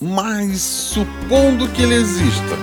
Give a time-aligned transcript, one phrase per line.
[0.00, 2.56] Mas supondo que ele exista.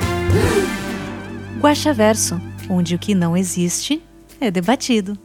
[1.62, 2.36] Guaxaverso,
[2.70, 4.04] onde o que não existe
[4.40, 5.18] é debatido.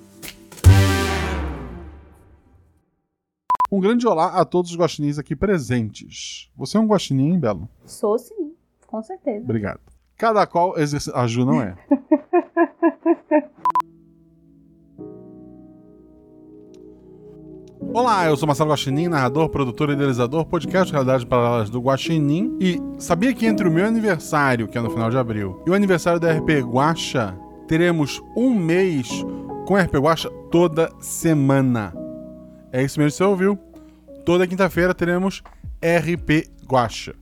[3.70, 6.51] Um grande olá a todos os guaxinins aqui presentes.
[6.57, 7.69] Você é um guaxinim, Belo?
[7.84, 8.52] Sou sim,
[8.87, 9.43] com certeza.
[9.43, 9.80] Obrigado.
[10.16, 11.10] Cada qual exerce...
[11.15, 11.74] A Ju não é.
[17.91, 22.57] Olá, eu sou Marcelo Guaxinim, narrador, produtor e idealizador, podcast de realidades paralelas do Guaxinim.
[22.60, 25.74] E sabia que entre o meu aniversário, que é no final de abril, e o
[25.74, 29.09] aniversário da RP Guaxa, teremos um mês
[29.66, 31.92] com RP Guaxa toda semana.
[32.73, 33.59] É isso mesmo que você ouviu.
[34.24, 35.42] Toda quinta-feira teremos
[35.82, 37.14] RP Guaxa.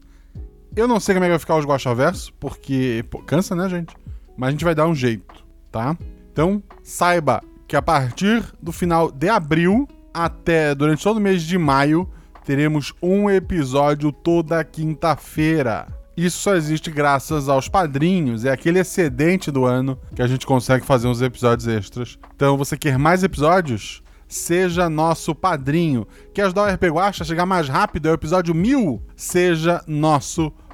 [0.76, 3.96] Eu não sei como é que vai ficar os Guaxaverso, porque pô, cansa, né, gente?
[4.36, 5.96] Mas a gente vai dar um jeito, tá?
[6.32, 11.56] Então, saiba que a partir do final de abril até durante todo o mês de
[11.58, 12.08] maio,
[12.44, 15.86] teremos um episódio toda quinta-feira.
[16.16, 20.84] Isso só existe graças aos padrinhos, é aquele excedente do ano que a gente consegue
[20.84, 22.18] fazer uns episódios extras.
[22.34, 24.02] Então, você quer mais episódios?
[24.28, 26.06] Seja nosso padrinho.
[26.34, 28.08] Quer ajudar o RP Guacha a chegar mais rápido?
[28.08, 29.02] É o episódio 1000?
[29.16, 30.69] Seja nosso padrinho.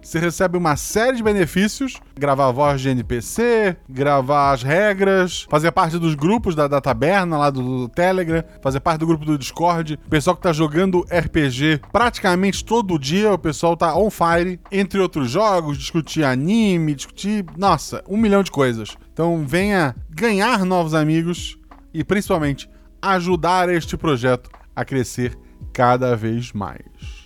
[0.00, 5.72] Você recebe uma série de benefícios: gravar a voz de NPC, gravar as regras, fazer
[5.72, 9.98] parte dos grupos da, da taberna lá do, Telegram, fazer parte do grupo do Discord.
[10.10, 15.30] Pessoal que tá jogando RPG praticamente todo dia, o pessoal tá on fire, entre outros
[15.30, 18.96] jogos, discutir anime, discutir, nossa, um milhão de coisas.
[19.12, 21.58] Então venha ganhar novos amigos
[21.92, 22.68] e principalmente
[23.00, 25.36] ajudar este projeto a crescer
[25.72, 27.21] cada vez mais.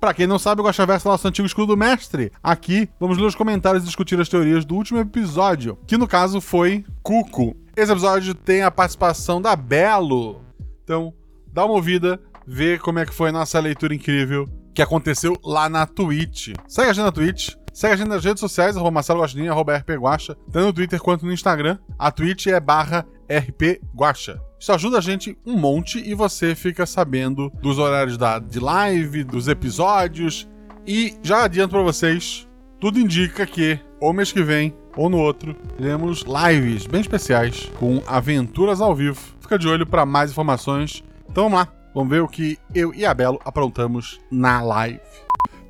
[0.00, 2.32] Pra quem não sabe, o Guaxaverso é nosso antigo escudo do mestre.
[2.42, 6.40] Aqui, vamos ler os comentários e discutir as teorias do último episódio, que no caso
[6.40, 7.54] foi Cuco.
[7.76, 10.40] Esse episódio tem a participação da Belo.
[10.82, 11.12] Então,
[11.52, 15.68] dá uma ouvida, vê como é que foi a nossa leitura incrível que aconteceu lá
[15.68, 16.54] na Twitch.
[16.66, 19.76] Segue a gente na Twitch, segue a gente nas redes sociais, arroba Marcelo Guaxinim, arroba
[19.76, 21.76] RP Guaxa, tanto no Twitter quanto no Instagram.
[21.98, 24.40] A Twitch é barra RP Guaxa.
[24.58, 29.24] Isso ajuda a gente um monte e você fica sabendo dos horários da, de live,
[29.24, 30.48] dos episódios.
[30.86, 32.48] E já adianto pra vocês,
[32.80, 38.02] tudo indica que ou mês que vem ou no outro teremos lives bem especiais com
[38.06, 39.20] aventuras ao vivo.
[39.40, 41.04] Fica de olho para mais informações.
[41.28, 45.00] Então vamos lá, vamos ver o que eu e a Belo aprontamos na live.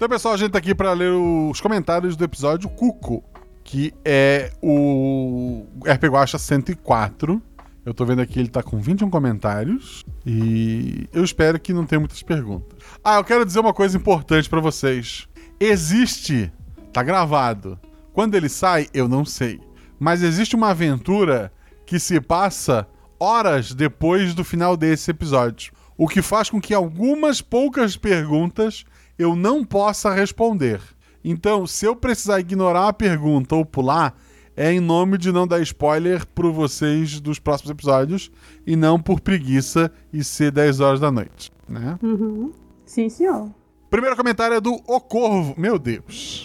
[0.00, 3.22] Então, pessoal, a gente tá aqui para ler os comentários do episódio Cuco,
[3.62, 7.42] que é o RP Guacha 104.
[7.90, 10.04] Eu tô vendo aqui, ele tá com 21 comentários.
[10.24, 12.78] E eu espero que não tenha muitas perguntas.
[13.02, 15.26] Ah, eu quero dizer uma coisa importante para vocês.
[15.58, 16.52] Existe,
[16.92, 17.76] tá gravado.
[18.12, 19.60] Quando ele sai, eu não sei.
[19.98, 21.52] Mas existe uma aventura
[21.84, 22.86] que se passa
[23.18, 25.72] horas depois do final desse episódio.
[25.98, 28.84] O que faz com que algumas poucas perguntas
[29.18, 30.80] eu não possa responder.
[31.24, 34.14] Então, se eu precisar ignorar a pergunta ou pular,
[34.60, 38.30] é em nome de não dar spoiler para vocês dos próximos episódios
[38.66, 41.98] e não por preguiça e ser 10 horas da noite, né?
[42.02, 42.52] Uhum.
[42.84, 43.50] Sim, senhor.
[43.88, 45.54] Primeiro comentário é do O Corvo.
[45.56, 46.44] Meu Deus.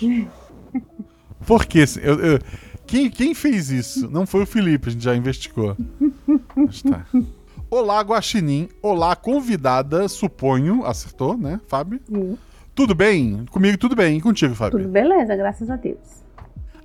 [1.46, 1.84] Por que?
[2.02, 2.40] Eu, eu-
[2.88, 4.10] quem, quem fez isso?
[4.10, 5.76] Não foi o Felipe, a gente já investigou.
[6.56, 7.06] Mas tá.
[7.70, 8.70] Olá, Guaxinim.
[8.82, 10.86] Olá, convidada, suponho.
[10.86, 12.00] Acertou, né, Fábio?
[12.08, 12.38] Sim.
[12.74, 13.46] Tudo bem?
[13.52, 14.18] Comigo tudo bem.
[14.18, 14.78] E contigo, Fábio?
[14.80, 15.98] Tudo beleza, graças a Deus.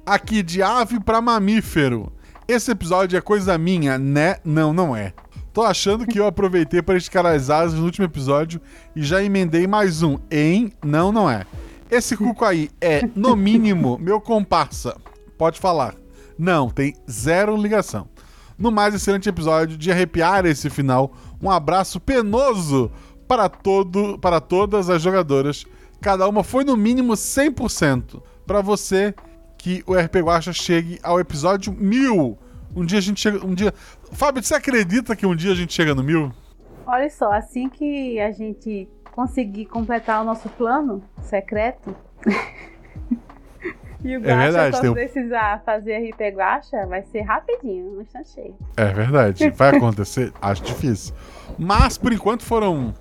[0.04, 2.12] Aqui de ave pra mamífero.
[2.48, 4.36] Esse episódio é coisa minha, né?
[4.44, 5.12] Não, não é.
[5.52, 8.60] Tô achando que eu aproveitei para esticar as asas no último episódio
[8.94, 10.18] e já emendei mais um.
[10.30, 10.72] Em?
[10.84, 11.44] Não, não é.
[11.90, 14.96] Esse cuco aí é, no mínimo, meu comparsa.
[15.36, 15.94] Pode falar.
[16.38, 18.08] Não, tem zero ligação.
[18.56, 22.90] No mais excelente episódio de arrepiar esse final, um abraço penoso
[23.26, 25.64] para todo, para todas as jogadoras.
[26.00, 28.22] Cada uma foi no mínimo 100%.
[28.46, 29.14] Para você
[29.60, 32.38] que o RP Guacha chegue ao episódio 1000.
[32.74, 33.74] Um dia a gente chega, um dia.
[34.12, 36.32] Fábio, você acredita que um dia a gente chega no 1000?
[36.86, 41.94] Olha só, assim que a gente conseguir completar o nosso plano secreto.
[44.02, 48.30] e o Guaxa, verdade, quando tem precisar fazer RP Guacha, vai ser rapidinho, um instante
[48.30, 48.56] cheio.
[48.78, 49.50] É verdade.
[49.54, 50.32] Vai acontecer?
[50.40, 51.14] Acho difícil.
[51.58, 52.94] Mas por enquanto foram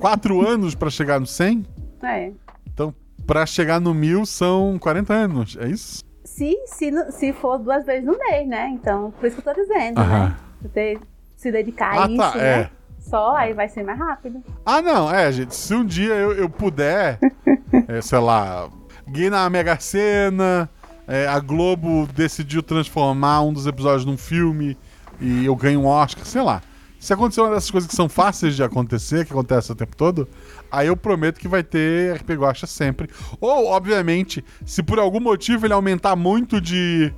[0.00, 1.66] quatro anos para chegar no 100.
[2.02, 2.32] É.
[2.66, 2.94] Então,
[3.28, 6.02] pra chegar no mil são 40 anos, é isso?
[6.24, 8.70] Se, se, se for duas vezes no mês, né?
[8.70, 10.28] Então, por isso que eu tô dizendo, Aham.
[10.30, 10.36] né?
[10.62, 10.98] Você
[11.36, 12.42] se dedicar a Ah, isso, tá, né?
[12.62, 12.70] é.
[12.98, 14.42] Só, aí vai ser mais rápido.
[14.64, 15.54] Ah, não, é, gente.
[15.54, 17.18] Se um dia eu, eu puder,
[17.86, 18.68] é, sei lá,
[19.06, 20.68] ganhar na Mega Sena,
[21.06, 24.76] é, a Globo decidiu transformar um dos episódios num filme
[25.20, 26.62] e eu ganho um Oscar, sei lá.
[26.98, 30.28] Se acontecer uma dessas coisas que são fáceis de acontecer, que acontece o tempo todo,
[30.70, 33.08] aí eu prometo que vai ter RP Guacha sempre.
[33.40, 37.12] Ou, obviamente, se por algum motivo ele aumentar muito de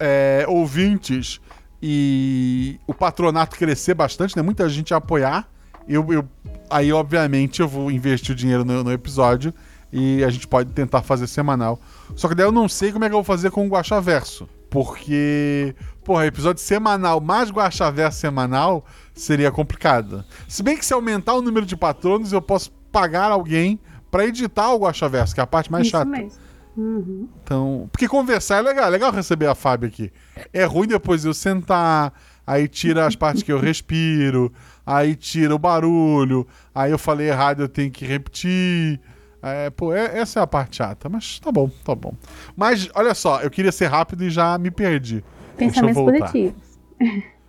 [0.00, 1.40] é, ouvintes
[1.82, 4.42] e o patronato crescer bastante, né?
[4.42, 5.48] Muita gente apoiar.
[5.88, 6.28] Eu, eu-
[6.68, 9.54] aí, obviamente, eu vou investir o dinheiro no, no episódio
[9.92, 11.80] e a gente pode tentar fazer semanal.
[12.16, 14.48] Só que daí eu não sei como é que eu vou fazer com o Guaxaverso.
[14.70, 15.74] Porque,
[16.04, 20.24] porra, episódio semanal mais Guaxaverso semanal seria complicado.
[20.48, 23.78] Se bem que se aumentar o número de patronos, eu posso pagar alguém
[24.10, 26.10] pra editar o Guaxaverso, que é a parte mais isso chata.
[26.10, 26.38] mesmo.
[26.76, 27.28] Uhum.
[27.42, 30.12] Então, porque conversar é legal, é legal receber a Fábio aqui.
[30.52, 32.12] É ruim depois eu sentar,
[32.46, 34.52] aí tira as partes que eu respiro,
[34.86, 39.00] aí tira o barulho, aí eu falei errado, eu tenho que repetir.
[39.42, 42.12] É, pô, é- essa é a parte chata, mas tá bom, tá bom.
[42.56, 45.24] Mas olha só, eu queria ser rápido e já me perdi.
[45.56, 46.78] Pensamentos positivos.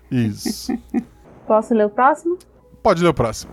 [0.10, 0.74] Isso.
[1.48, 2.38] Posso ler o próximo?
[2.82, 3.52] Pode ler o próximo.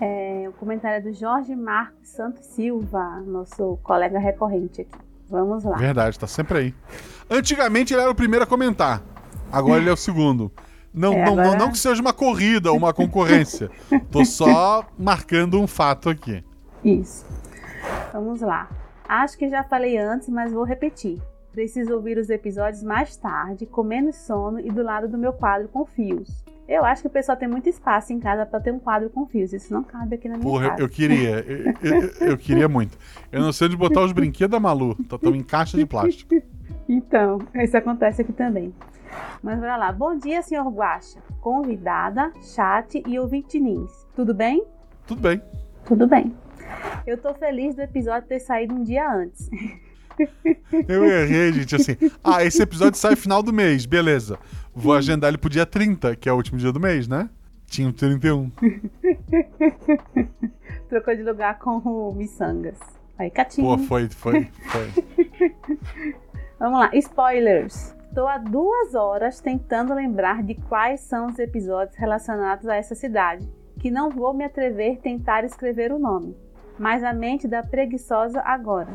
[0.00, 4.90] É, o comentário é do Jorge Marcos Santos Silva, nosso colega recorrente aqui.
[5.28, 5.76] Vamos lá.
[5.76, 6.74] Verdade, tá sempre aí.
[7.28, 9.02] Antigamente ele era o primeiro a comentar,
[9.52, 10.50] agora ele é o segundo.
[10.94, 13.68] Não, É, não, não, agora- não que seja uma corrida ou uma concorrência.
[14.10, 16.42] Tô só marcando um fato aqui.
[16.84, 17.26] Isso.
[18.12, 18.68] Vamos lá.
[19.08, 21.18] Acho que já falei antes, mas vou repetir.
[21.52, 25.68] Preciso ouvir os episódios mais tarde, com menos sono e do lado do meu quadro
[25.68, 26.44] com fios.
[26.68, 29.26] Eu acho que o pessoal tem muito espaço em casa para ter um quadro com
[29.26, 29.54] fios.
[29.54, 30.82] Isso não cabe aqui na minha Porra, casa.
[30.82, 31.38] eu queria.
[31.40, 32.98] Eu, eu- eu queria muito.
[33.32, 34.94] Eu não sei onde botar os brinquedos da Malu.
[35.00, 36.34] Estão em caixa de plástico.
[36.90, 38.74] Então, isso acontece aqui também.
[39.42, 39.92] Mas bora lá.
[39.92, 41.18] Bom dia, senhor Guaxa.
[41.38, 43.90] Convidada, chat e ouvintinins.
[44.16, 44.64] Tudo bem?
[45.06, 45.42] Tudo bem.
[45.84, 46.34] Tudo bem.
[47.06, 49.48] Eu tô feliz do episódio ter saído um dia antes.
[50.88, 51.76] Eu errei, gente.
[51.76, 53.86] Assim, ah, esse episódio sai final do mês.
[53.86, 54.38] Beleza.
[54.74, 57.30] Vou agendar ele pro dia 30, que é o último dia do mês, né?
[57.66, 58.50] Tinha o 31.
[60.88, 62.78] Trocou de lugar com o Missangas.
[63.18, 63.66] Aí, Catinho.
[63.66, 64.90] Pô, foi, foi, foi.
[66.58, 67.94] Vamos lá, spoilers.
[68.14, 73.48] Tô há duas horas tentando lembrar de quais são os episódios relacionados a essa cidade,
[73.78, 76.34] que não vou me atrever a tentar escrever o nome.
[76.78, 78.88] Mas a mente dá preguiçosa agora.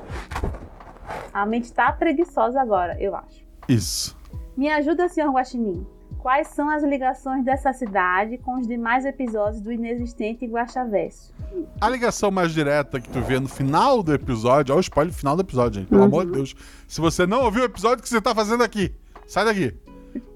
[1.33, 3.43] A mente tá preguiçosa agora, eu acho.
[3.67, 4.17] Isso.
[4.55, 5.85] Me ajuda, senhor Guaxinim.
[6.19, 11.33] Quais são as ligações dessa cidade com os demais episódios do inexistente Guaxaverso?
[11.81, 15.35] A ligação mais direta que tu vê no final do episódio, olha o spoiler final
[15.35, 15.89] do episódio, gente.
[15.89, 16.55] Pelo amor de Deus.
[16.87, 18.95] Se você não ouviu o episódio, o que você tá fazendo aqui?
[19.27, 19.77] Sai daqui.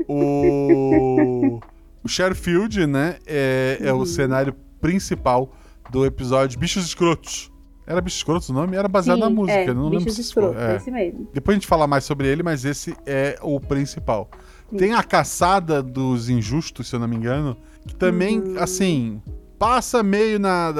[0.09, 1.61] O.
[2.03, 3.17] O Sherfield, né?
[3.27, 5.51] É, é o cenário principal
[5.89, 7.51] do episódio Bichos Escrotos.
[7.85, 8.75] Era Bichos Escrotos o nome?
[8.75, 9.59] Era baseado na Sim, música.
[9.59, 10.61] é, não Bichos Escrotos.
[10.61, 10.75] É.
[10.75, 11.27] esse mesmo.
[11.33, 14.29] Depois a gente fala mais sobre ele, mas esse é o principal.
[14.77, 17.55] Tem a caçada dos injustos, se eu não me engano,
[17.87, 18.59] que também, Uhum.
[18.59, 19.21] assim,
[19.57, 20.73] passa meio na.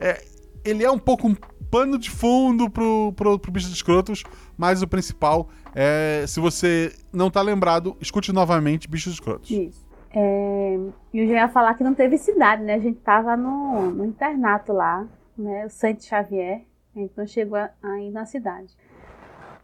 [0.00, 0.24] é,
[0.64, 1.36] ele é um pouco um
[1.70, 4.24] pano de fundo pro, pro, pro Bichos Escrotos,
[4.58, 6.24] mas o principal é.
[6.26, 9.48] Se você não tá lembrado, escute novamente Bichos Escrotos.
[9.48, 9.79] Isso.
[10.12, 10.78] É,
[11.12, 12.74] e eu já ia falar que não teve cidade, né?
[12.74, 15.06] A gente tava no, no internato lá,
[15.38, 15.66] né?
[15.66, 16.62] O Santo Xavier.
[16.94, 18.76] A gente não chegou a- aí na cidade.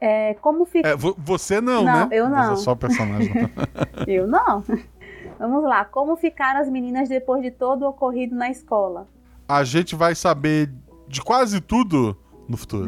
[0.00, 0.88] É, como fica.
[0.88, 2.08] É, vo- você não, Não, né?
[2.12, 2.54] eu não.
[2.56, 3.32] Você é só o personagem.
[4.06, 4.62] Eu não.
[5.38, 5.84] Vamos lá.
[5.84, 9.08] Como ficaram as meninas depois de todo o ocorrido na escola?
[9.48, 10.70] a gente vai saber
[11.06, 12.16] de quase tudo
[12.48, 12.86] no futuro.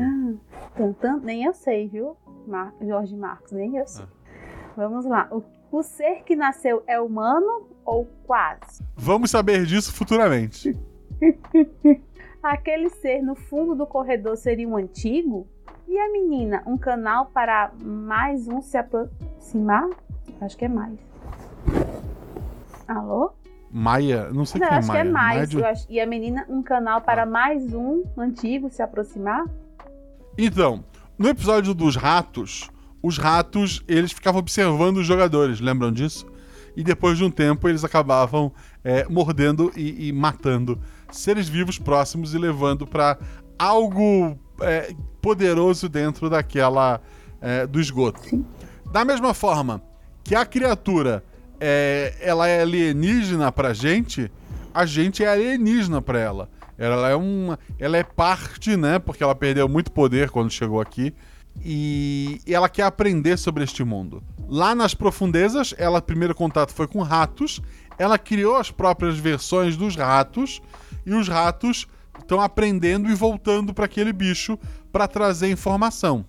[1.00, 2.16] Tan, nem eu sei, viu?
[2.48, 4.04] Mar- Jorge Marcos, nem eu sei.
[4.76, 5.28] Vamos lá.
[5.30, 8.82] O, o ser que nasceu é humano ou quase?
[8.96, 10.76] Vamos saber disso futuramente.
[12.42, 15.46] Aquele ser no fundo do corredor seria um antigo?
[15.88, 19.88] E a menina, um canal para mais um se aproximar?
[20.40, 20.98] Acho que é mais.
[22.86, 23.32] Alô?
[23.70, 25.02] Maia, não sei Não, quem é acho Maia.
[25.02, 25.34] que é mais.
[25.34, 29.44] Maia de- acho- E a menina, um canal para mais um antigo se aproximar?
[30.38, 30.84] Então,
[31.18, 32.70] no episódio dos ratos,
[33.08, 36.26] os ratos, eles ficavam observando os jogadores, lembram disso?
[36.76, 38.52] E depois de um tempo, eles acabavam
[38.84, 40.78] é, mordendo e, e matando
[41.10, 43.18] seres vivos próximos e levando para
[43.58, 47.00] algo é, poderoso dentro daquela
[47.40, 48.44] é, do esgoto.
[48.92, 49.82] Da mesma forma
[50.22, 51.24] que a criatura
[51.60, 54.30] é, ela é alienígena pra gente,
[54.72, 56.48] a gente é alienígena pra ela.
[56.78, 57.58] Ela é uma.
[57.76, 59.00] Ela é parte, né?
[59.00, 61.12] Porque ela perdeu muito poder quando chegou aqui.
[61.64, 64.22] E, e ela quer aprender sobre este mundo.
[64.48, 67.60] Lá nas profundezas, ela primeiro contato foi com ratos.
[67.98, 70.60] Ela criou as próprias versões dos ratos.
[71.04, 71.86] E os ratos
[72.18, 74.58] estão aprendendo e voltando para aquele bicho
[74.92, 76.24] para trazer informação.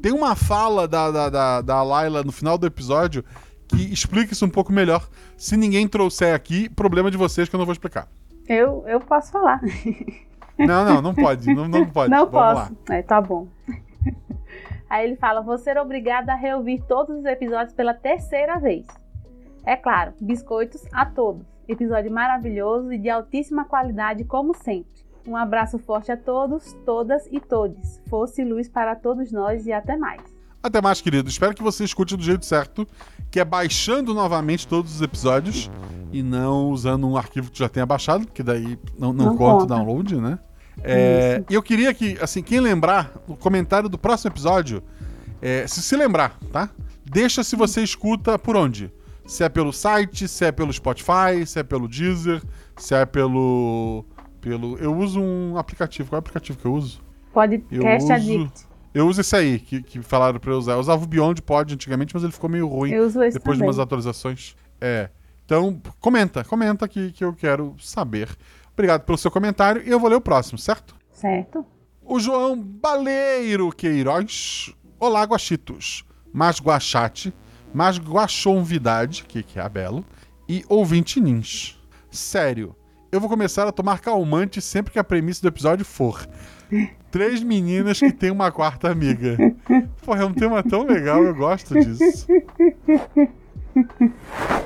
[0.00, 3.24] Tem uma fala da, da, da, da Layla no final do episódio
[3.66, 5.08] que explica isso um pouco melhor.
[5.36, 8.08] Se ninguém trouxer aqui, problema de vocês que eu não vou explicar.
[8.46, 9.60] Eu, eu posso falar.
[10.58, 11.52] Não, não, não pode.
[11.52, 12.10] Não, não pode.
[12.12, 12.54] Não Vamos lá.
[12.66, 12.76] posso.
[12.90, 13.48] É, tá bom.
[14.88, 18.86] Aí ele fala: vou ser obrigado a reouvir todos os episódios pela terceira vez.
[19.64, 21.46] É claro, biscoitos a todos.
[21.68, 25.02] Episódio maravilhoso e de altíssima qualidade, como sempre.
[25.26, 28.02] Um abraço forte a todos, todas e todes.
[28.08, 30.20] Fosse luz para todos nós e até mais.
[30.60, 31.28] Até mais, querido.
[31.28, 32.86] Espero que você escute do jeito certo,
[33.30, 35.70] que é baixando novamente todos os episódios
[36.12, 39.64] e não usando um arquivo que já tenha baixado, porque daí não, não, Não conta
[39.64, 40.38] o download, né?
[40.82, 44.82] É, e eu queria que, assim, quem lembrar, o comentário do próximo episódio,
[45.40, 46.70] é, se se lembrar, tá?
[47.04, 48.92] Deixa se você escuta por onde.
[49.26, 52.42] Se é pelo site, se é pelo Spotify, se é pelo Deezer,
[52.76, 54.04] se é pelo.
[54.40, 56.08] pelo eu uso um aplicativo.
[56.08, 57.00] Qual é o aplicativo que eu uso?
[57.32, 58.66] Podcast Eu uso- Addict.
[58.94, 60.72] Eu uso esse aí, que, que falaram pra eu usar.
[60.72, 63.56] Eu usava o Beyond Pod antigamente, mas ele ficou meio ruim Eu uso esse depois
[63.56, 63.68] de também.
[63.68, 64.54] umas atualizações.
[64.80, 65.08] É.
[65.46, 68.28] Então, comenta, comenta que, que eu quero saber.
[68.74, 70.94] Obrigado pelo seu comentário e eu vou ler o próximo, certo?
[71.10, 71.64] Certo?
[72.02, 74.74] O João Baleiro Queiroz.
[74.98, 76.04] Olá, guaxitos.
[76.32, 77.34] Mais guachate,
[77.74, 80.02] mais guachonvidade, que, que é a Belo,
[80.48, 81.78] e ouvinte nins.
[82.10, 82.74] Sério,
[83.10, 86.26] eu vou começar a tomar calmante sempre que a premissa do episódio for.
[87.10, 89.36] Três meninas que têm uma quarta amiga.
[90.02, 92.26] Porra, é um tema tão legal, eu gosto disso.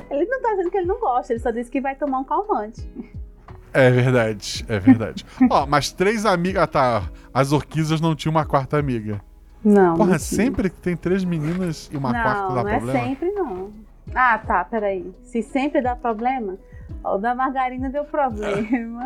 [0.09, 2.23] Ele não tá dizendo que ele não gosta, ele só disse que vai tomar um
[2.23, 2.89] calmante.
[3.73, 5.25] É verdade, é verdade.
[5.49, 6.63] Ó, mas três amigas.
[6.63, 7.03] Ah, tá.
[7.33, 9.21] As orquídeas não tinham uma quarta amiga.
[9.63, 9.95] Não.
[9.95, 12.99] Porra, não sempre que tem três meninas e uma quarta Não, dá não é problema?
[13.05, 13.71] sempre não.
[14.15, 15.11] Ah, tá, peraí.
[15.23, 16.57] Se sempre dá problema,
[17.03, 19.05] o da margarina deu problema.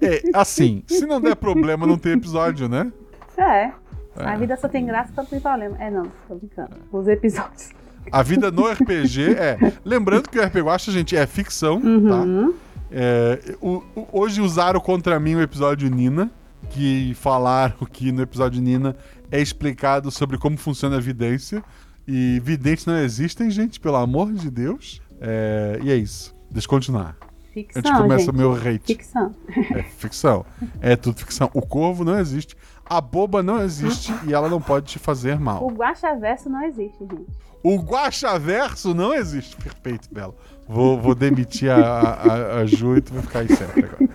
[0.00, 2.92] É, assim, se não der problema, não tem episódio, né?
[3.38, 3.72] É.
[4.16, 5.76] A vida só tem graça quando tem problema.
[5.80, 6.70] É, não, tô brincando.
[6.92, 7.70] Os episódios.
[8.12, 9.56] A vida no RPG é.
[9.84, 12.08] Lembrando que o RPG Guacha, gente, é ficção, Uhum.
[12.08, 12.54] tá?
[12.96, 16.30] É, o- o- hoje usaram contra mim o episódio Nina,
[16.70, 18.96] que falaram que no episódio Nina
[19.32, 21.62] é explicado sobre como funciona a vidência.
[22.06, 25.00] E videntes não existem, gente, pelo amor de Deus.
[25.20, 26.32] É, e é isso.
[26.50, 27.16] Deixa eu continuar.
[27.52, 28.30] Ficção, Antes começa gente.
[28.30, 28.86] o meu hate.
[28.94, 29.34] Ficção.
[29.74, 30.46] É ficção.
[30.80, 31.50] É tudo ficção.
[31.54, 32.56] O corvo não existe.
[32.86, 35.64] A boba não existe e ela não pode te fazer mal.
[35.64, 37.26] O guaxaverso não existe, gente.
[37.62, 39.56] O guaxaverso não existe.
[39.56, 40.34] Perfeito, Belo.
[40.68, 44.08] Vou, vou demitir a, a, a Ju e tu vai ficar aí sempre agora.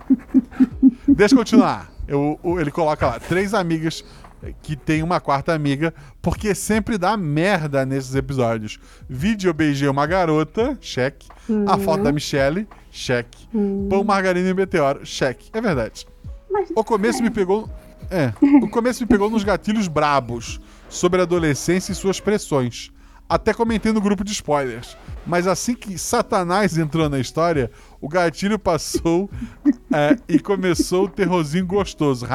[1.08, 1.92] Deixa eu continuar.
[2.08, 4.04] Eu, ele coloca lá, três amigas
[4.62, 8.80] que tem uma quarta amiga, porque sempre dá merda nesses episódios.
[9.08, 11.28] Vídeo eu beijei uma garota, cheque.
[11.68, 13.48] A foto da Michelle, cheque.
[13.90, 15.50] Pão, margarina e meteoro, cheque.
[15.54, 16.08] É verdade.
[16.50, 17.70] Mas O começo me pegou.
[18.10, 18.34] É.
[18.42, 22.92] O começo me pegou nos gatilhos brabos sobre a adolescência e suas pressões.
[23.28, 24.98] Até comentei no grupo de spoilers.
[25.26, 27.70] Mas assim que Satanás entrou na história,
[28.02, 29.30] o gatilho passou
[29.94, 32.26] é, e começou o terrorzinho gostoso.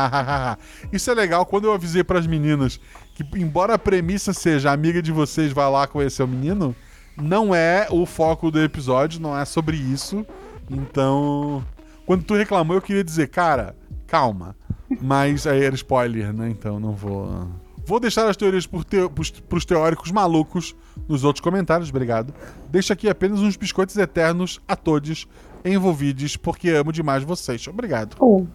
[0.92, 2.78] Isso é legal quando eu avisei pras meninas
[3.14, 6.76] que, embora a premissa seja a amiga de vocês vai lá conhecer o menino,
[7.16, 10.24] não é o foco do episódio, não é sobre isso.
[10.70, 11.64] Então,
[12.06, 13.74] quando tu reclamou, eu queria dizer, cara,
[14.06, 14.54] calma.
[15.00, 16.48] Mas aí era spoiler, né?
[16.48, 17.48] Então não vou.
[17.86, 18.84] Vou deixar as teorias por
[19.14, 20.74] pros, pros teóricos malucos
[21.06, 22.32] nos outros comentários, obrigado.
[22.70, 25.28] Deixo aqui apenas uns biscoitos eternos a todos
[25.64, 27.66] envolvidos, porque amo demais vocês.
[27.68, 28.16] Obrigado.
[28.18, 28.46] Oh,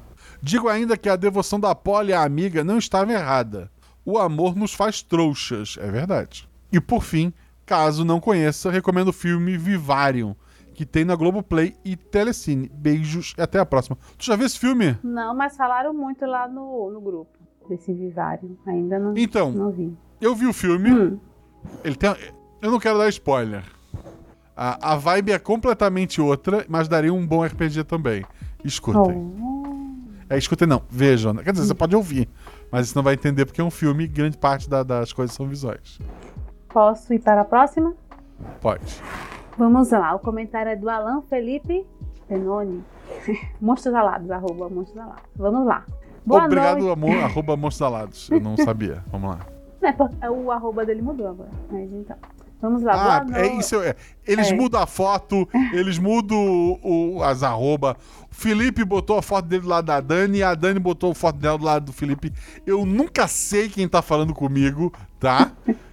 [0.42, 3.70] Digo ainda que a devoção da Polly à amiga não estava errada.
[4.06, 6.48] O amor nos faz trouxas, é verdade.
[6.72, 7.34] E por fim,
[7.66, 10.34] caso não conheça, recomendo o filme Vivarium,
[10.80, 12.72] que tem na Globoplay e Telecine.
[12.74, 13.98] Beijos e até a próxima.
[14.18, 14.98] Tu já viu esse filme?
[15.04, 18.58] não, mas falaram muito lá no, no grupo desse vivário.
[18.66, 19.94] Ainda não, Então, não vi.
[20.22, 20.90] eu vi o filme.
[20.90, 21.20] Hum.
[21.84, 22.16] Ele tem.
[22.62, 23.62] Eu não quero dar spoiler.
[24.56, 28.24] A, a vibe é completamente outra, mas daria um bom RPG também.
[28.64, 29.18] Escutem.
[29.42, 30.00] Oh.
[30.30, 31.36] É, escutem não, vejam.
[31.36, 32.30] Quer dizer, você pode ouvir,
[32.72, 35.36] mas você não vai entender porque é um filme e grande parte da- das coisas
[35.36, 36.00] são visuais.
[36.70, 37.94] Posso ir para a próxima?
[38.62, 39.02] Pode.
[39.60, 41.86] Vamos lá, o comentário é do Alan Felipe
[42.28, 42.82] Penoni.
[43.60, 45.24] Monstros Alados, arroba Monstros Alados.
[45.36, 45.86] Vamos lá.
[46.26, 46.94] Boa Obrigado, noite.
[46.94, 48.30] amor, arroba Monstros Alados.
[48.32, 49.04] Eu não sabia.
[49.12, 49.40] Vamos lá.
[49.82, 51.50] É, é, o arroba dele mudou agora.
[51.72, 52.16] Mas então.
[52.62, 53.60] Vamos lá, Ah, boa é noite.
[53.62, 53.82] isso.
[53.82, 53.96] é.
[54.28, 54.54] Eles É.
[54.54, 56.38] mudam a foto, eles mudam
[56.84, 57.96] o, o- as arroba.
[58.30, 61.16] O Felipe botou a foto dele do lado da Dani e a Dani botou a
[61.16, 62.34] foto dela do lado do Felipe.
[62.66, 65.52] Eu nunca sei quem tá falando comigo, tá?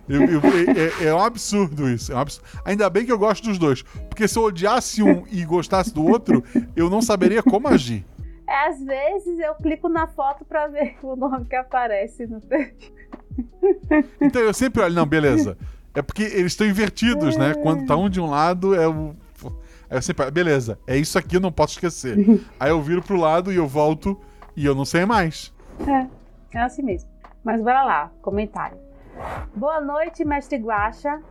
[0.08, 2.12] Eu- eu- é, é- é um absurdo isso.
[2.12, 2.46] É um absurdo.
[2.64, 3.82] Ainda bem que eu gosto dos dois.
[3.82, 6.42] Porque se eu odiasse um e gostasse do outro,
[6.76, 8.04] eu não saberia como agir.
[8.48, 12.92] É, às vezes eu clico na foto pra ver o nome que aparece no perfil.
[14.20, 15.56] Então eu sempre olho, não, beleza.
[15.94, 17.54] É porque eles estão invertidos, né?
[17.54, 19.14] Quando tá um de um lado, é o.
[19.88, 22.16] Aí eu sempre, beleza, é isso aqui, eu não posso esquecer.
[22.58, 24.18] Aí eu viro pro lado e eu volto
[24.56, 25.52] e eu não sei mais.
[26.52, 27.08] É assim mesmo.
[27.44, 28.78] Mas bora lá, comentário.
[29.54, 31.22] Boa noite, mestre Guaxa,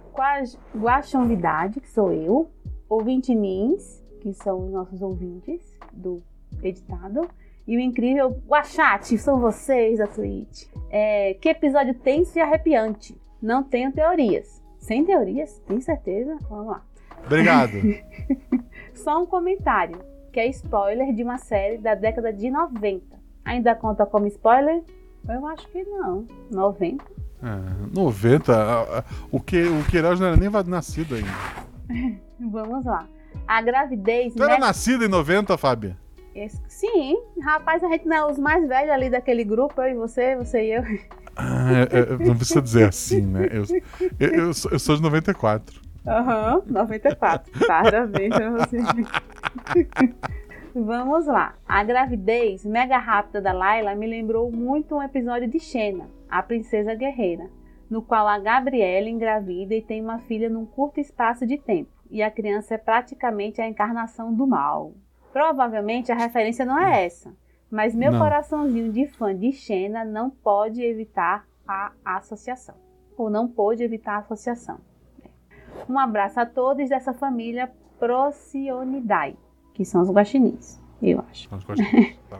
[0.75, 2.49] Guaxonvidade, que sou eu,
[2.89, 5.61] ouvinte Nins, que são os nossos ouvintes
[5.93, 6.23] do
[6.63, 7.29] editado,
[7.67, 10.67] e o incrível Guaxate, são vocês da Twitch.
[10.89, 13.19] É, que episódio tenso e arrepiante.
[13.41, 14.63] Não tenho teorias.
[14.79, 15.59] Sem teorias?
[15.67, 16.37] Tem certeza?
[16.49, 16.85] Vamos lá.
[17.25, 17.73] Obrigado.
[18.93, 19.99] Só um comentário,
[20.31, 23.15] que é spoiler de uma série da década de 90.
[23.43, 24.83] Ainda conta como spoiler?
[25.27, 26.25] Eu acho que não.
[26.51, 27.14] 90?
[27.45, 28.53] É, 90.
[28.55, 31.29] a- a- O, que, o Queiroz não era nem nascido ainda.
[32.39, 33.07] Vamos lá.
[33.47, 34.33] A gravidez.
[34.33, 34.59] Tu era né?
[34.59, 35.95] nascido em 90, Fábia?
[36.33, 39.93] Esse- Sim, rapaz, a gente não é os mais velhos ali daquele grupo, eu e
[39.95, 40.83] você, você e eu.
[41.35, 43.47] Ah, é- é- não precisa dizer assim, né?
[43.51, 43.63] Eu,
[44.19, 45.79] eu, eu sou, eu sou de 94.
[46.07, 47.51] Aham, 94.
[47.67, 48.77] Parabéns pra você.
[50.77, 51.55] Vamos lá.
[51.65, 56.93] A gravidez mega rápida da Layla me lembrou muito um episódio de Xena, a princesa
[56.93, 57.49] guerreira,
[57.89, 62.21] no qual a Gabriela engravida e tem uma filha num curto espaço de tempo, e
[62.21, 64.91] a criança é praticamente a encarnação do mal.
[65.31, 67.33] Provavelmente a referência não é essa,
[67.71, 68.19] mas meu Não.
[68.19, 72.75] coraçãozinho de fã de Xena não pode evitar a associação,
[73.17, 74.79] ou não pôde evitar a associação.
[75.89, 79.37] Um abraço a todos dessa família Procionidae,
[79.75, 81.47] que são os guaxinins, eu acho.
[81.51, 82.39] Não, gosto de- tá.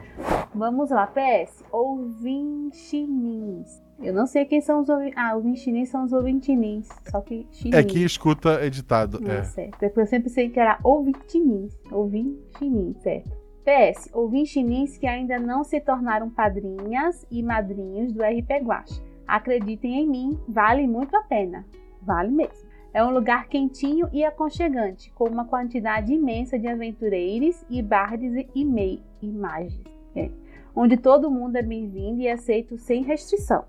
[0.54, 3.80] Vamos lá, PS, ouvintinins.
[4.02, 5.16] Eu não sei quem são os ouvintinins.
[5.18, 7.74] Ah, ouvintinins são os ouvintinins, só que chinins.
[7.76, 9.20] É que escuta editado.
[9.20, 9.44] Não, É.
[9.44, 9.82] certo.
[9.82, 11.72] É porque Eu sempre sei que era ouvintinins.
[11.90, 13.30] Ouvintinins, certo.
[13.64, 19.02] PS, ouvintinins que ainda não se tornaram padrinhas e madrinhos do RP Guache.
[19.26, 21.64] Acreditem em mim, vale muito a pena.
[22.02, 22.65] Vale mesmo.
[22.96, 28.64] É um lugar quentinho e aconchegante, com uma quantidade imensa de aventureiros e bardes e,
[28.64, 29.78] mei, magos.
[30.16, 30.30] É.
[30.74, 33.66] Onde todo mundo é bem-vindo e aceito sem restrição.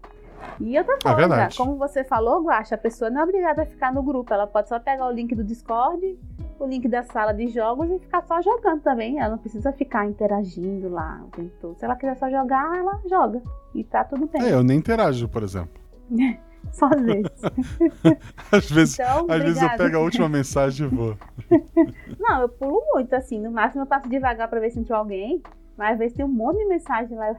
[0.61, 1.57] E outra coisa, verdade.
[1.57, 4.33] como você falou, Guacha, a pessoa não é obrigada a ficar no grupo.
[4.33, 6.17] Ela pode só pegar o link do Discord,
[6.57, 9.19] o link da sala de jogos e ficar só jogando também.
[9.19, 11.77] Ela não precisa ficar interagindo lá o tempo todo.
[11.77, 13.41] Se ela quiser só jogar, ela joga.
[13.75, 14.41] E tá tudo bem.
[14.41, 15.81] É, eu nem interajo, por exemplo.
[16.71, 17.31] Só às vezes.
[18.51, 21.17] Às vezes, Então, às vezes eu pego a última mensagem e vou.
[22.19, 23.41] Não, eu pulo muito, assim.
[23.41, 25.41] No máximo eu passo devagar pra ver se entrou alguém.
[25.77, 27.29] Mas às vezes tem um monte de mensagem lá.
[27.29, 27.37] Eu,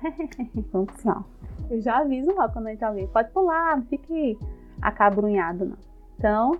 [0.72, 1.24] vamos lá.
[1.70, 3.06] Eu já aviso lá quando entra alguém.
[3.08, 4.38] Pode pular, não fique
[4.80, 5.76] acabrunhado, não.
[6.18, 6.58] Então,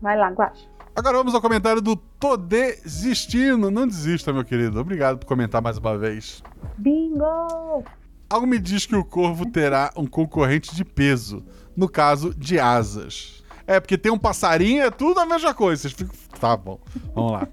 [0.00, 0.68] vai lá, Guacha.
[0.96, 3.70] Agora vamos ao comentário do Tô Desistindo.
[3.70, 4.78] Não desista, meu querido.
[4.78, 6.42] Obrigado por comentar mais uma vez.
[6.78, 7.82] Bingo!
[8.30, 11.44] Algo me diz que o Corvo terá um concorrente de peso.
[11.76, 13.42] No caso, de asas.
[13.66, 15.82] É, porque tem um passarinho, é tudo a mesma coisa.
[15.82, 16.14] Vocês ficam...
[16.38, 16.78] Tá bom,
[17.14, 17.48] vamos lá.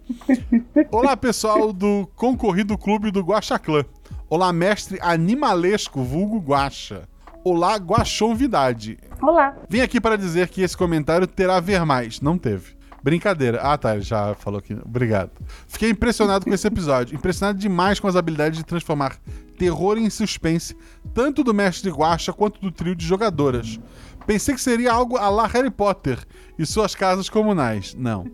[0.92, 3.86] Olá, pessoal do concorrido clube do Guaxaclã.
[4.30, 7.08] Olá, mestre animalesco, vulgo Guaxa.
[7.44, 8.98] Olá, Guaxonvidade.
[9.22, 9.56] Olá!
[9.70, 12.22] Vim aqui para dizer que esse comentário terá a ver mais.
[12.22, 12.76] Não teve.
[13.04, 13.60] Brincadeira.
[13.62, 14.78] Ah, tá, ele já falou aqui.
[14.86, 15.32] Obrigado.
[15.68, 17.16] Fiquei impressionado com esse episódio.
[17.16, 19.18] Impressionado demais com as habilidades de transformar
[19.58, 20.76] terror em suspense,
[21.14, 23.80] tanto do mestre Guacha quanto do trio de jogadoras.
[24.26, 26.20] Pensei que seria algo a la Harry Potter
[26.58, 27.96] e suas casas comunais.
[27.96, 28.26] Não.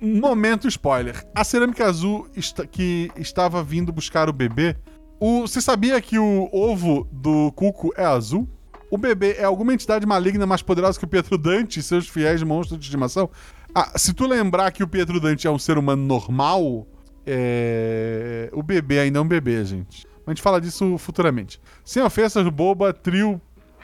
[0.00, 1.24] Momento spoiler.
[1.34, 4.76] A cerâmica azul esta- que estava vindo buscar o bebê.
[5.20, 8.48] O, você sabia que o ovo do Cuco é azul?
[8.92, 12.42] O bebê é alguma entidade maligna mais poderosa que o Pietro Dante e seus fiéis
[12.42, 13.30] monstros de estimação?
[13.74, 16.86] Ah, se tu lembrar que o Pietro Dante é um ser humano normal,
[17.26, 18.50] é...
[18.52, 20.06] o bebê ainda é um bebê, gente.
[20.26, 21.58] A gente fala disso futuramente.
[21.82, 23.40] Sem ofensas, boba, trio,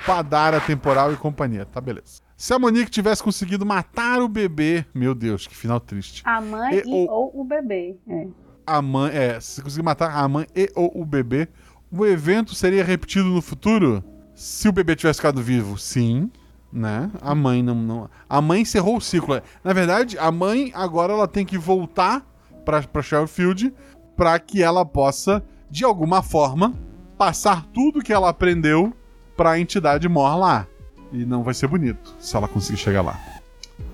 [0.06, 1.64] padara, temporal e companhia.
[1.64, 2.20] Tá, beleza.
[2.36, 4.84] Se a Monique tivesse conseguido matar o bebê...
[4.94, 6.20] Meu Deus, que final triste.
[6.26, 7.96] A mãe E e, o- ou o bebê.
[8.06, 8.26] É.
[8.66, 9.10] A mãe...
[9.16, 11.48] É, se conseguir matar a mãe e ou o bebê,
[11.90, 14.04] o evento seria repetido no futuro?
[14.40, 16.30] Se o bebê tivesse ficado vivo, sim.
[16.72, 17.10] Né?
[17.22, 18.10] A mãe não, não...
[18.28, 19.40] A mãe encerrou o ciclo.
[19.64, 22.24] Na verdade, a mãe agora ela tem que voltar
[22.64, 23.74] pra, pra Sheffield
[24.16, 26.74] pra que ela possa, de alguma forma,
[27.16, 28.92] passar tudo que ela aprendeu
[29.36, 30.66] pra entidade mor lá.
[31.10, 33.18] E não vai ser bonito se ela conseguir chegar lá.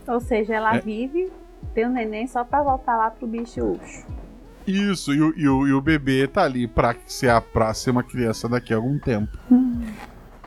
[0.06, 0.80] Ou seja, ela É.
[0.80, 1.30] vive,
[1.74, 4.04] tem um neném só pra voltar lá pro bicho Ucho.
[4.66, 8.48] Isso, e o, e o- e o bebê tá ali pra ser a próxima criança
[8.48, 9.38] daqui a algum tempo.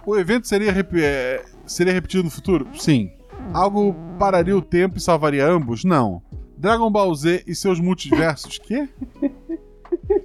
[0.07, 2.65] O evento seria, rep- é, seria repetido no futuro?
[2.75, 3.11] Sim.
[3.53, 5.83] Algo pararia o tempo e salvaria ambos?
[5.83, 6.21] Não.
[6.57, 8.57] Dragon Ball Z e seus multiversos?
[8.57, 8.87] Quê?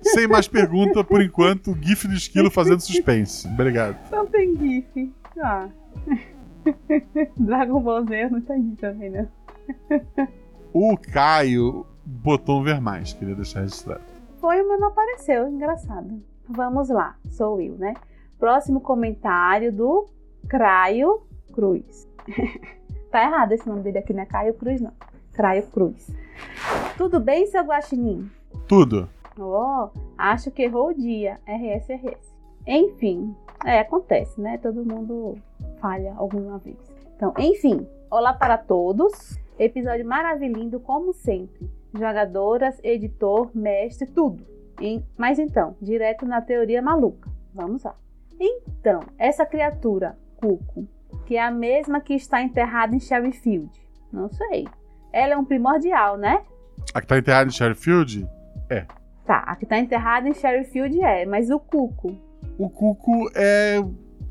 [0.02, 3.46] Sem mais pergunta, por enquanto, GIF do esquilo fazendo suspense.
[3.48, 3.96] Obrigado.
[4.12, 5.12] Não tem GIF.
[5.42, 5.68] Ah.
[7.36, 9.28] Dragon Ball Z não tem GIF também, né?
[10.72, 14.02] O Caio botou um ver mais, queria deixar registrado.
[14.40, 15.48] Foi, mas não apareceu.
[15.48, 16.22] Engraçado.
[16.48, 17.16] Vamos lá.
[17.30, 17.94] Sou eu, né?
[18.42, 20.04] Próximo comentário do
[20.48, 22.08] Craio Cruz.
[23.08, 24.90] tá errado esse nome dele aqui, não é Caio Cruz, não.
[25.32, 26.12] Craio Cruz.
[26.98, 28.28] Tudo bem, seu guaxinim?
[28.66, 29.08] Tudo.
[29.38, 31.38] Oh, acho que errou o dia.
[31.46, 32.34] RS, RS.
[32.66, 33.32] Enfim,
[33.64, 34.58] é, acontece, né?
[34.58, 35.38] Todo mundo
[35.80, 36.78] falha alguma vez.
[37.14, 39.38] Então, enfim, olá para todos.
[39.56, 41.70] Episódio maravilhoso, como sempre.
[41.94, 44.44] Jogadoras, editor, mestre, tudo.
[44.80, 47.30] Em- Mas então, direto na teoria maluca.
[47.54, 47.94] Vamos lá.
[48.40, 50.86] Então, essa criatura, Cuco,
[51.26, 53.70] que é a mesma que está enterrada em Sherryfield.
[54.12, 54.66] Não sei.
[55.12, 56.42] Ela é um primordial, né?
[56.94, 58.26] A que tá enterrada em Sherfield?
[59.24, 62.16] Tá, a que tá enterrada em Sherryfield é, mas o Cuco.
[62.58, 63.78] O Cuco é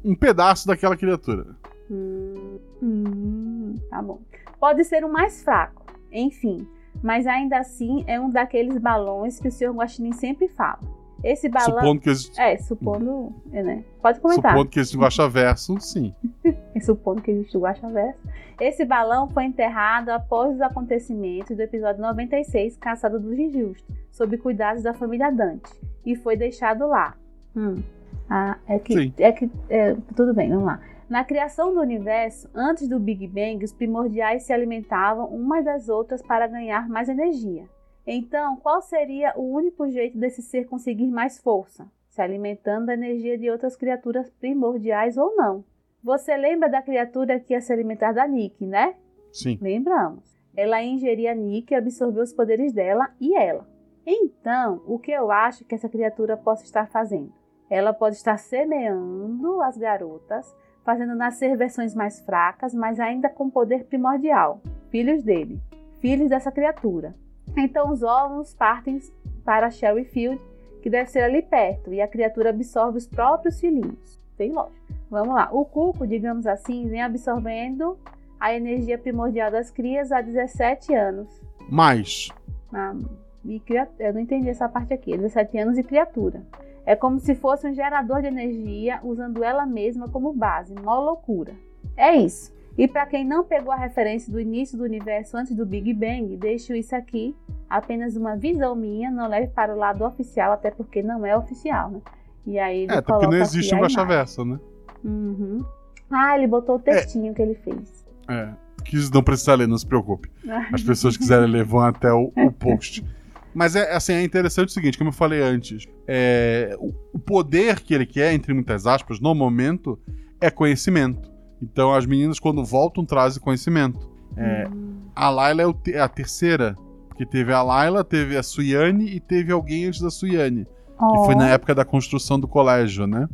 [0.03, 1.55] um pedaço daquela criatura.
[1.89, 4.21] Hum, hum, tá bom.
[4.59, 6.67] Pode ser o mais fraco, enfim,
[7.01, 9.71] mas ainda assim é um daqueles balões que o Sr.
[9.71, 10.79] Guaxinim sempre fala.
[11.23, 11.79] Esse balão.
[11.79, 13.33] Supondo que existe, É, supondo.
[13.51, 13.83] é, né?
[14.01, 14.51] Pode comentar.
[14.51, 16.13] supondo que existe guaxaverso, sim.
[16.81, 18.19] Supondo que existe o Guaxaverso.
[18.59, 24.83] Esse balão foi enterrado após os acontecimentos do episódio 96, Caçado dos Injustos, sob cuidados
[24.83, 25.71] da família Dante,
[26.05, 27.15] e foi deixado lá.
[27.55, 27.81] Hum.
[28.29, 28.93] Ah, é que.
[28.93, 29.13] Sim.
[29.17, 30.79] É que é, tudo bem, vamos lá.
[31.09, 36.21] Na criação do universo, antes do Big Bang, os primordiais se alimentavam umas das outras
[36.21, 37.65] para ganhar mais energia.
[38.05, 41.87] Então, qual seria o único jeito desse ser conseguir mais força?
[42.09, 45.63] Se alimentando da energia de outras criaturas primordiais ou não?
[46.03, 48.95] Você lembra da criatura que ia se alimentar da Nick, né?
[49.31, 49.57] Sim.
[49.61, 50.23] Lembramos.
[50.55, 53.67] Ela ingeria Nick e absorveu os poderes dela e ela.
[54.05, 57.31] Então, o que eu acho que essa criatura possa estar fazendo?
[57.69, 63.85] Ela pode estar semeando as garotas, fazendo nascer versões mais fracas, mas ainda com poder
[63.85, 64.59] primordial.
[64.89, 65.61] Filhos dele.
[65.99, 67.15] Filhos dessa criatura.
[67.57, 68.99] Então os ovos partem
[69.43, 70.41] para Sherryfield,
[70.81, 74.19] que deve ser ali perto, e a criatura absorve os próprios filhinhos.
[74.37, 74.81] Tem lógica.
[75.09, 75.49] Vamos lá.
[75.51, 77.97] O cuco, digamos assim, vem absorvendo
[78.39, 81.27] a energia primordial das crias há 17 anos.
[81.69, 82.29] Mas,
[82.73, 82.95] Ah,
[83.43, 85.15] e cria- Eu não entendi essa parte aqui.
[85.17, 86.41] 17 anos e criatura.
[86.85, 90.73] É como se fosse um gerador de energia usando ela mesma como base.
[90.73, 91.51] Mó loucura.
[91.97, 92.53] É isso.
[92.77, 96.35] E para quem não pegou a referência do início do universo antes do Big Bang,
[96.37, 97.35] deixo isso aqui.
[97.69, 101.91] Apenas uma visão minha, não leve para o lado oficial, até porque não é oficial,
[101.91, 102.01] né?
[102.45, 104.59] E aí ele é, porque não existe um guaxaverso, né?
[105.03, 105.63] Uhum.
[106.09, 108.05] Ah, ele botou o textinho que ele fez.
[108.27, 108.49] É.
[108.83, 110.29] Que não precisa ler, não se preocupe.
[110.73, 113.05] As pessoas que quiserem ler vão até o, o post.
[113.53, 117.93] Mas é assim, é interessante o seguinte, como eu falei antes, é, o poder que
[117.93, 119.99] ele quer, entre muitas aspas, no momento,
[120.39, 121.29] é conhecimento.
[121.61, 123.99] Então as meninas, quando voltam, trazem conhecimento.
[124.35, 124.67] É,
[125.15, 126.75] A Layla é, o é a terceira.
[127.09, 130.65] Porque teve a Layla, teve a Suyane e teve alguém antes da Suyane.
[130.65, 133.27] Que foi na época da construção do colégio, né?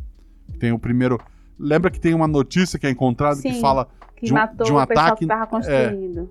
[0.60, 1.20] Tem o primeiro.
[1.60, 3.60] Lembra que tem uma notícia que é encontrada que Sim.
[3.62, 6.30] fala que de um- matou de um ataque, que estava construindo.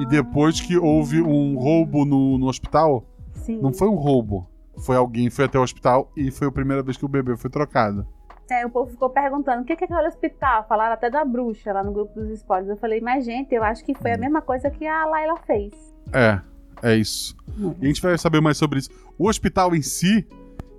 [0.00, 3.60] e depois que houve um roubo no, no hospital, Sim.
[3.60, 4.46] não foi um roubo.
[4.78, 7.36] Foi alguém que foi até o hospital e foi a primeira vez que o bebê
[7.36, 8.06] foi trocado.
[8.48, 10.64] É, o povo ficou perguntando o que é aquele hospital.
[10.68, 12.70] Falaram até da bruxa lá no grupo dos spoilers.
[12.70, 15.72] Eu falei, mas gente, eu acho que foi a mesma coisa que a Layla fez.
[16.12, 16.40] É,
[16.82, 17.36] é isso.
[17.80, 18.90] E a gente vai saber mais sobre isso.
[19.18, 20.26] O hospital em si,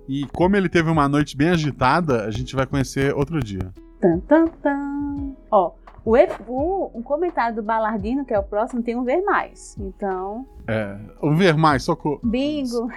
[0.08, 3.70] e como ele teve uma noite bem agitada, a gente vai conhecer outro dia.
[4.00, 5.34] Tan, tan, tan.
[5.50, 5.72] Ó,
[6.04, 6.14] o,
[6.46, 9.76] o, o comentário do Balardino, que é o próximo, tem um ver mais.
[9.78, 12.20] Então, É, vamos ver mais, socorro.
[12.22, 12.88] bingo.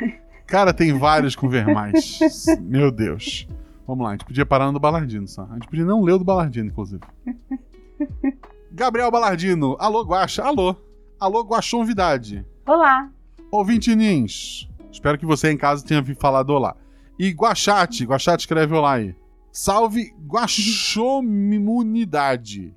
[0.48, 2.20] Cara, tem vários com ver mais.
[2.62, 3.48] Meu Deus.
[3.92, 5.46] Vamos lá, a gente podia parar no do Balardino só.
[5.52, 7.02] A gente podia não ler o do Balardino, inclusive.
[8.72, 10.74] Gabriel Balardino, alô Guaxa, alô.
[11.20, 12.46] Alô Guaxonvidade.
[12.66, 13.10] Olá.
[13.52, 16.74] Ouvinte Nins, espero que você em casa tenha falado olá.
[17.20, 19.14] E Guaxate, Guaxate escreve olá aí.
[19.52, 22.74] Salve Guaxomunidade.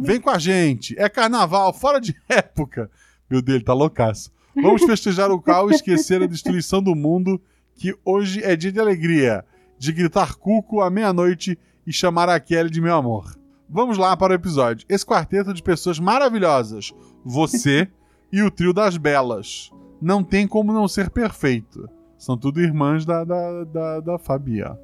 [0.00, 2.90] Vem com a gente, é carnaval, fora de época.
[3.30, 4.32] Meu Deus, ele tá loucaço.
[4.56, 7.40] Vamos festejar o caos e esquecer a destruição do mundo,
[7.76, 9.44] que hoje é dia de alegria,
[9.82, 13.36] de gritar cuco à meia-noite e chamar a Kelly de meu amor.
[13.68, 14.86] Vamos lá para o episódio.
[14.88, 16.92] Esse quarteto de pessoas maravilhosas,
[17.24, 17.88] você
[18.32, 19.72] e o trio das belas.
[20.00, 21.90] Não tem como não ser perfeito.
[22.16, 24.78] São tudo irmãs da, da, da, da Fabia.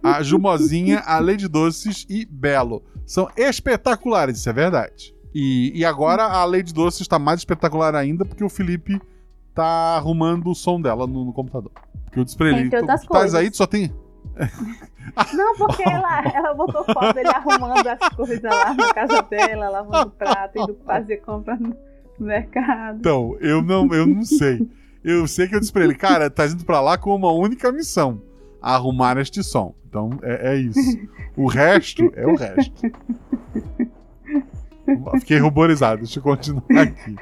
[0.00, 2.80] A Jumozinha, a Lady Doces e Belo.
[3.04, 5.12] São espetaculares, isso é verdade.
[5.34, 9.02] E, e agora a Lady Doces está mais espetacular ainda porque o Felipe
[9.52, 11.72] tá arrumando o som dela no, no computador.
[12.04, 12.24] Porque
[12.76, 13.34] tu estás coisas.
[13.34, 13.92] aí, tu só tem.
[15.34, 20.10] Não, porque ela, ela botou foto dele arrumando as coisas lá na casa dela, lavando
[20.10, 21.76] prato, indo fazer compra no
[22.18, 22.98] mercado.
[22.98, 24.66] Então, eu não, eu não sei.
[25.04, 27.72] Eu sei que eu disse pra ele, cara, tá indo pra lá com uma única
[27.72, 28.22] missão:
[28.60, 29.74] arrumar este som.
[29.88, 30.98] Então é, é isso.
[31.36, 32.82] O resto é o resto.
[35.20, 37.16] Fiquei ruborizado, deixa eu continuar aqui.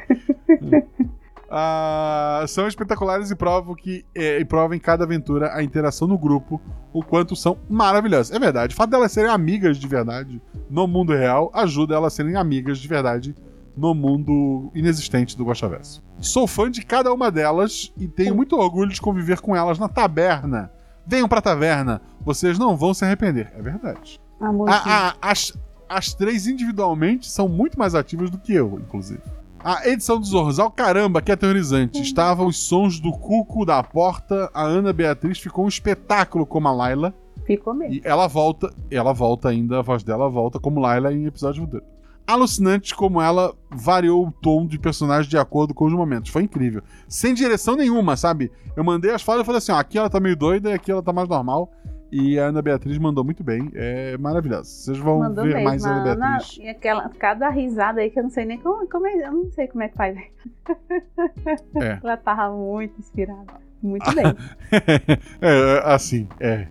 [1.53, 6.17] Ah, são espetaculares e provam que é, e provam em cada aventura a interação no
[6.17, 6.61] grupo,
[6.93, 8.35] o quanto são maravilhosas.
[8.35, 12.17] É verdade, o fato delas serem amigas de verdade no mundo real ajuda elas a
[12.17, 13.35] serem amigas de verdade
[13.77, 16.03] no mundo inexistente do Guaxaverso.
[16.21, 19.89] Sou fã de cada uma delas e tenho muito orgulho de conviver com elas na
[19.89, 20.71] taberna.
[21.07, 23.53] Venham pra taverna, vocês não vão se arrepender.
[23.57, 24.21] É verdade.
[24.41, 24.81] Amorzinho.
[24.85, 25.53] A- a- as,
[25.89, 29.23] as três individualmente são muito mais ativas do que eu, inclusive.
[29.63, 32.01] A edição do Zorzal, caramba, que aterrorizante.
[32.01, 34.51] Estavam os sons do cuco da porta.
[34.55, 37.15] A Ana Beatriz ficou um espetáculo como a Laila.
[37.45, 37.95] Ficou mesmo.
[37.95, 41.83] E ela volta, ela volta ainda, a voz dela volta como Laila em episódio futuro.
[42.27, 46.31] Alucinante como ela variou o tom de personagem de acordo com os momentos.
[46.31, 46.83] Foi incrível.
[47.07, 48.51] Sem direção nenhuma, sabe?
[48.75, 50.91] Eu mandei as falas e falei assim: ó, aqui ela tá meio doida e aqui
[50.91, 51.71] ela tá mais normal.
[52.13, 53.71] E a Ana Beatriz mandou muito bem.
[53.75, 54.65] É maravilhosa.
[54.65, 55.69] Vocês vão Mandou ver mesmo.
[55.69, 56.59] mais a Ana Beatriz.
[56.59, 59.51] e aquela, cada risada aí que eu não sei nem como, como é, eu não
[59.53, 60.17] sei como é que faz.
[60.17, 61.99] É.
[62.03, 63.55] Ela tava muito inspirada.
[63.83, 64.25] Muito bem.
[65.41, 66.67] é, assim, é.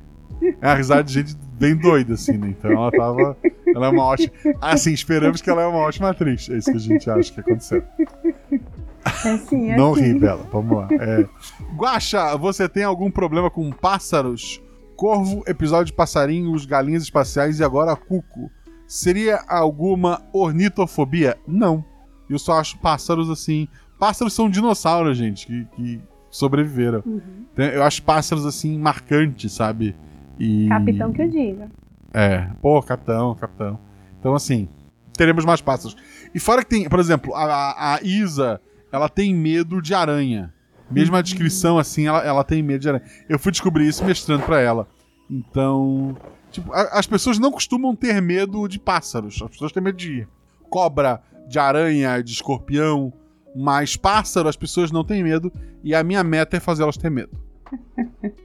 [0.61, 2.49] É a risada de gente bem doida, assim, né?
[2.49, 3.37] Então ela tava.
[3.67, 4.31] Ela é uma ótima.
[4.61, 6.49] Assim, esperamos que ela é uma ótima atriz.
[6.49, 7.83] É isso que a gente acha que aconteceu.
[9.25, 10.01] É sim, é Não sim.
[10.13, 10.45] ri, Bela.
[10.51, 10.87] Vamos lá.
[10.91, 11.27] É.
[11.75, 14.61] Guaxa, você tem algum problema com pássaros?
[14.99, 18.51] Corvo, episódio de passarinhos, galinhas espaciais e agora cuco.
[18.85, 21.37] Seria alguma ornitofobia?
[21.47, 21.85] Não.
[22.29, 23.69] Eu só acho pássaros assim.
[23.97, 27.01] Pássaros são dinossauros, gente, que, que sobreviveram.
[27.05, 27.45] Uhum.
[27.55, 29.95] Eu acho pássaros assim marcantes, sabe?
[30.37, 30.67] E...
[30.67, 31.71] Capitão que eu diga.
[32.13, 33.79] É, pô, capitão, capitão.
[34.19, 34.67] Então, assim,
[35.13, 35.95] teremos mais pássaros.
[36.35, 38.59] E fora que tem, por exemplo, a, a Isa,
[38.91, 40.53] ela tem medo de aranha.
[40.89, 43.03] Mesmo a descrição, assim, ela, ela tem medo de aranha.
[43.27, 44.87] Eu fui descobrir isso mestrando pra ela.
[45.29, 46.17] Então,
[46.51, 49.41] tipo, a- as pessoas não costumam ter medo de pássaros.
[49.41, 50.27] As pessoas têm medo de
[50.69, 53.13] cobra, de aranha, de escorpião.
[53.55, 55.51] Mas pássaro, as pessoas não têm medo.
[55.83, 57.31] E a minha meta é fazer elas ter medo.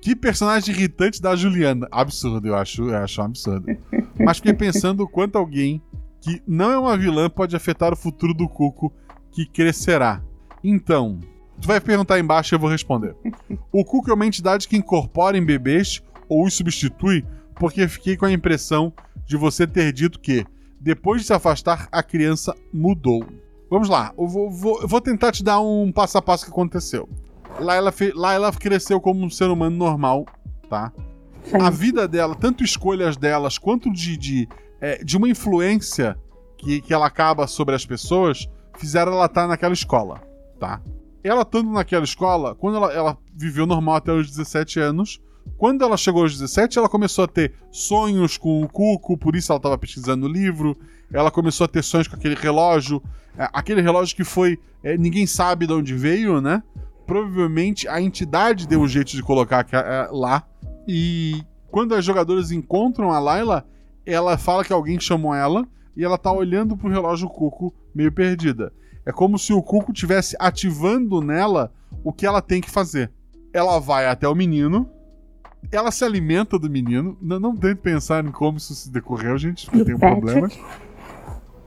[0.01, 1.89] Que personagem irritante da Juliana.
[1.91, 3.67] Absurdo, eu acho, eu acho um absurdo.
[4.19, 5.81] Mas fiquei pensando o quanto alguém
[6.21, 8.93] que não é uma vilã pode afetar o futuro do Cuco
[9.31, 10.23] que crescerá.
[10.63, 11.21] Então,
[11.61, 13.15] tu vai perguntar aí embaixo e eu vou responder.
[13.73, 18.25] O Cuco é uma entidade que incorpora em bebês ou os substitui porque fiquei com
[18.27, 18.93] a impressão
[19.27, 20.45] de você ter dito que,
[20.81, 23.25] depois de se afastar, a criança mudou.
[23.71, 26.51] Vamos lá, eu vou, vou- eu vou tentar te dar um passo a passo que
[26.51, 27.09] aconteceu.
[27.59, 30.27] Laila, fe- Laila cresceu como um ser humano normal,
[30.69, 30.93] tá?
[31.61, 34.49] A vida dela, tanto escolhas delas quanto de, de,
[34.81, 36.19] é, de uma influência
[36.59, 40.21] que, que ela acaba sobre as pessoas, fizeram ela estar naquela escola,
[40.59, 40.81] tá?
[41.25, 45.21] Ela estando naquela escola, quando ela, ela viveu normal até os 17 anos,
[45.57, 49.53] quando ela chegou aos 17, ela começou a ter sonhos com o Cuco, por isso
[49.53, 50.77] ela estava pesquisando o livro.
[51.13, 53.03] Ela começou a ter sonhos com aquele relógio,
[53.39, 54.59] é, aquele relógio que foi.
[54.83, 56.63] é, ninguém sabe de onde veio, né?
[57.07, 60.45] Provavelmente a entidade deu um jeito de colocar é, lá.
[60.89, 63.67] E quando as jogadoras encontram a Layla,
[64.05, 68.73] ela fala que alguém chamou ela e ela tá olhando pro relógio Cuco meio perdida.
[69.07, 73.11] É como se o Cuco estivesse ativando nela o que ela tem que fazer.
[73.53, 74.89] Ela vai até o menino,
[75.71, 77.17] ela se alimenta do menino.
[77.21, 80.49] Não, não tente pensar em como isso se decorreu, gente, porque tem um problema.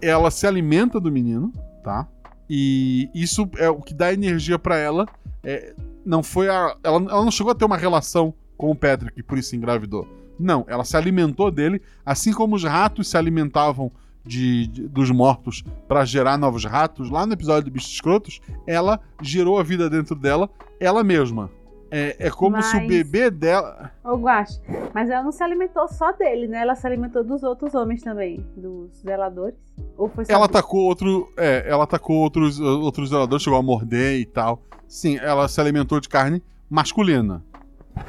[0.02, 1.52] Ela se alimenta do menino,
[1.84, 2.08] tá?
[2.50, 5.06] E isso é o que dá energia pra ela.
[5.44, 5.74] É,
[6.06, 6.76] não foi a.
[6.84, 10.08] Ela, ela não chegou a ter uma relação com o Patrick, por isso engravidou.
[10.40, 13.92] Não, ela se alimentou dele, assim como os ratos se alimentavam
[14.28, 17.10] de, de- dos mortos pra gerar novos ratos.
[17.10, 21.50] Lá no episódio do Bichos Escrotos, ela gerou a vida dentro dela, ela mesma.
[21.90, 23.92] É, é como se o Mas- bebê dela.
[24.04, 24.60] Ô, Guache,
[24.94, 26.60] mas ela não se alimentou só dele, né?
[26.62, 29.56] Ela se alimentou dos outros homens também, dos zeladores.
[29.98, 31.32] Ou foi Ela atacou outro.
[31.38, 34.62] É, ela atacou outros, outros zeladores, chegou a morder e tal.
[34.86, 37.42] Sim, ela se alimentou de carne masculina.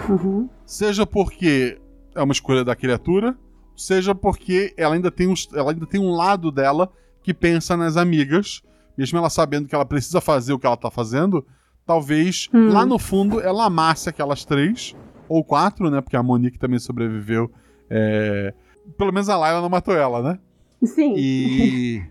[0.09, 0.48] Uhum.
[0.66, 1.81] Seja porque
[2.16, 3.37] é uma escolha da criatura,
[3.79, 6.91] seja porque ela ainda tem, uns, ela ainda tem um lado dela
[7.23, 8.61] que pensa nas amigas,
[8.97, 11.47] mesmo ela sabendo que ela precisa fazer o que ela tá fazendo,
[11.87, 12.71] talvez Hum.
[12.73, 14.95] lá no fundo ela amasse aquelas três,
[15.29, 16.01] ou quatro, né?
[16.01, 17.51] Porque a Monique também sobreviveu.
[17.88, 18.53] é,
[18.97, 20.38] Pelo menos a Layla não matou ela, né?
[20.83, 21.14] Sim.
[21.17, 22.03] E.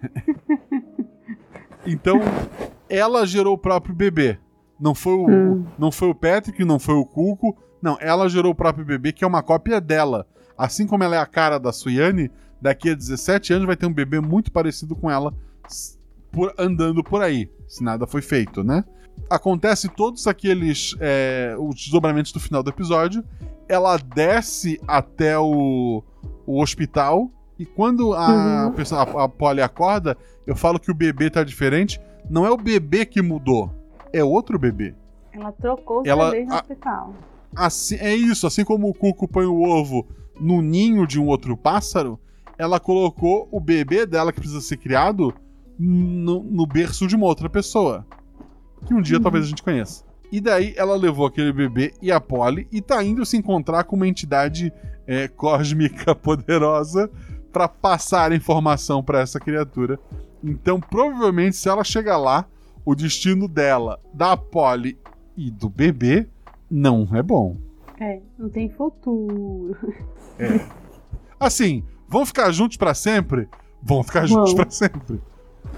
[1.86, 2.19] então,
[2.89, 4.38] ela gerou o próprio bebê.
[4.80, 5.65] Não foi o, Hum.
[5.77, 7.58] não foi o Patrick, não foi o Cuco.
[7.82, 10.27] Não, ela gerou o próprio bebê, que é uma cópia dela.
[10.57, 13.93] Assim como ela é a cara da Suyane, daqui a 17 anos vai ter um
[13.93, 15.33] bebê muito parecido com ela
[16.31, 17.49] por- andando por aí.
[17.67, 18.83] Se nada foi feito, né?
[19.29, 23.23] Acontece todos aqueles é, os desdobramentos do final do episódio.
[23.67, 26.03] Ela desce até o,
[26.45, 27.29] o hospital.
[27.59, 28.71] E quando a, Uhum.
[28.73, 30.15] pessoa, a, a Polly acorda,
[30.45, 31.99] eu falo que o bebê tá diferente.
[32.29, 33.71] Não é o bebê que mudou,
[34.13, 34.93] é outro bebê.
[35.33, 37.13] Ela trocou os Ela- bebês no a- hospital.
[37.55, 40.07] Assim, é isso, assim como o Cuco põe o ovo
[40.39, 42.19] no ninho de um outro pássaro,
[42.57, 45.33] ela colocou o bebê dela que precisa ser criado
[45.77, 48.05] no, no berço de uma outra pessoa.
[48.86, 50.03] Que um dia talvez a gente conheça.
[50.31, 53.95] E daí ela levou aquele bebê e a Polly e tá indo se encontrar com
[53.95, 54.73] uma entidade
[55.05, 57.10] é, cósmica poderosa
[57.51, 59.99] para passar informação para essa criatura.
[60.43, 62.45] Então, provavelmente, se ela chegar lá,
[62.86, 64.97] o destino dela, da Polly
[65.36, 66.27] e do bebê
[66.69, 67.58] não é bom.
[67.99, 69.75] É, não tem futuro.
[71.39, 73.47] Assim, vão ficar juntos pra sempre?
[73.82, 75.21] Vão ficar juntos pra sempre.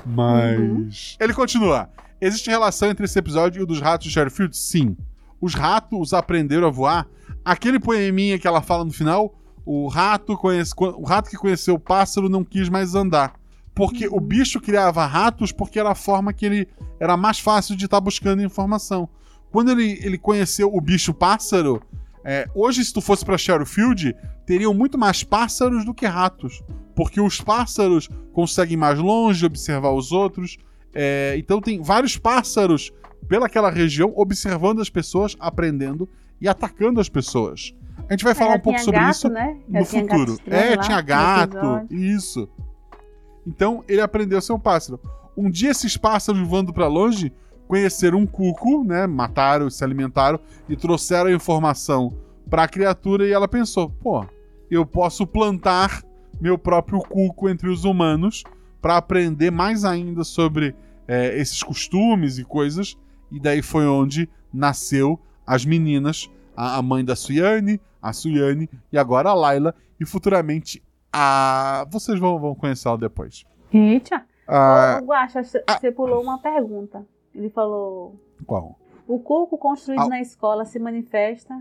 [0.05, 1.17] Mas.
[1.19, 1.89] Ele continua.
[2.21, 4.55] Existe relação entre esse episódio e o dos ratos de Sheffield?
[4.55, 4.97] Sim.
[5.39, 7.07] Os ratos aprenderam a voar.
[7.45, 9.33] Aquele poeminha que ela fala no final,
[9.65, 13.39] o rato, conhece, o rato que conheceu o pássaro não quis mais andar.
[13.73, 16.67] Porque o bicho criava ratos porque era a forma que ele
[16.99, 19.07] era mais fácil de estar buscando informação.
[19.51, 21.81] Quando ele, ele conheceu o bicho pássaro,
[22.23, 26.61] é, hoje, se tu fosse pra Sheffield, teriam muito mais pássaros do que ratos.
[26.95, 30.57] Porque os pássaros conseguem mais longe observar os outros.
[30.93, 32.91] é, então tem vários pássaros
[33.27, 36.09] pelaquela região observando as pessoas, aprendendo
[36.41, 37.73] e atacando as pessoas.
[38.07, 39.57] A gente vai falar Ela um pouco sobre gato, isso né?
[39.67, 40.37] no futuro.
[40.47, 41.57] É, lá tinha gato,
[41.91, 42.49] isso.
[43.45, 44.99] Então ele aprendeu a ser um pássaro.
[45.37, 47.31] Um dia esses pássaros voando pra longe
[47.69, 49.05] conheceram um cuco, né?
[49.05, 52.11] Mataram, se alimentaram e trouxeram a informação
[52.49, 54.25] pra criatura e ela pensou: pô,
[54.71, 56.03] eu posso plantar
[56.41, 58.43] meu próprio cuco entre os humanos
[58.81, 60.75] pra aprender mais ainda sobre
[61.07, 62.97] é, esses costumes e coisas.
[63.31, 66.27] E daí foi onde nasceu as meninas,
[66.57, 70.81] a, a mãe da Suyane, a Suyane e agora a Layla e futuramente
[71.13, 71.85] a.
[71.91, 73.45] Vocês vão, vão conhecê-la depois.
[73.71, 74.25] Eita!
[74.47, 77.05] Ah, Ô, Guaxa, você você pulou uma pergunta.
[77.39, 78.77] Ele falou: qual?
[79.07, 81.55] o coco construído na escola se manifesta.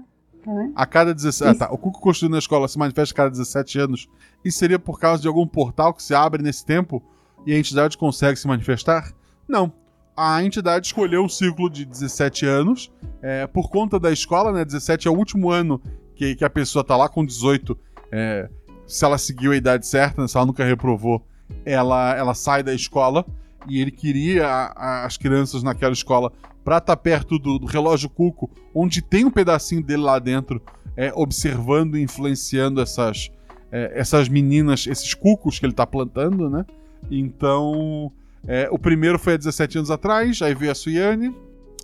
[0.45, 0.73] Vendo?
[0.75, 1.51] A cada 17.
[1.51, 1.73] Ah, tá.
[1.73, 4.09] O Cuco construído na escola se manifesta a cada 17 anos.
[4.45, 7.03] Isso seria por causa de algum portal que se abre nesse tempo
[7.47, 9.13] e a entidade consegue se manifestar?
[9.49, 9.73] Não.
[10.17, 12.93] A entidade escolheu um ciclo de 17 anos.
[13.23, 14.65] é, por conta da escola, né?
[14.65, 15.81] 17 é o último ano
[16.15, 17.79] que, que a pessoa tá lá com 18.
[18.11, 18.51] é,
[18.87, 21.23] se ela seguiu a idade certa, né, se ela nunca reprovou,
[21.65, 23.25] ela, ela sai da escola.
[23.69, 26.33] E ele queria a- a- as crianças naquela escola
[26.65, 30.61] pra estar perto do, do relógio Cuco, onde tem um pedacinho dele lá dentro,
[30.97, 33.31] é, observando e influenciando essas,
[33.73, 36.65] é, essas meninas, esses cucos que ele tá plantando, né?
[37.11, 38.11] Então,
[38.47, 41.35] é, o primeiro foi há 17 anos atrás, aí veio a Suyane,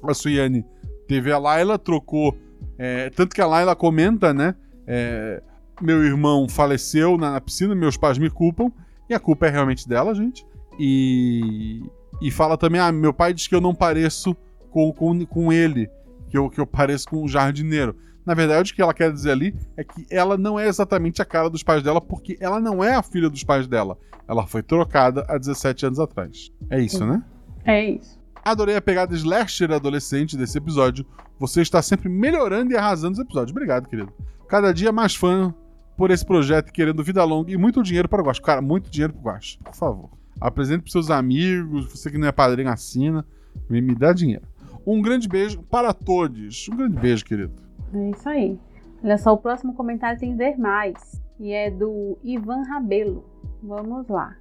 [0.03, 0.65] a Suyane
[1.09, 2.37] teve a Layla, trocou.
[2.79, 4.55] é, tanto que a Layla comenta, né?
[4.87, 5.43] é,
[5.81, 8.71] meu irmão faleceu na, na piscina, meus pais me culpam,
[9.09, 10.45] e a culpa é realmente dela, gente.
[10.79, 11.83] E,
[12.21, 14.37] e fala também: ah, meu pai diz que eu não pareço
[14.71, 15.89] com, com, com ele,
[16.29, 17.97] que eu, que eu pareço com um jardineiro.
[18.27, 21.25] Na verdade, o que ela quer dizer ali é que ela não é exatamente a
[21.25, 23.99] cara dos pais dela, porque ela não é a filha dos pais dela.
[24.27, 26.51] Ela foi trocada há 17 anos atrás.
[26.71, 27.23] É isso, né?
[27.65, 28.19] É isso.
[28.43, 31.05] Adorei a pegada slasher adolescente desse episódio.
[31.39, 33.51] Você está sempre melhorando e arrasando os episódios.
[33.51, 34.13] Obrigado, querido.
[34.49, 35.55] Cada dia mais fã
[35.97, 38.43] por esse projeto, querendo vida longa e muito dinheiro para o Guacho.
[38.43, 39.59] Cara, muito dinheiro para o Guacho.
[39.61, 40.11] Por favor.
[40.45, 41.91] Apresente para seus amigos.
[41.91, 43.25] Você que não é padrinho, assina.
[43.67, 44.47] Me, me dá dinheiro.
[44.87, 46.69] Um grande beijo para todos.
[46.69, 47.55] Um grande beijo, querido.
[47.95, 48.61] É isso aí.
[49.03, 51.19] Olha só, o próximo comentário tem ver mais.
[51.41, 53.25] E é do Ivan Rabelo.
[53.63, 54.37] Vamos lá.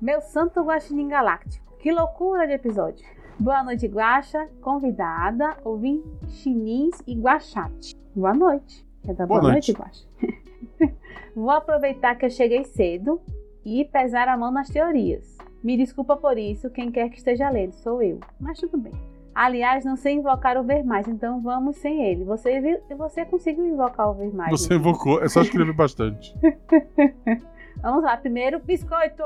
[0.00, 1.76] Meu santo guaxinim galáctico.
[1.76, 3.04] Que loucura de episódio.
[3.38, 7.94] Boa noite, Guaxa, convidada, ouvintinins e guaxate.
[8.16, 8.86] Boa noite.
[9.02, 9.78] Quer dar boa, Boa noite, noite.
[9.78, 10.94] Guaxa?
[11.36, 13.20] Vou aproveitar que eu cheguei cedo
[13.64, 15.36] e pesar a mão nas teorias.
[15.62, 18.18] Me desculpa por isso, quem quer que esteja lendo, sou eu.
[18.40, 18.92] Mas tudo bem.
[19.34, 22.24] Aliás, não sei invocar o ver mais, então vamos sem ele.
[22.24, 24.50] Você, viu- você conseguiu invocar o ver mais.
[24.50, 24.76] Você né?
[24.76, 26.34] invocou, é só escrever bastante.
[27.80, 29.22] Vamos lá, primeiro, biscoito!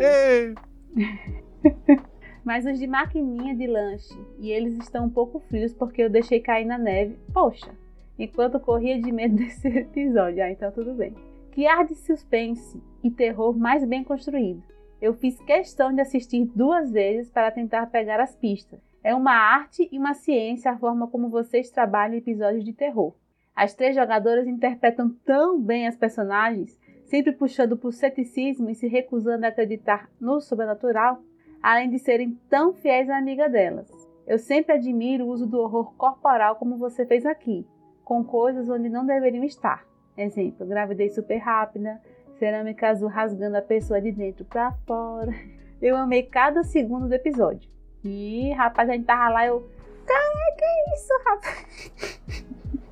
[0.00, 0.54] Ei!
[2.44, 4.14] Mas os de maquininha de lanche.
[4.38, 7.18] E eles estão um pouco frios porque eu deixei cair na neve.
[7.34, 7.70] Poxa,
[8.18, 10.42] enquanto corria de medo desse episódio.
[10.42, 11.12] Ah, então tudo bem.
[11.52, 14.62] Que ar de suspense e terror mais bem construído.
[15.00, 18.80] Eu fiz questão de assistir duas vezes para tentar pegar as pistas.
[19.04, 23.14] É uma arte e uma ciência a forma como vocês trabalham episódios de terror.
[23.54, 29.46] As três jogadoras interpretam tão bem as personagens, sempre puxando por ceticismo e se recusando
[29.46, 31.22] a acreditar no sobrenatural,
[31.62, 33.90] além de serem tão fiéis à amiga delas.
[34.26, 37.64] Eu sempre admiro o uso do horror corporal como você fez aqui,
[38.04, 39.86] com coisas onde não deveriam estar.
[40.18, 42.00] Exemplo, gravidez super rápida,
[42.38, 45.32] cerâmica azul rasgando a pessoa de dentro pra fora.
[45.80, 47.68] Eu amei cada segundo do episódio.
[48.04, 49.68] E, rapaz, a gente tava lá, eu.
[50.06, 51.90] Cara, que é isso, rapaz?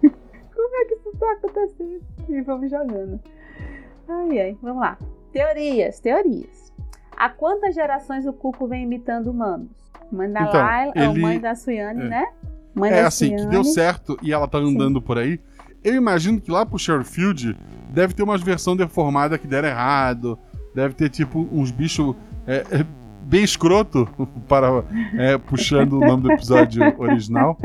[0.55, 2.01] Como é que isso tá acontecendo?
[2.29, 3.21] E vamos jogando.
[4.09, 4.99] Ai, ai, vamos lá.
[5.33, 6.73] Teorias, teorias.
[7.17, 9.71] Há quantas gerações o Cuco vem imitando humanos?
[10.11, 12.09] Mãe da Então, Laila, é ele- mãe da Suiane, é.
[12.09, 12.27] né?
[12.75, 15.41] Mãe É da assim, que deu certo e ela tá andando por aí.
[15.83, 17.57] Eu imagino que lá pro Sherfield
[17.95, 20.39] deve ter umas versão deformada que deram errado.
[20.75, 22.15] Deve ter, tipo, uns bichos
[22.47, 22.87] é, é,
[23.23, 24.09] bem escroto,
[24.49, 24.85] para,
[25.15, 27.57] é, puxando o nome do episódio original,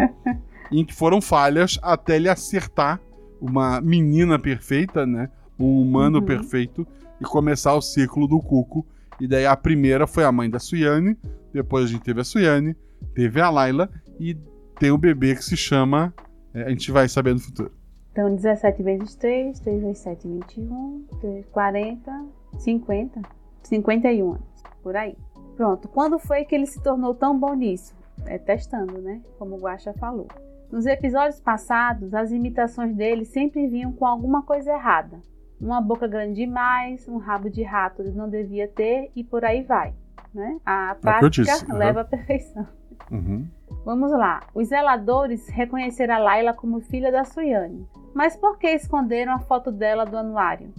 [0.72, 3.00] em que foram falhas até ele acertar
[3.42, 5.30] uma menina perfeita, né?
[5.60, 6.26] Um humano Uhum.
[6.26, 6.88] perfeito
[7.20, 8.86] e começar o ciclo do Cuco.
[9.20, 11.18] E daí a primeira foi a mãe da Suiane,
[11.54, 12.76] depois a gente teve a Suiane,
[13.14, 14.38] teve a Laila e
[14.80, 16.14] tem o bebê que se chama.
[16.54, 17.72] é, a gente vai saber no futuro.
[18.20, 22.26] Então, 17 vezes 3, 3 vezes 7, 21, 3, 40,
[22.58, 23.22] 50,
[23.64, 25.16] 51 anos, por aí.
[25.56, 27.96] Pronto, quando foi que ele se tornou tão bom nisso?
[28.26, 29.22] É testando, né?
[29.38, 30.28] Como o Guaxa falou.
[30.70, 35.22] Nos episódios passados, as imitações dele sempre vinham com alguma coisa errada.
[35.60, 39.64] Uma boca grande demais, um rabo de rato ele não devia ter e por aí
[39.64, 39.94] vai.
[40.34, 40.60] Né?
[40.66, 41.78] A É prática disse, uhum.
[41.78, 42.68] leva à perfeição.
[43.10, 43.48] Uhum.
[43.86, 44.42] Vamos lá.
[44.54, 47.88] Os zeladores reconheceram a Laila como filha da Suiane.
[48.14, 50.74] Mas por que esconderam a foto dela do anuário?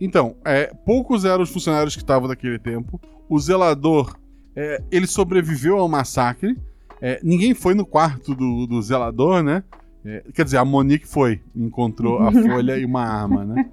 [0.00, 3.00] Então, é, poucos eram os funcionários que estavam naquele tempo.
[3.28, 4.16] O zelador,
[4.54, 6.56] é, ele sobreviveu ao massacre.
[7.00, 9.62] É, ninguém foi no quarto do, do zelador, né?
[10.04, 13.68] É, quer dizer, a Monique foi, encontrou a folha e uma arma, né?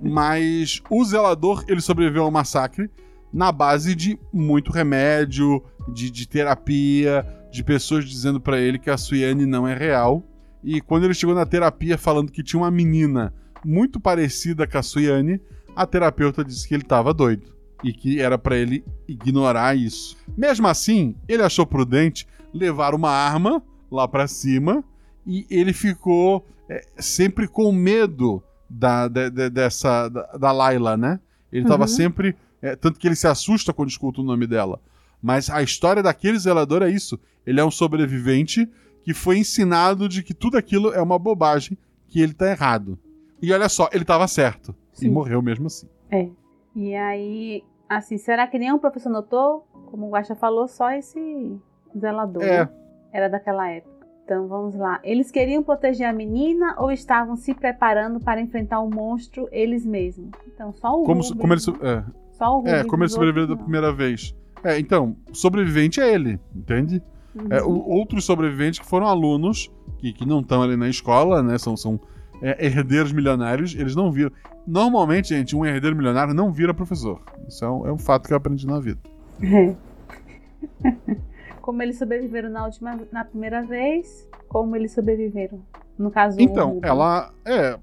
[0.00, 2.90] Mas o zelador, ele sobreviveu ao massacre
[3.32, 8.96] na base de muito remédio, de, de terapia, de pessoas dizendo pra ele que a
[8.96, 10.22] Suiane não é real.
[10.62, 13.32] E quando ele chegou na terapia falando que tinha uma menina
[13.64, 15.40] muito parecida com a Suiane,
[15.76, 20.16] a terapeuta disse que ele estava doido e que era pra ele ignorar isso.
[20.36, 24.82] Mesmo assim, ele achou prudente levar uma arma lá pra cima
[25.26, 31.20] e ele ficou é, sempre com medo da, de- de- dessa da, da Laila, né?
[31.52, 31.88] Ele tava Uhum.
[31.88, 34.80] sempre é, tanto que ele se assusta quando escuta o nome dela.
[35.24, 37.18] Mas a história daquele zelador é isso.
[37.46, 38.70] Ele é um sobrevivente
[39.02, 42.98] que foi ensinado de que tudo aquilo é uma bobagem, que ele tá errado.
[43.40, 44.74] E olha só, ele tava certo.
[44.92, 45.08] E Sim.
[45.08, 45.88] morreu mesmo assim.
[46.10, 46.28] É.
[46.76, 49.66] E aí, assim, será que nenhum professor notou?
[49.86, 51.58] Como o Guaxa falou, só esse
[51.98, 52.64] zelador É.
[52.64, 52.68] né?
[53.10, 54.06] era daquela época.
[54.24, 55.00] Então vamos lá.
[55.02, 60.28] Eles queriam proteger a menina ou estavam se preparando para enfrentar o monstro eles mesmos?
[60.46, 63.06] Então só o Como, Rubens, como ele, é, só o Rubens é, como ele e
[63.06, 64.34] os sobreviveu da primeira vez.
[64.64, 67.02] É, então, sobrevivente é ele, entende?
[67.50, 67.70] É, Uhum.
[67.70, 71.58] o- outros sobreviventes que foram alunos, que, que não estão ali na escola, né?
[71.58, 72.00] São, são
[72.40, 74.30] é, herdeiros milionários, eles não viram.
[74.66, 77.20] Normalmente, gente, um herdeiro milionário não vira professor.
[77.48, 79.00] Isso é um, é um fato que eu aprendi na vida.
[79.42, 79.74] É.
[81.60, 85.60] como eles sobreviveram na última, na primeira vez, como eles sobreviveram.
[85.98, 86.90] No caso, Então, Rubens.
[86.90, 87.78] ela é.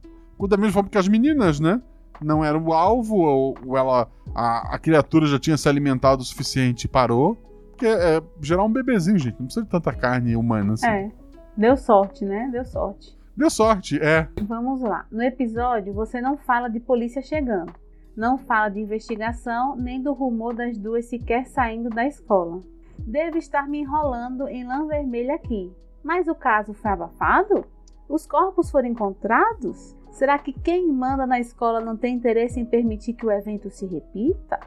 [0.47, 1.79] Da mesma forma que as meninas, né?
[2.23, 4.07] Não era o alvo, ou, ou ela.
[4.33, 7.35] A, a criatura já tinha se alimentado o suficiente e parou.
[7.71, 9.39] Porque é gerar um bebezinho, gente.
[9.39, 10.87] Não precisa de tanta carne humana assim.
[10.87, 11.11] É.
[11.57, 12.47] Deu sorte, né?
[12.51, 13.17] Deu sorte.
[13.35, 14.27] Deu sorte, é.
[14.43, 15.05] Vamos lá.
[15.11, 17.73] No episódio, você não fala de polícia chegando.
[18.15, 22.61] Não fala de investigação, nem do rumor das duas sequer saindo da escola.
[22.99, 25.71] Devo estar me enrolando em lã vermelha aqui.
[26.03, 27.65] Mas o caso foi abafado?
[28.07, 29.95] Os corpos foram encontrados?
[30.11, 33.85] Será que quem manda na escola não tem interesse em permitir que o evento se
[33.85, 34.59] repita?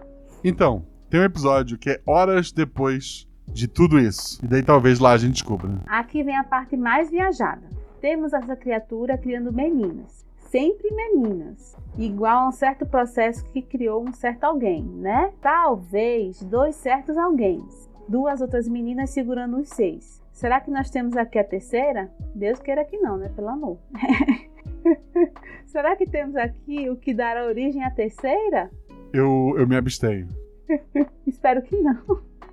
[0.42, 4.44] Então, tem um episódio que é horas depois de tudo isso.
[4.44, 5.68] E daí talvez lá a gente descubra.
[5.68, 5.78] né?
[5.86, 7.62] Aqui vem a parte mais viajada.
[8.00, 10.24] Temos essa criatura criando meninas.
[10.38, 11.76] Sempre meninas.
[11.96, 15.32] Igual a um certo processo que criou um certo alguém, né?
[15.40, 17.62] Talvez dois certos alguém.
[18.08, 20.22] duas outras meninas segurando os seis.
[20.32, 22.10] Será que nós temos aqui a terceira?
[22.34, 23.30] Deus queira que não, né?
[23.34, 23.78] Pelo amor.
[25.66, 28.70] Será que temos aqui o que dará origem à terceira?
[29.12, 30.28] Eu, eu me abstenho.
[31.26, 31.98] Espero que não.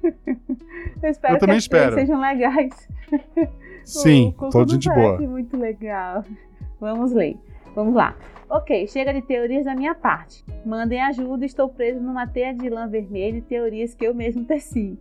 [1.03, 1.93] Eu espero Eu também que espero.
[1.93, 2.89] sejam legais.
[3.85, 5.29] Sim, O Cuco toda não gente parece boa.
[5.29, 6.23] muito legal.
[6.79, 7.37] Vamos ler.
[7.75, 8.15] Vamos lá.
[8.49, 10.43] Ok, chega de teorias da minha parte.
[10.65, 14.97] Mandem ajuda, estou preso numa teia de lã vermelha e teorias que eu mesmo teci.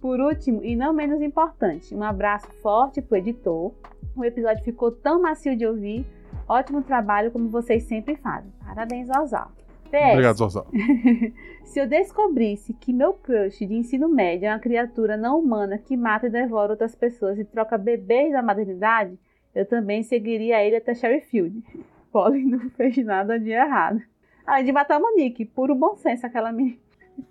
[0.00, 3.72] Por último, e não menos importante, um abraço forte pro editor.
[4.14, 6.04] O episódio ficou tão macio de ouvir.
[6.50, 8.50] Ótimo trabalho como vocês sempre fazem.
[8.66, 9.52] Parabéns, Osal.
[9.88, 10.66] PS, Obrigado, Zorzal.
[11.62, 15.96] se eu descobrisse que meu crush de ensino médio é uma criatura não humana que
[15.96, 19.16] mata e devora outras pessoas e troca bebês da maternidade,
[19.54, 21.62] eu também seguiria ele até Sherryfield.
[22.10, 24.02] Polly não fez nada de errado.
[24.44, 26.78] Além de matar a Monique, puro bom senso aquela menina.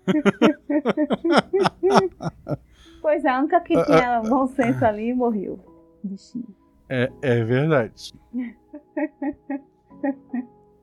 [3.02, 5.60] pois é, a única que tinha bom senso ali morreu.
[6.02, 6.56] Bichinho.
[6.88, 8.14] É, é verdade.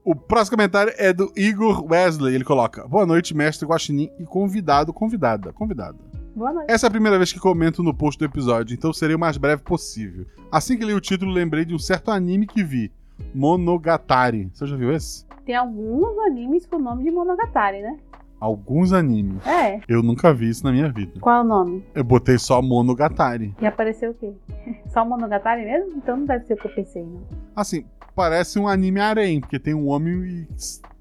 [0.04, 2.34] O próximo comentário é do Igor Wesley.
[2.34, 5.98] Ele coloca: Boa noite, mestre Guaxinim e convidado, convidada, convidada.
[6.34, 6.72] Boa noite.
[6.72, 9.38] Essa é a primeira vez que comento no post do episódio, então serei o mais
[9.38, 10.26] breve possível.
[10.52, 12.92] Assim que li o título, lembrei de um certo anime que vi,
[13.34, 14.50] Monogatari.
[14.54, 15.26] Você já viu esse?
[15.46, 17.98] Tem alguns animes com o nome de Monogatari, né?
[18.40, 19.46] Alguns animes.
[19.48, 19.82] É.
[19.88, 21.20] Eu nunca vi isso na minha vida.
[21.20, 21.84] Qual é o nome?
[21.96, 23.56] Eu botei só Monogatari.
[23.60, 24.32] E apareceu o quê?
[24.90, 25.98] Só Monogatari mesmo?
[25.98, 27.24] Então não deve ser o que eu pensei, não.
[27.56, 27.84] Assim,
[28.18, 30.48] parece um anime harém, porque tem um homem e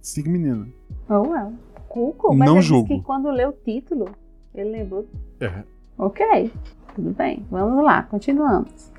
[0.03, 0.69] cinco meninas.
[1.09, 1.53] Oh, well.
[1.89, 2.89] Cuco, mas Não julgo.
[2.89, 4.11] que quando leu o título,
[4.55, 5.09] ele lembrou.
[5.41, 5.65] É.
[5.97, 6.53] Ok,
[6.95, 7.47] tudo bem.
[7.51, 8.93] Vamos lá, continuamos.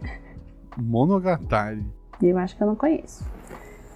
[0.75, 1.85] Monogatari.
[2.21, 3.23] Eu acho que eu não conheço.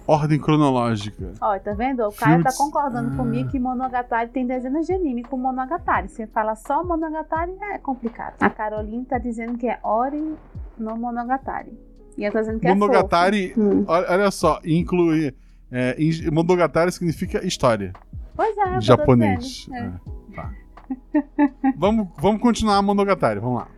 [0.06, 1.32] Ordem cronológica.
[1.40, 2.00] Ó, tá vendo?
[2.06, 3.16] O Caio Filme tá concordando Ah.
[3.16, 6.08] comigo que Monogatari tem dezenas de anime com Monogatari.
[6.08, 8.34] Você fala só Monogatari, é complicado.
[8.40, 10.34] A Caroline tá dizendo que é Ori
[10.78, 11.72] no Monogatari.
[12.16, 13.60] E eu tô dizendo que é Monogatari, fofo.
[13.60, 13.84] Hum.
[13.86, 15.34] olha, olha só, inclui.
[15.70, 15.96] É,
[16.30, 17.92] Monogatari significa história.
[18.36, 19.66] Pois é, é japonês.
[19.72, 19.78] É.
[19.78, 19.92] É,
[20.34, 20.52] tá.
[21.76, 23.68] vamos, vamos continuar a Monogatari, vamos lá.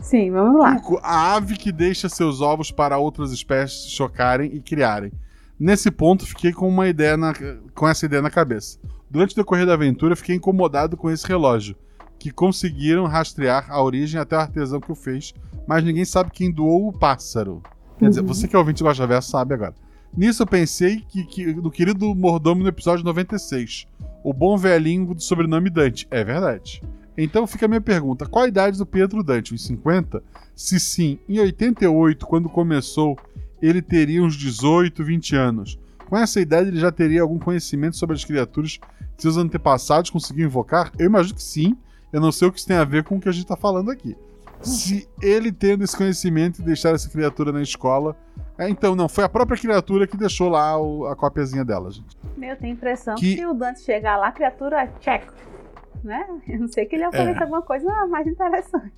[0.00, 0.80] Sim, vamos lá.
[1.02, 5.12] A ave que deixa seus ovos para outras espécies chocarem e criarem.
[5.58, 7.32] Nesse ponto, fiquei com uma ideia na,
[7.72, 8.78] com essa ideia na cabeça.
[9.08, 11.76] Durante o decorrer da aventura, fiquei incomodado com esse relógio,
[12.18, 15.32] que conseguiram rastrear a origem até o artesão que o fez,
[15.72, 17.62] mas ninguém sabe quem doou o pássaro.
[17.98, 18.26] Quer dizer, Uhum.
[18.26, 19.74] você que é ouvinte do Gosta Verso sabe agora.
[20.16, 23.86] Nisso eu pensei que, que do querido mordomo no episódio 96,
[24.22, 26.06] o bom velhinho do sobrenome Dante.
[26.10, 26.82] É verdade.
[27.16, 29.54] Então fica a minha pergunta: qual a idade do Pietro Dante?
[29.54, 30.22] Uns 50?
[30.54, 33.16] Se sim, em 88, quando começou,
[33.60, 35.78] ele teria uns 18, 20 anos.
[36.08, 38.78] Com essa idade, ele já teria algum conhecimento sobre as criaturas
[39.16, 40.92] que seus antepassados conseguiam invocar?
[40.98, 41.74] Eu imagino que sim.
[42.12, 43.56] Eu não sei o que isso tem a ver com o que a gente está
[43.56, 44.14] falando aqui.
[44.62, 48.16] Se ele tendo esse conhecimento e deixar essa criatura na escola.
[48.58, 52.16] É, então, não, foi a própria criatura que deixou lá o- a cópiazinha dela, gente.
[52.40, 55.32] Eu tenho a impressão Que- que, o Dante chegar lá, a criatura é tcheco.
[56.04, 56.26] Né?
[56.48, 57.42] Eu não sei que ele ofereça É.
[57.42, 58.92] alguma coisa mais interessante.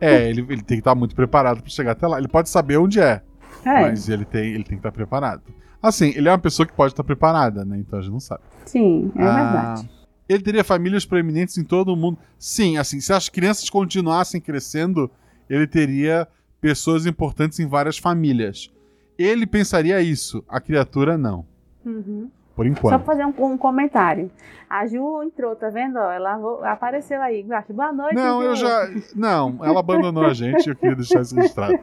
[0.00, 2.18] É, ele, ele tem que estar muito preparado para chegar até lá.
[2.18, 3.22] Ele pode saber onde é,
[3.64, 5.42] É, mas ele tem, ele tem que estar preparado.
[5.82, 7.76] Assim, ele é uma pessoa que pode estar preparada, né?
[7.78, 8.42] Então a gente não sabe.
[8.66, 9.90] sim, é Ah, verdade.
[10.28, 12.18] Ele teria famílias proeminentes em todo o mundo.
[12.38, 15.10] Sim, assim, se as crianças continuassem crescendo,
[15.48, 16.26] ele teria
[16.60, 18.70] pessoas importantes em várias famílias.
[19.18, 21.44] Ele pensaria isso, a criatura não,
[21.84, 22.30] Uhum.
[22.56, 22.96] por Só enquanto.
[23.04, 24.30] pra fazer um, um comentário.
[24.68, 25.98] A Ju entrou, tá vendo?
[25.98, 26.40] Ela
[26.72, 27.44] apareceu aí.
[27.70, 28.14] Boa noite.
[28.14, 28.88] Não, eu já.
[29.14, 31.78] Não, ela abandonou a gente eu queria deixar isso registrado.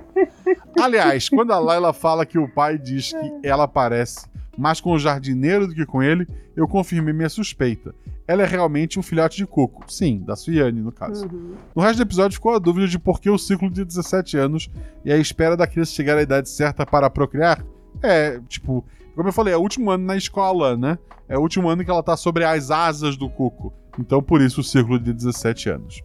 [0.81, 4.27] Aliás, quando a Laila fala que o pai diz que ela parece
[4.57, 7.95] mais com o jardineiro do que com ele, eu confirmei minha suspeita.
[8.32, 9.84] Ela é realmente um filhote de coco.
[9.91, 11.25] Sim, da Suiane, no caso.
[11.25, 11.55] Uhum.
[11.75, 14.69] No resto do episódio ficou a dúvida de por que o ciclo de 17 anos
[15.03, 17.61] e a espera da criança chegar à idade certa para procriar.
[18.01, 20.97] É, tipo, como eu falei, é o último ano na escola, né?
[21.27, 23.73] É o último ano que ela tá sobre as asas do cuco.
[23.99, 26.01] Então, por isso, o ciclo de 17 anos.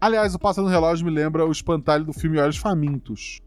[0.00, 3.42] Aliás, o Pássaro no Relógio me lembra o espantalho do filme Olhos Famintos.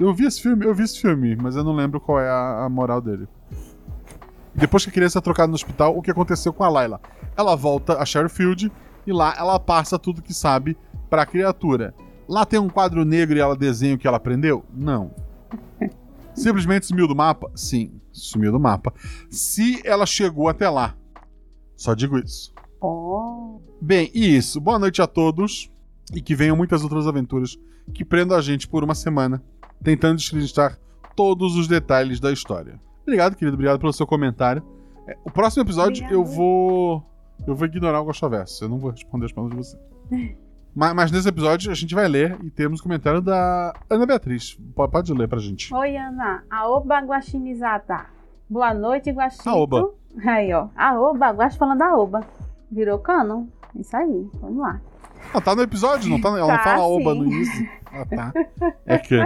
[0.00, 2.64] Eu vi esse filme, eu vi esse filme, mas eu não lembro qual é a,
[2.64, 3.28] a moral dele.
[4.54, 7.00] Depois que a criança é trocada no hospital, o que aconteceu com a Layla?
[7.36, 8.70] Ela volta a Sherfield
[9.06, 10.76] e lá ela passa tudo que sabe
[11.08, 11.94] pra criatura.
[12.28, 14.64] Lá tem um quadro negro e ela desenha o que ela aprendeu?
[14.72, 15.14] Não.
[16.34, 17.50] Simplesmente sumiu do mapa?
[17.54, 18.92] Sim, sumiu do mapa.
[19.28, 20.94] Se ela chegou até lá.
[21.76, 22.52] Só digo isso.
[22.80, 23.60] Oh.
[23.80, 24.60] Bem, e isso.
[24.60, 25.70] Boa noite a todos.
[26.14, 27.56] E que venham muitas outras aventuras
[27.92, 29.42] que prendam a gente por uma semana,
[29.82, 30.78] tentando descreditar
[31.16, 32.78] todos os detalhes da história.
[33.10, 33.54] Obrigado, querido.
[33.54, 34.62] Obrigado pelo seu comentário.
[35.06, 37.04] É, o próximo episódio eu vou.
[37.44, 38.64] Eu vou ignorar o Gostaverso.
[38.64, 40.36] Eu não vou responder as perguntas de você.
[40.74, 44.56] Ma- Mas, nesse episódio a gente vai ler e temos comentário da Ana Beatriz.
[44.76, 45.74] Pode, pode ler pra gente.
[45.74, 46.44] Oi, Ana.
[46.48, 48.06] Aoba Guaxinizada.
[48.48, 49.48] Boa noite, Guaxito.
[49.48, 49.90] Aoba.
[50.24, 50.68] Aí, ó.
[50.76, 52.20] Aoba, Guax falando Aoba.
[52.70, 53.48] Virou cano?
[53.74, 54.28] Isso aí.
[54.40, 54.80] Vamos lá.
[55.34, 56.28] Ah, tá no episódio, não tá?
[56.28, 57.18] Ela não Tá, fala oba sim.
[57.18, 57.68] no início.
[57.92, 58.32] Ah, tá.
[58.86, 59.16] É que.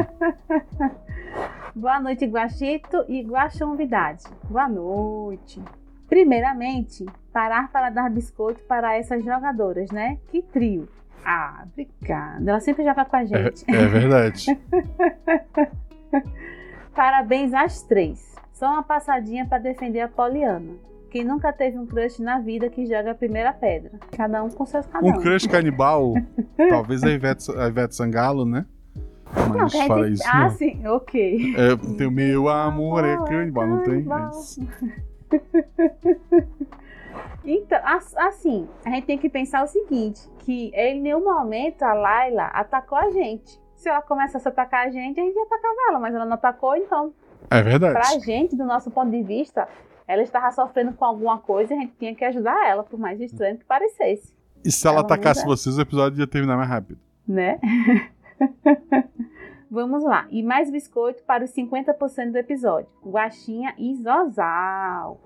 [1.75, 4.25] Boa noite, Guaxito e Guaxonvidade.
[4.49, 5.61] Boa noite.
[6.09, 10.19] Primeiramente, parar para dar biscoito para essas jogadoras, né?
[10.29, 10.89] Que trio.
[11.25, 12.49] Ah, obrigada.
[12.51, 13.65] Ela sempre joga com a É, gente.
[13.69, 14.47] é verdade.
[16.95, 18.35] Parabéns às três.
[18.53, 20.75] Só uma passadinha para defender a Poliana.
[21.11, 23.93] Quem nunca teve um crush na vida que joga a primeira pedra.
[24.17, 26.13] Cada um com seus cada Um crush canibal,
[26.69, 28.65] talvez a Ivete, a Ivete Sangalo, né?
[29.57, 30.23] Mas gente- fala isso.
[30.27, 30.51] Ah, não.
[30.51, 31.55] sim, ok.
[31.57, 34.07] É, tem o meu amor é canibal, não tem?
[34.11, 34.61] É isso.
[37.47, 41.93] Então, as- assim, a gente tem que pensar o seguinte: que em nenhum momento a
[41.93, 43.61] Laila atacou a gente.
[43.75, 46.33] Se ela começasse a atacar a gente, a gente ia atacar ela, mas ela não
[46.35, 47.13] atacou, então,
[47.51, 47.93] É verdade.
[47.93, 49.69] pra gente, do nosso ponto de vista,
[50.09, 53.21] ela estava sofrendo com alguma coisa e a gente tinha que ajudar ela, por mais
[53.21, 56.99] estranho que parecesse, E se ela Ela atacasse vocês, o episódio ia terminar mais rápido.
[57.29, 57.59] né?
[59.71, 60.27] Vamos lá.
[60.31, 62.89] E mais biscoito para os 50% do episódio.
[63.05, 65.21] Guaxinha e Zozal.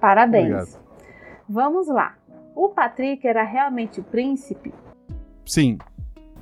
[0.00, 0.44] Parabéns.
[0.44, 0.84] Obrigado.
[1.48, 2.16] Vamos lá.
[2.54, 4.72] O Patrick era realmente o príncipe?
[5.44, 5.78] Sim,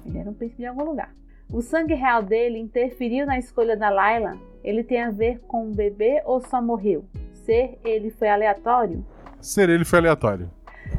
[0.05, 1.15] Ele era um príncipe de algum lugar.
[1.53, 4.37] O sangue real dele interferiu na escolha da Layla?
[4.63, 7.05] Ele tem a ver com o bebê ou só morreu?
[7.33, 9.05] Ser ele foi aleatório?
[9.41, 10.51] ser ele foi aleatório.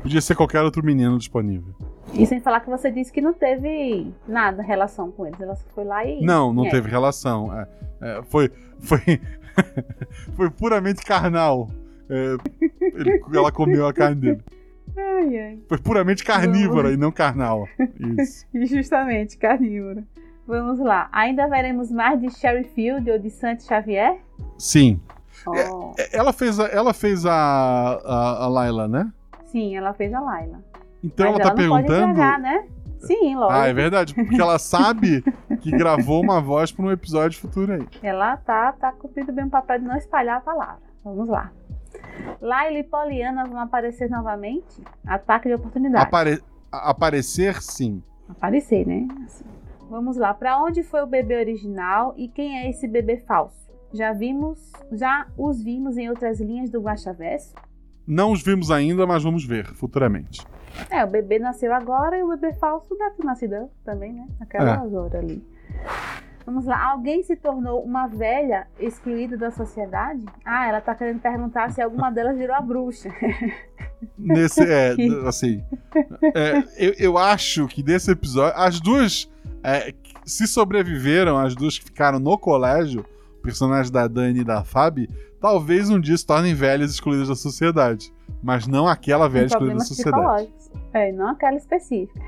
[0.01, 1.73] Podia ser qualquer outro menino disponível.
[2.13, 5.39] E sem falar que você disse que não teve nada relação com eles.
[5.39, 6.21] Ela foi lá e.
[6.23, 6.69] Não, não É.
[6.69, 7.51] teve relação.
[7.57, 7.67] É,
[8.01, 8.99] é, foi, foi,
[10.35, 11.69] foi puramente carnal.
[12.09, 12.35] É,
[12.81, 14.41] ele- ela comeu a carne dele.
[14.95, 15.59] Ai, ai.
[15.67, 17.67] Foi puramente carnívora e não carnal.
[18.19, 18.45] Isso.
[18.53, 20.03] Justamente, carnívoro.
[20.45, 21.09] Vamos lá.
[21.11, 24.19] Ainda veremos mais de Sherry Field ou de Santos Xavier?
[24.57, 24.99] Sim.
[25.47, 29.11] Oh, É, Ela fez a, ela fez a, a, a Layla, né?
[29.45, 30.59] Sim, ela fez a Layla.
[31.03, 32.41] Então Mas ela tá não pode perguntando.
[32.41, 32.67] né?
[32.99, 33.59] Sim, lógico.
[33.59, 34.13] Ah, é verdade.
[34.13, 35.21] Porque ela sabe
[35.61, 37.87] que gravou uma voz para um episódio futuro aí.
[38.01, 40.81] Ela tá, tá cumprindo bem o papel de não espalhar a palavra.
[41.03, 41.51] Vamos lá.
[42.41, 44.81] Laila e Poliana vão aparecer novamente?
[45.05, 46.05] Ataque de oportunidade.
[46.05, 46.41] Apare-
[46.71, 48.01] aparecer, sim.
[48.29, 49.07] Aparecer, né?
[49.25, 49.43] Assim.
[49.89, 50.33] Vamos lá.
[50.33, 53.61] Pra onde foi o bebê original e quem é esse bebê falso?
[53.93, 57.53] Já vimos, já os vimos em outras linhas do Guaxaverso?
[58.07, 60.41] Não os vimos ainda, mas vamos ver futuramente.
[60.89, 64.27] É, o bebê nasceu agora e o bebê falso deve ter nascido também, né?
[64.39, 65.43] Naquela hora ali.
[66.45, 66.91] Vamos lá.
[66.91, 70.25] Alguém se tornou uma velha excluída da sociedade?
[70.43, 73.09] Ah, ela tá querendo perguntar se alguma delas virou a bruxa.
[74.17, 74.95] Nesse, é,
[75.25, 75.63] assim.
[76.35, 78.59] é, eu, eu acho que desse episódio.
[78.59, 79.31] As duas.
[79.63, 79.93] é,
[80.25, 83.05] se sobreviveram, as duas que ficaram no colégio,
[83.41, 85.09] personagens da Dani e da Fabi,
[85.39, 88.13] talvez um dia se tornem velhas excluídas da sociedade.
[88.43, 90.49] Mas não aquela velha excluída da sociedade.
[90.93, 92.19] É, não aquela específica.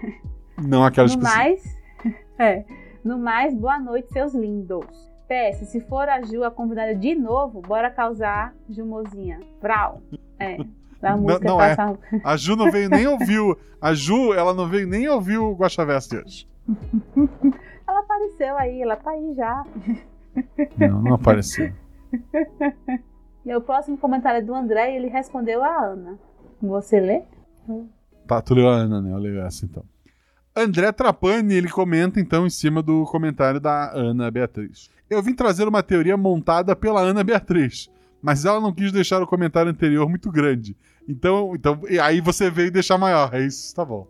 [0.58, 1.38] Não aquela no específica.
[1.38, 1.78] mais,
[2.40, 2.66] é,
[3.04, 4.86] no mais, boa noite, seus lindos.
[5.28, 9.40] PS, se for a Ju a convidada de novo, bora causar Jumozinha.
[9.62, 10.02] Vral.
[10.40, 10.58] É.
[11.02, 11.76] Da Não- música não é.
[11.76, 13.40] passa- A Ju não veio nem ouvir.
[13.40, 16.48] o- A Ju, ela não veio nem ouvir o Guaxaverso de hoje.
[17.88, 19.64] Ela apareceu aí, ela tá aí já.
[20.80, 21.72] Não, não apareceu.
[23.46, 26.18] E o próximo comentário é do André e ele respondeu a Ana.
[26.62, 27.22] Você lê?
[28.28, 29.12] Tá, tu leu a Ana, né?
[29.12, 29.84] Eu leio essa então.
[30.56, 34.90] André Trapani, ele comenta então em cima do comentário da Ana Beatriz.
[35.10, 37.92] Eu vim trazer uma teoria montada pela Ana Beatriz,
[38.22, 40.76] mas ela não quis deixar o comentário anterior muito grande.
[41.08, 44.08] Então, então aí você veio deixar maior, é isso, tá bom.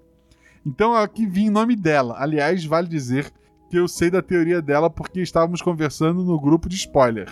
[0.66, 2.16] Então aqui vim em nome dela.
[2.20, 3.32] Aliás, vale dizer
[3.70, 7.28] que eu sei da teoria dela porque estávamos conversando no grupo de spoiler.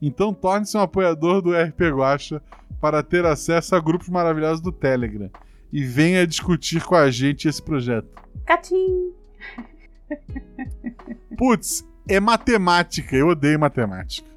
[0.00, 2.42] Então torne-se um apoiador do RP Guacha
[2.80, 5.30] para ter acesso a grupos maravilhosos do Telegram
[5.72, 8.08] e venha discutir com a gente esse projeto.
[8.44, 9.12] Catim!
[11.36, 14.28] Putz, é matemática, eu odeio matemática.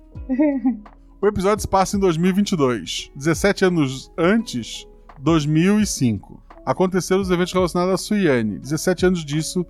[1.21, 4.87] O episódio se passa em 2022, 17 anos antes,
[5.19, 6.41] 2005.
[6.65, 8.57] Aconteceram os eventos relacionados a Suiane.
[8.57, 9.65] 17 anos disso,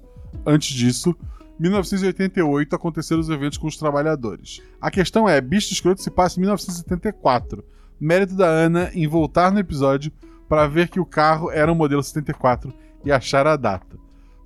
[0.46, 1.16] antes disso,
[1.60, 4.62] 1988 aconteceram os eventos com os trabalhadores.
[4.80, 7.64] A questão é, Bicho Escroto se passa em 1974.
[7.99, 10.12] Mérito da Ana em voltar no episódio
[10.47, 13.97] para ver que o carro era um modelo 74 e achar a data.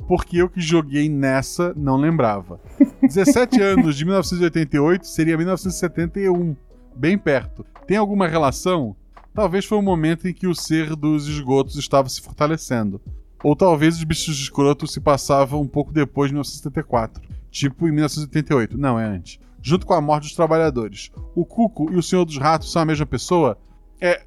[0.08, 2.60] Porque eu que joguei nessa não lembrava.
[3.02, 6.56] 17 anos de 1988 seria 1971,
[6.96, 7.64] bem perto.
[7.88, 8.96] Tem alguma relação?
[9.34, 13.00] Talvez foi o momento em que o ser dos esgotos estava se fortalecendo.
[13.44, 17.22] Ou talvez os bichos escrotos se passavam um pouco depois de 1974,
[17.52, 18.78] tipo em 1988.
[18.78, 19.40] Não, é antes.
[19.62, 21.12] Junto com a morte dos trabalhadores.
[21.36, 23.58] O Cuco e o Senhor dos Ratos são a mesma pessoa?
[24.00, 24.22] É.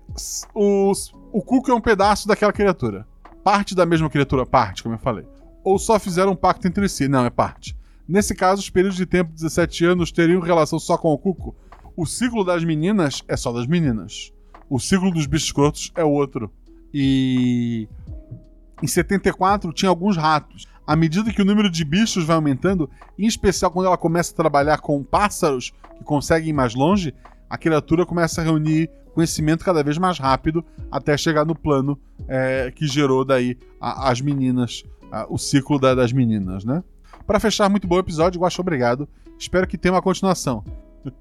[0.54, 3.06] Os, o Cuco é um pedaço daquela criatura.
[3.42, 5.24] Parte da mesma criatura, parte, como eu falei.
[5.64, 7.08] Ou só fizeram um pacto entre si?
[7.08, 7.76] Não, é parte.
[8.08, 11.54] Nesse caso, os períodos de tempo de 17 anos teriam relação só com o Cuco?
[11.96, 14.32] O ciclo das meninas é só das meninas.
[14.68, 16.50] O ciclo dos bichos escrotos é outro.
[16.92, 17.88] E.
[18.82, 20.66] Em 74 tinha alguns ratos.
[20.86, 24.36] À medida que o número de bichos vai aumentando, em especial quando ela começa a
[24.36, 27.12] trabalhar com pássaros que conseguem ir mais longe,
[27.50, 31.98] a criatura começa a reunir conhecimento cada vez mais rápido até chegar no plano
[32.28, 36.84] é, que gerou daí a, as meninas, a, o ciclo da, das meninas, né?
[37.26, 39.08] Para fechar, muito bom episódio, Guaxa, obrigado.
[39.38, 40.62] Espero que tenha uma continuação.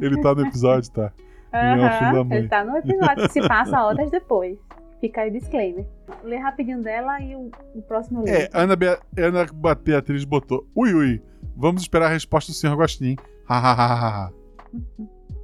[0.00, 1.12] Ele tá no episódio, tá?
[1.52, 4.58] Uhum, ele tá no episódio, se passa horas depois.
[5.04, 5.86] Fica aí o disclaimer.
[6.22, 8.44] Lê rapidinho dela e o, o próximo lê.
[8.44, 8.86] É, Ana, Be
[9.18, 9.44] Ana
[9.76, 10.66] Beatriz botou.
[10.74, 11.22] Ui, ui.
[11.54, 12.74] Vamos esperar a resposta do Sr.
[12.74, 13.16] Gostin.
[13.46, 14.32] Hahaha.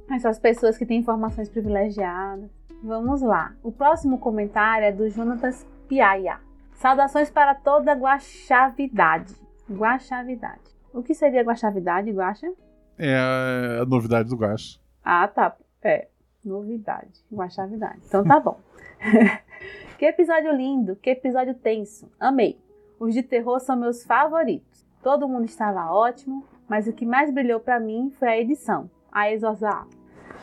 [0.09, 2.49] Essas pessoas que têm informações privilegiadas.
[2.83, 3.53] Vamos lá.
[3.61, 6.39] O próximo comentário é do Jonatas Piaia.
[6.73, 9.35] Saudações para toda guaxavidade.
[9.69, 10.75] Guaxavidade.
[10.91, 12.51] O que seria guaxavidade, guaxa?
[12.97, 14.79] É a novidade do guaxa.
[15.05, 15.55] Ah, tá.
[15.83, 16.07] É,
[16.43, 17.11] novidade.
[17.31, 17.99] Guaxavidade.
[18.07, 18.59] Então tá bom.
[19.97, 22.11] que episódio lindo, que episódio tenso.
[22.19, 22.59] Amei.
[22.99, 24.85] Os de terror são meus favoritos.
[25.01, 29.31] Todo mundo estava ótimo, mas o que mais brilhou para mim foi a edição, a
[29.31, 29.87] exorçar.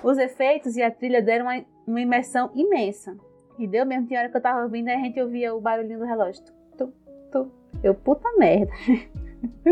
[0.03, 3.16] Os efeitos e a trilha deram uma, uma imersão imensa.
[3.59, 6.05] E deu mesmo, tinha hora que eu tava ouvindo a gente ouvia o barulhinho do
[6.05, 6.45] relógio.
[6.77, 6.93] Tu,
[7.33, 7.51] tu.
[7.83, 8.73] Eu, puta merda.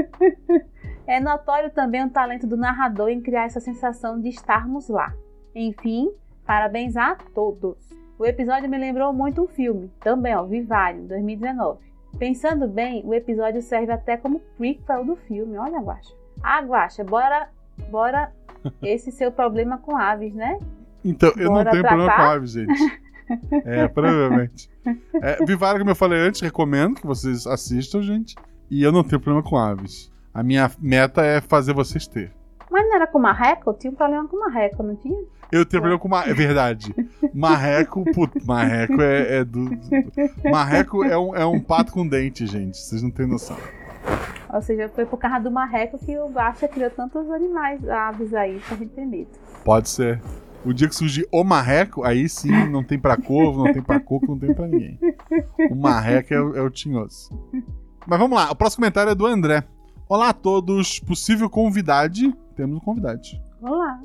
[1.06, 5.14] é notório também o talento do narrador em criar essa sensação de estarmos lá.
[5.54, 6.10] Enfim,
[6.44, 7.95] parabéns a todos.
[8.18, 11.78] O episódio me lembrou muito um filme, também, ó, Vivário, 2019.
[12.18, 15.58] Pensando bem, o episódio serve até como prequel do filme.
[15.58, 16.14] Olha, Guaxa.
[16.42, 17.50] Ah, Guaxa, bora,
[17.90, 18.32] bora
[18.82, 20.58] esse seu problema com aves, né?
[21.04, 22.16] Então, eu bora não tenho problema cá?
[22.16, 22.72] com aves, gente.
[23.64, 24.70] É, provavelmente.
[25.20, 28.36] É, Vivário, como eu falei antes, recomendo que vocês assistam, gente.
[28.70, 30.12] E eu não tenho problema com aves.
[30.32, 32.32] A minha meta é fazer vocês ter.
[32.70, 33.68] Mas não era com marreco?
[33.68, 35.20] Eu tinha um problema com marreco, não tinha?
[35.50, 36.30] Eu tenho problema com marreco.
[36.30, 36.94] É verdade.
[37.32, 39.70] Marreco, puto, marreco é, é do.
[40.50, 42.76] Marreco é um, é um pato com dente, gente.
[42.76, 43.56] Vocês não têm noção.
[44.52, 48.60] Ou seja, foi por causa do marreco que o Gacha criou tantos animais, aves aí,
[48.66, 49.30] pra gente ter medo.
[49.64, 50.20] Pode ser.
[50.64, 54.00] O dia que surgir o marreco, aí sim não tem pra corvo, não tem pra
[54.00, 54.98] coco, não tem pra ninguém.
[55.70, 57.30] O marreco é, é o tinhoso.
[58.06, 59.64] Mas vamos lá, o próximo comentário é do André.
[60.08, 62.32] Olá a todos, possível convidade.
[62.56, 63.40] Temos um convidade.
[63.60, 64.00] Olá.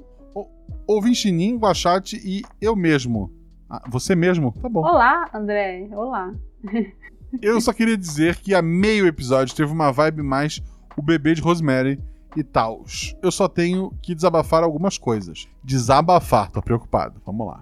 [0.87, 3.31] Ouvinchinim, Guachate e eu mesmo.
[3.69, 4.53] Ah, você mesmo?
[4.61, 4.81] Tá bom.
[4.81, 5.87] Olá, André.
[5.91, 6.33] Olá.
[7.41, 10.61] eu só queria dizer que a meio episódio teve uma vibe mais
[10.97, 11.99] o bebê de Rosemary
[12.35, 12.83] e tal.
[13.21, 15.47] Eu só tenho que desabafar algumas coisas.
[15.63, 17.21] Desabafar, tô preocupado.
[17.25, 17.61] Vamos lá.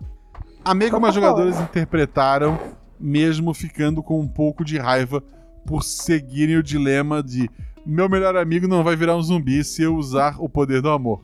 [0.63, 2.59] Amei como as jogadoras interpretaram,
[2.99, 5.24] mesmo ficando com um pouco de raiva
[5.65, 7.49] por seguirem o dilema de
[7.86, 11.24] meu melhor amigo não vai virar um zumbi se eu usar o poder do amor.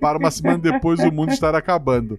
[0.00, 2.18] Para uma semana depois o mundo estar acabando.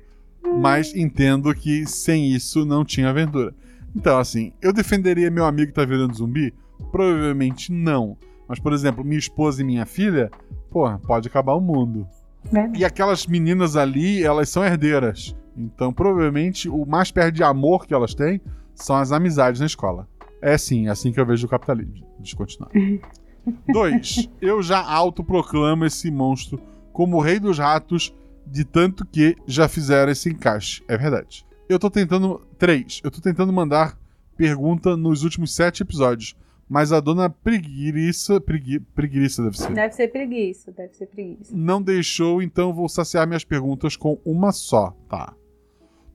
[0.59, 3.53] Mas entendo que sem isso não tinha aventura.
[3.95, 6.53] Então, assim, eu defenderia meu amigo que tá virando zumbi?
[6.91, 8.17] Provavelmente não.
[8.47, 10.32] Mas, por exemplo, minha esposa e minha filha,
[10.69, 12.07] porra, pode acabar o mundo.
[12.53, 12.78] É.
[12.78, 15.36] E aquelas meninas ali, elas são herdeiras.
[15.57, 18.39] Então, provavelmente, o mais perto de amor que elas têm
[18.73, 20.07] são as amizades na escola.
[20.41, 22.05] É sim, é assim que eu vejo o capitalismo.
[22.19, 22.69] Deixa eu continuar.
[23.67, 26.59] Dois, eu já autoproclamo esse monstro
[26.97, 28.11] como o rei dos ratos,
[28.43, 30.81] de tanto que já fizeram esse encaixe.
[30.87, 31.45] É verdade.
[31.69, 32.41] Eu tô tentando.
[32.57, 33.95] Três, eu tô tentando mandar
[34.35, 36.35] pergunta nos últimos sete episódios.
[36.67, 38.41] Mas a dona Preguiça.
[38.41, 39.73] Pregui, preguiça deve ser.
[39.75, 41.55] Deve ser preguiça, deve ser preguiça.
[41.55, 45.35] Não deixou, então vou saciar minhas perguntas com uma só, tá?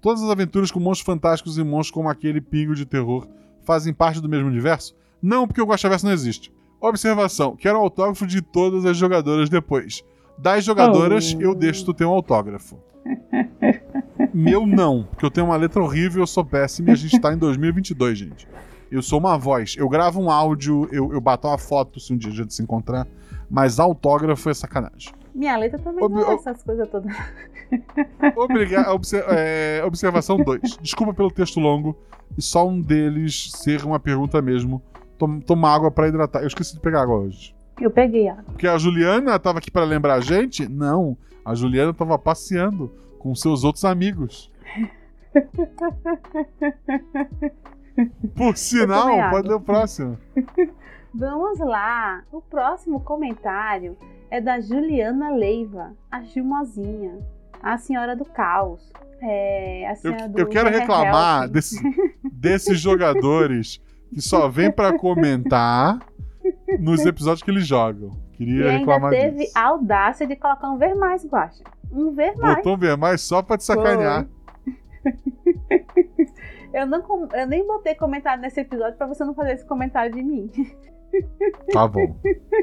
[0.01, 3.29] Todas as aventuras com monstros fantásticos e monstros como aquele pingo de terror
[3.63, 4.97] fazem parte do mesmo universo?
[5.23, 6.53] Não, porque o Guaxaverso não existe.
[6.81, 10.03] Observação: quero um autógrafo de todas as jogadoras depois.
[10.39, 11.41] Das jogadoras, oh.
[11.41, 12.79] eu deixo tu ter um autógrafo.
[14.33, 17.33] Meu não, porque eu tenho uma letra horrível, eu sou péssimo e a gente tá
[17.33, 18.49] em 2022, gente.
[18.91, 19.75] Eu sou uma voz.
[19.79, 22.63] Eu gravo um áudio, eu, eu bato uma foto se um dia a gente se
[22.63, 23.07] encontrar,
[23.51, 25.13] mas autógrafo é sacanagem.
[25.35, 27.15] Minha letra também Ob não é essas coisas todas.
[28.37, 28.91] Obrigado.
[28.91, 30.79] Obser é, observação 2.
[30.81, 31.97] Desculpa pelo texto longo
[32.37, 34.83] e só um deles ser uma pergunta mesmo.
[35.17, 36.41] Tom, toma água para hidratar.
[36.41, 37.55] Eu esqueci de pegar água hoje.
[37.83, 38.45] Eu peguei água.
[38.45, 40.69] Porque a Juliana tava aqui para lembrar a gente?
[40.69, 41.17] Não.
[41.45, 44.51] A Juliana tava passeando com seus outros amigos.
[48.35, 50.19] Por sinal, pode ler o próximo.
[51.15, 52.23] Vamos lá.
[52.33, 53.97] O próximo comentário
[54.31, 57.19] é da Juliana Leiva, a Gilmozinha,
[57.63, 58.91] a senhora do caos.
[59.21, 61.81] É, a Eu, senhora do eu quero reclamar desse-
[62.33, 63.81] desses jogadores
[64.11, 65.99] que só vêm pra comentar
[66.81, 68.11] nos episódios que eles jogam.
[68.35, 69.53] E Queria ainda reclamar teve disso.
[69.55, 71.63] a audácia de colocar um ver mais, Guaxa.
[71.91, 72.57] Um ver mais.
[72.57, 74.27] Botou um ver mais só pra te sacanear.
[76.73, 77.03] Eu, não,
[77.35, 80.51] eu nem botei comentário nesse episódio pra você não fazer esse comentário de mim.
[81.71, 82.17] Tá bom.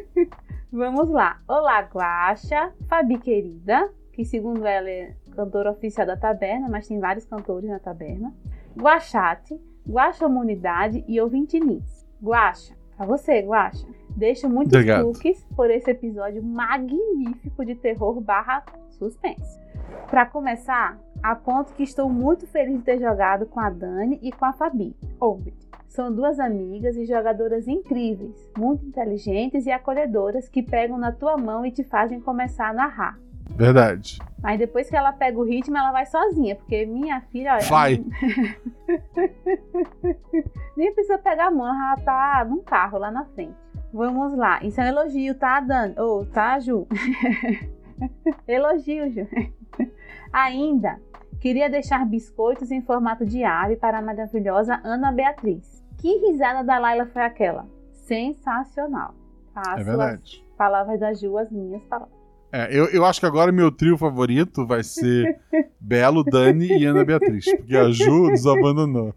[0.74, 1.40] Vamos lá.
[1.48, 7.26] Olá, Guaxa, Fabi querida, que segundo ela é cantora oficial da taberna, mas tem vários
[7.26, 8.34] cantores na taberna.
[8.76, 12.08] Guaxate, Guaxa Humanidade e Ouvinte Nis.
[12.22, 13.88] Guaxa, pra você, Guaxa.
[14.10, 15.06] Deixo muitos Obrigado.
[15.06, 19.58] cookies por esse episódio magnífico de terror barra suspense.
[20.10, 24.44] Pra começar, aponto que estou muito feliz de ter jogado com a Dani e com
[24.44, 24.94] a Fabi.
[25.18, 25.54] Ouve.
[25.88, 31.66] São duas amigas e jogadoras incríveis, muito inteligentes e acolhedoras que pegam na tua mão
[31.66, 33.18] e te fazem começar a narrar.
[33.56, 34.20] Verdade.
[34.42, 38.06] Mas depois que ela pega o ritmo, ela vai sozinha, porque minha filha, olha, Vai.
[40.78, 43.56] nem precisa pegar a mão, ela tá num carro lá na frente.
[43.92, 45.96] Vamos lá, isso é um elogio, tá, Dani?
[45.98, 46.88] Ou, tá, Ju?
[48.48, 49.28] elogio, Ju.
[50.32, 51.02] Ainda,
[51.42, 55.84] queria deixar biscoitos em formato de ave para a maravilhosa Ana Beatriz.
[55.98, 57.68] Que risada da Laila foi aquela?
[57.92, 59.14] Sensacional.
[59.78, 60.46] É verdade.
[60.50, 62.19] as palavras da Ju, as minhas palavras.
[62.52, 65.40] É, eu, eu acho que agora meu trio favorito vai ser
[65.80, 67.46] Belo, Dani e Ana Beatriz.
[67.46, 69.14] Porque a Ju nos abandonou.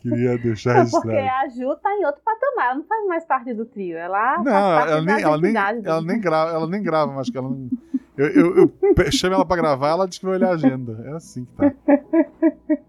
[0.00, 1.18] Queria deixar Porque registrado.
[1.44, 3.96] a Ju tá em outro patamar, ela não faz mais parte do trio.
[3.96, 7.30] Ela Não, faz parte ela nem, ela, nem, ela, nem grava, ela nem grava, mas
[7.30, 7.70] que ela não.
[8.16, 11.02] Eu, eu, eu chamo ela pra gravar, ela diz que vai olhar a agenda.
[11.06, 11.72] É assim que tá.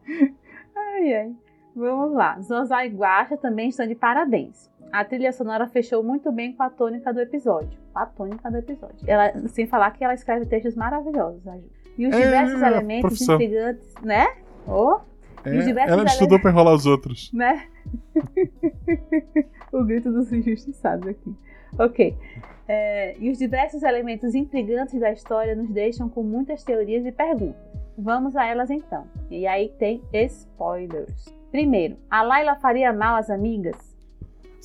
[0.76, 1.32] Ai, ai.
[1.76, 2.39] Vamos lá.
[2.41, 4.70] Zozá e Guaxa também estão de parabéns.
[4.96, 7.78] A trilha sonora fechou muito bem com a tônica do episódio.
[7.93, 8.96] A tônica do episódio.
[9.06, 11.66] Ela, sem falar que ela escreve textos maravilhosos, a Ju.
[11.98, 13.36] E os É, diversos é, elementos profissão.
[13.36, 14.26] intrigantes, né?
[14.66, 15.00] Oh,
[15.43, 17.30] É, os diversos ela estudou pra enrolar os outros.
[17.36, 17.68] né?
[19.74, 21.36] o grito dos injustiçados aqui.
[21.78, 22.18] Ok.
[22.66, 27.62] É, e os diversos elementos intrigantes da história nos deixam com muitas teorias e perguntas.
[27.98, 29.06] Vamos a elas então.
[29.30, 31.36] E aí tem spoilers.
[31.52, 33.95] Primeiro, a Layla faria mal às amigas?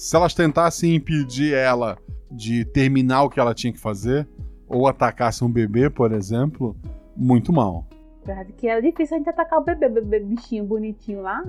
[0.01, 1.99] Se elas tentassem impedir ela
[2.31, 4.27] de terminar o que ela tinha que fazer,
[4.67, 6.75] ou atacasse um bebê, por exemplo,
[7.15, 7.85] muito mal.
[8.25, 11.45] Verdade que era difícil a gente atacar o bebê, bebê bichinho bonitinho lá.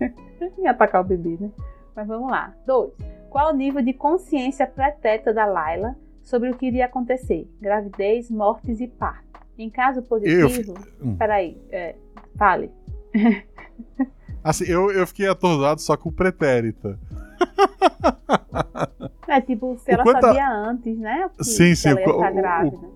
[0.58, 1.50] e atacar o bebê, né?
[1.94, 2.54] Mas vamos lá.
[2.66, 2.90] Dois.
[3.28, 7.46] Qual o nível de consciência pretérita da Layla sobre o que iria acontecer?
[7.60, 9.40] Gravidez, mortes e parto.
[9.58, 10.72] Em caso positivo.
[11.02, 11.16] Hum.
[11.16, 11.96] Peraí, é,
[12.34, 12.70] fale.
[14.42, 16.98] Assim, eu, eu fiquei atordoado só com o pretérita.
[19.26, 21.28] É tipo, se O ela quanto a- sabia antes, né?
[21.36, 22.88] Que, Sim, que sim, ela ia o- ficar o- grávida.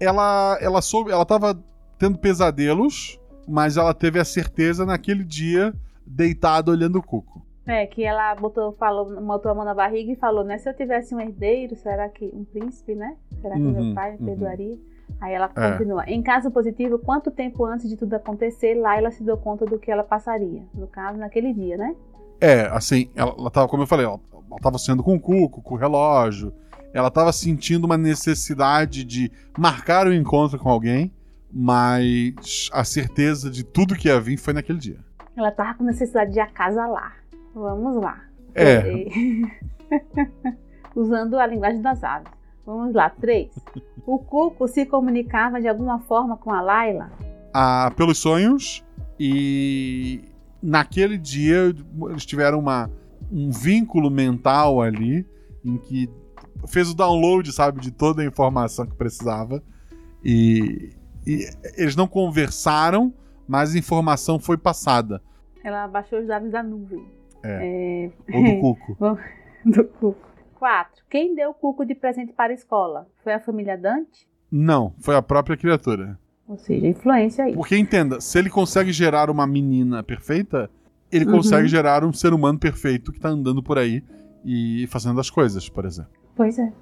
[0.00, 1.58] Ela, ela soube, ela tava
[1.98, 3.18] tendo pesadelos,
[3.48, 5.72] mas ela teve a certeza naquele dia,
[6.06, 7.40] deitada olhando o cuco.
[7.64, 10.58] É, que ela botou, falou, botou a mão na barriga e falou, né?
[10.58, 13.16] Se eu tivesse um herdeiro, será que um príncipe, né?
[13.40, 14.26] Será que Uhum, meu pai me uhum.
[14.26, 14.76] perdoaria?
[15.20, 15.72] Aí ela É.
[15.72, 16.04] continua.
[16.08, 19.90] Em caso positivo, quanto tempo antes de tudo acontecer, Laila se deu conta do que
[19.90, 20.62] ela passaria?
[20.74, 21.94] No caso, naquele dia, né?
[22.40, 25.62] É, assim, ela, ela tava, como eu falei, ela, ela tava sendo com o cuco,
[25.62, 26.52] com o relógio.
[26.92, 31.12] Ela tava sentindo uma necessidade de marcar o encontro com alguém,
[31.50, 34.98] mas a certeza de tudo que ia vir foi naquele dia.
[35.36, 37.16] Ela tava com necessidade de acasalar.
[37.54, 38.20] Vamos lá.
[38.54, 38.82] É,
[40.94, 42.30] Usando a linguagem das aves.
[42.64, 43.10] Vamos lá.
[43.10, 43.50] 3.
[44.06, 47.10] O Cuco se comunicava de alguma forma com a Laila?
[47.52, 48.84] a, pelos sonhos
[49.18, 50.22] e
[50.62, 51.74] naquele dia
[52.10, 52.90] eles tiveram uma,
[53.30, 55.26] um vínculo mental ali
[55.64, 56.08] em que
[56.66, 59.62] fez o download, sabe, de toda a informação que precisava
[60.24, 60.94] e,
[61.26, 61.44] e
[61.76, 63.12] eles não conversaram,
[63.46, 65.20] mas a informação foi passada
[65.62, 67.04] Ela baixou os dados da nuvem.
[67.44, 69.18] É, ou do cuco.
[69.66, 70.31] do Cuco.
[70.66, 71.02] 4.
[71.10, 73.08] Quem deu o Cuco de presente para a escola?
[73.24, 74.28] Foi a família Dante?
[74.48, 76.16] Não, foi a própria criatura.
[76.46, 77.52] Ou seja, influência aí.
[77.52, 80.70] Porque entenda, se ele consegue gerar uma menina perfeita,
[81.10, 81.32] ele Uhum.
[81.32, 84.04] consegue gerar um ser humano perfeito que tá andando por aí
[84.44, 86.12] e fazendo as coisas, por exemplo.
[86.36, 86.72] Pois é.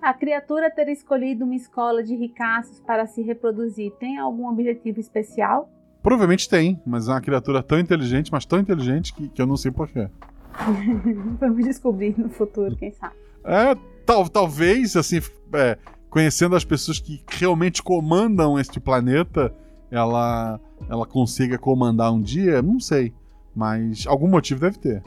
[0.00, 5.68] A criatura ter escolhido uma escola de ricaços para se reproduzir tem algum objetivo especial?
[6.04, 9.56] Provavelmente tem, mas é uma criatura tão inteligente, mas tão inteligente que, que eu não
[9.56, 10.08] sei porquê.
[11.40, 13.23] Vamos descobrir no futuro, quem sabe.
[13.44, 13.74] É,
[14.06, 15.20] tal, talvez, assim,
[15.52, 15.78] é,
[16.08, 19.54] conhecendo as pessoas que realmente comandam este planeta,
[19.90, 23.12] ela, ela consiga comandar um dia, não sei.
[23.54, 25.02] Mas algum motivo deve ter.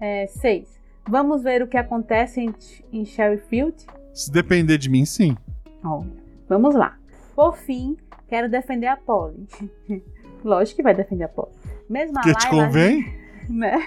[0.00, 0.80] É, seis.
[1.08, 2.54] Vamos ver o que acontece em,
[2.92, 3.74] em Sherryfield?
[4.14, 5.36] Se depender de mim, sim.
[5.82, 6.06] Olha,
[6.48, 6.96] vamos lá.
[7.34, 7.96] Por fim,
[8.28, 9.46] quero defender a Polly.
[10.42, 11.52] Lógico que vai defender a Polly.
[11.88, 13.04] Mesmo a Porque te convém?
[13.48, 13.86] né?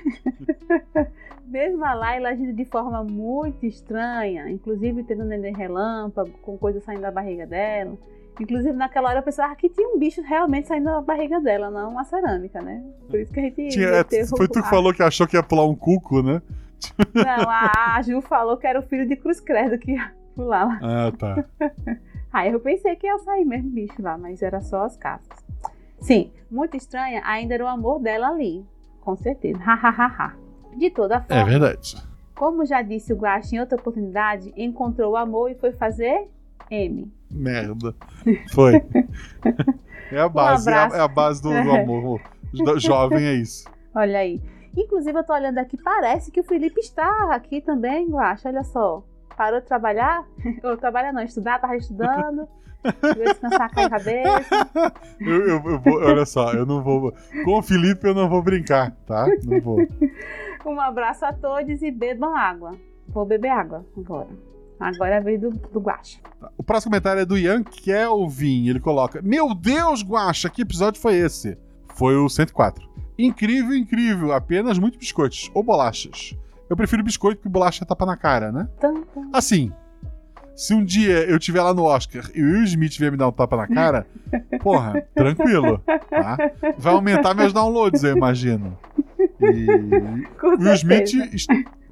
[1.47, 7.01] Mesmo a Laila agindo de forma muito estranha, inclusive tendo neném relâmpago, com coisa saindo
[7.01, 7.97] da barriga dela.
[8.39, 11.91] Inclusive, naquela hora eu pensava que tinha um bicho realmente saindo da barriga dela, não
[11.91, 12.83] uma cerâmica, né?
[13.09, 13.67] Por isso que a gente.
[13.69, 16.41] Tinha- é, foi tu que falou que achou que ia pular um cuco, né?
[17.15, 20.65] Não, a, a Ju falou que era o filho de Cruz Credo que ia pular
[20.65, 20.79] lá.
[20.83, 21.45] Ah, tá.
[22.31, 25.39] Aí eu pensei que ia sair mesmo bicho lá, mas era só as cascas.
[25.99, 28.63] Sim, muito estranha ainda era o amor dela ali.
[29.01, 29.57] Com certeza.
[29.59, 30.35] Hahaha.
[30.77, 31.41] De toda forma.
[31.41, 31.97] É verdade.
[32.35, 36.27] Como já disse o Guache em outra oportunidade, encontrou o amor e foi fazer
[36.69, 37.11] M.
[37.31, 37.95] Merda.
[38.53, 38.81] Foi.
[40.09, 42.21] É a base, é a, Um é a base do, do amor.
[42.53, 43.65] Jo- Jovem é isso.
[43.93, 44.41] Olha aí.
[44.75, 48.47] Inclusive, eu tô olhando aqui, parece que o Felipe está aqui também, Guache.
[48.47, 49.03] Olha só.
[49.35, 50.23] Parou de trabalhar?
[50.63, 52.47] Ou trabalhar não, estudar, tava estudando.
[53.15, 54.69] Veio descansar com a cabeça.
[55.19, 57.11] Eu, eu- eu vou, olha só, eu não vou.
[57.43, 59.27] Com o Felipe eu não vou brincar, tá?
[59.43, 59.79] Não vou.
[60.67, 62.77] Um abraço a todos e bebam água.
[63.07, 64.27] Vou beber água agora.
[64.77, 66.21] Agora é a vez do, do Guache.
[66.57, 68.67] O próximo comentário é do Ian Kelvin.
[68.67, 71.57] Ele coloca: Meu Deus, Guacha, que episódio foi esse?
[71.95, 72.85] Foi o 104.
[73.17, 74.33] Incrível, incrível.
[74.33, 76.37] Apenas muitos biscoitos ou bolachas.
[76.69, 78.67] Eu prefiro biscoito porque bolacha tapa na cara, né?
[78.79, 79.03] Tum.
[79.31, 79.71] Assim,
[80.53, 83.29] se um dia eu estiver lá no Oscar e o Will Smith vier me dar
[83.29, 84.05] um tapa na cara,
[84.61, 86.37] porra, tranquilo, tá?
[86.77, 88.77] Vai aumentar meus downloads, eu imagino.
[89.39, 89.45] E
[90.63, 91.11] Will Smith,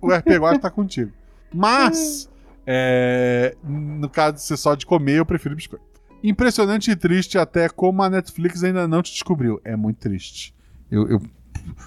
[0.01, 1.11] o RP Guard tá contigo.
[1.53, 2.29] Mas,
[2.65, 5.85] é, no caso de ser só de comer, eu prefiro biscoito.
[6.23, 9.61] Impressionante e triste até como a Netflix ainda não te descobriu.
[9.63, 10.55] É muito triste.
[10.89, 11.21] Eu, eu-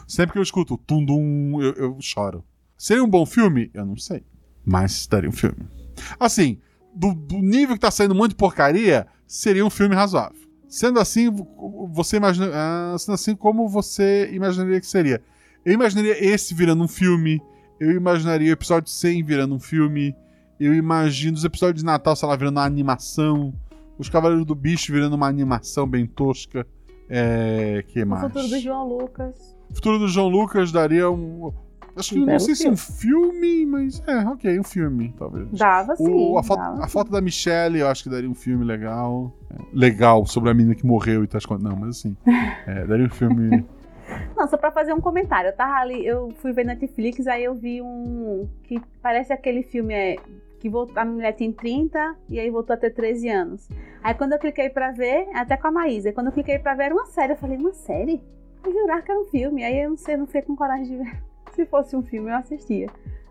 [0.06, 2.44] sempre que eu escuto Tundum, eu, eu choro.
[2.76, 3.70] Seria um bom filme?
[3.74, 4.22] Eu não sei.
[4.64, 5.56] Mas daria um filme.
[6.20, 6.59] Assim,
[6.94, 10.38] do, do nível que tá saindo um monte de porcaria, seria um filme razoável.
[10.68, 12.50] Sendo assim, vo- você imagina.
[12.52, 15.20] ah, sendo assim, como você imaginaria que seria?
[15.64, 17.40] Eu imaginaria esse virando um filme.
[17.78, 20.14] Eu imaginaria o episódio 100 virando um filme.
[20.59, 23.52] Eu imagino os episódios de Natal, sei lá, virando uma animação.
[23.98, 26.66] Os Cavaleiros do Bicho virando uma animação bem tosca.
[27.09, 27.84] É.
[27.88, 28.22] que O mais?
[28.24, 29.56] futuro do João Lucas.
[29.70, 31.52] O futuro do João Lucas daria um.
[31.96, 35.48] Acho que Um não sei se um filme, mas é, ok, um filme, talvez.
[35.50, 36.04] Dava sim.
[36.09, 39.34] O- a, foto, dava a foto da Michelle, eu acho que daria um filme legal.
[39.50, 41.40] É, legal, sobre a menina que morreu e tal.
[41.59, 42.16] Não, mas assim.
[42.66, 43.64] é, daria um filme.
[44.37, 45.49] Não, só pra fazer um comentário.
[45.49, 48.49] Eu tava ali, eu fui ver Netflix, aí eu vi um.
[48.64, 50.16] que parece aquele filme é,
[50.59, 53.69] que voltou, a mulher tem 30 e aí voltou a ter 13 anos.
[54.03, 56.75] Aí quando eu cliquei pra ver, até com a Maísa, aí quando eu cliquei pra
[56.75, 57.33] ver era uma série.
[57.33, 58.23] Eu falei, uma série?
[58.64, 59.64] Eu jurar que era um filme.
[59.64, 61.23] Aí eu não sei, não fiquei com coragem de ver.
[61.55, 62.89] Se fosse um filme, eu assistia.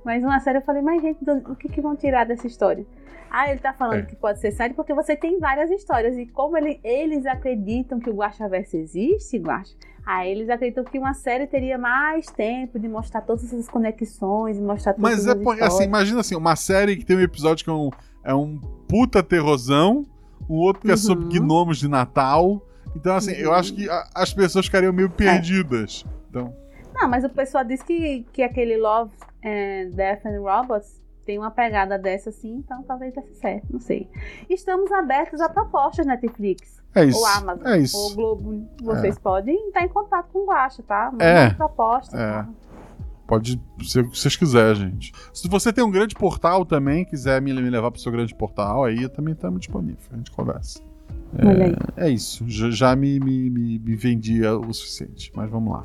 [0.08, 2.86] Mas uma série eu falei, mas gente, do- o que, que vão tirar dessa história?
[3.30, 4.01] Ah, ele tá falando É.
[4.03, 6.16] que pode ser série porque você tem várias histórias.
[6.18, 11.14] E como ele- eles acreditam que o Guaxaverso existe, Guaxa, Aí eles acreditam que uma
[11.14, 16.22] série teria mais tempo de mostrar todas essas conexões mostrar todas Mas é assim, imagina
[16.22, 17.89] assim, uma série que tem um episódio que é um,
[18.24, 20.05] é um puta terrorzão,
[20.49, 21.32] um outro que é sobre Uhum.
[21.45, 22.66] gnomos de Natal.
[22.95, 23.55] Então, assim, eu Uhum.
[23.55, 26.05] acho que a- as pessoas ficariam meio perdidas.
[26.30, 26.53] Então,
[26.95, 29.12] Não, mas o pessoal diz que, que aquele Love
[29.48, 34.10] and Death and Robots tem uma pegada dessa assim, então talvez desse certo, não sei.
[34.50, 37.20] Estamos abertos a propostas Netflix, é isso.
[37.20, 38.16] ou Amazon, é ou isso.
[38.16, 38.68] Globo.
[38.82, 41.10] Vocês podem estar em contato com o Guacha, tá?
[41.12, 42.16] Manda É, uma proposta.
[42.18, 42.32] é.
[42.32, 42.50] tá?
[43.28, 45.12] Pode ser o que vocês quiserem, gente.
[45.34, 48.86] Se você tem um grande portal também, quiser me, me levar pro seu grande portal,
[48.86, 50.00] aí eu também estamos disponível.
[50.14, 50.80] A gente conversa.
[51.38, 51.76] Aí.
[52.06, 52.45] É isso.
[52.48, 55.30] Já, já me, me, me, me vendi o suficiente.
[55.36, 55.84] Mas vamos lá.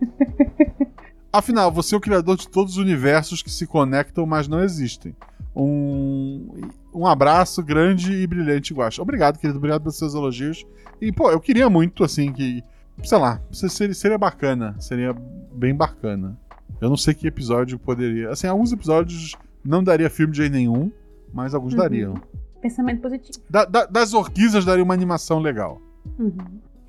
[1.32, 5.14] Afinal, você é o criador de todos os universos que se conectam, mas não existem.
[5.54, 6.48] Um,
[6.92, 9.00] um abraço grande e brilhante, Guaxa.
[9.02, 9.58] Obrigado, querido.
[9.58, 10.64] Obrigado pelos seus elogios.
[11.00, 12.62] E, pô, eu queria muito, assim, que.
[13.04, 14.74] Sei lá, seria, seria bacana.
[14.80, 15.14] Seria
[15.54, 16.38] bem bacana.
[16.80, 18.30] Eu não sei que episódio poderia.
[18.30, 20.90] Assim, alguns episódios não daria filme de jeito nenhum,
[21.32, 21.78] mas alguns Uhum.
[21.78, 22.14] dariam.
[22.60, 23.38] Pensamento positivo.
[23.48, 25.80] Da- da- das orquídeas daria uma animação legal.
[26.18, 26.36] Uhum.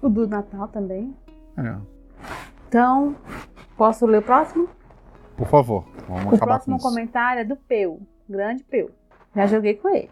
[0.01, 1.13] O do Natal também.
[1.57, 1.75] É,
[2.71, 3.17] Então,
[3.75, 4.69] posso ler o próximo?
[5.35, 5.83] por favor.
[6.07, 6.87] Vamos O acabar próximo com isso.
[6.89, 7.99] comentário é do Peu,
[8.29, 8.89] grande Peu.
[9.35, 10.09] Já joguei com ele.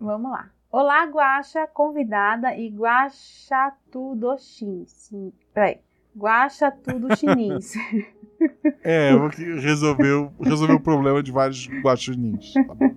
[0.00, 0.48] Vamos lá.
[0.70, 5.10] Olá, Guaxa, convidada e Guaxa tudo chins.
[5.52, 5.80] Peraí.
[6.16, 7.72] Guaxa tudo chinins.
[8.84, 9.10] É,
[9.62, 12.52] resolveu, resolveu o problema de vários guaxinins.
[12.52, 12.94] Tá bom.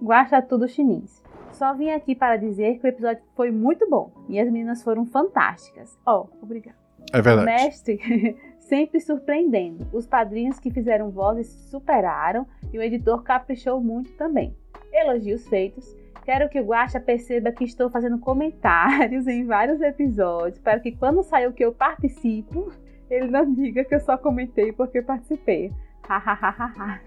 [0.00, 1.20] Guaxa tudo chinins.
[1.50, 5.04] Só vim aqui para dizer que o episódio foi muito bom e as meninas foram
[5.06, 5.98] fantásticas.
[6.06, 6.83] Oh, obrigada.
[7.12, 7.46] É verdade.
[7.46, 7.98] Mestre
[8.60, 9.86] sempre surpreendendo.
[9.92, 14.56] Os padrinhos que fizeram vozes superaram e o editor caprichou muito também.
[14.92, 15.84] Elogios feitos.
[16.24, 21.22] Quero que o Guaxa perceba que estou fazendo comentários em vários episódios para que quando
[21.22, 22.72] sair o que eu participo,
[23.10, 25.70] ele não diga que eu só comentei porque participei.
[26.08, 27.00] Hahaha.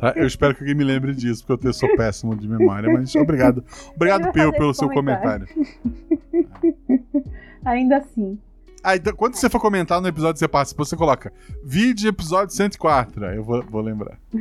[0.00, 0.12] Tá?
[0.14, 3.64] Eu espero que alguém me lembre disso, porque eu sou péssimo de memória, mas obrigado.
[3.96, 5.46] Obrigado, fazer pelo seu comentário.
[5.46, 7.18] comentário.
[7.64, 8.38] Ainda assim.
[8.82, 11.32] Ah, então, quando você for comentar no episódio que você participou, você coloca
[11.64, 13.26] vídeo episódio 104.
[13.26, 14.18] Aí eu vou, vou lembrar.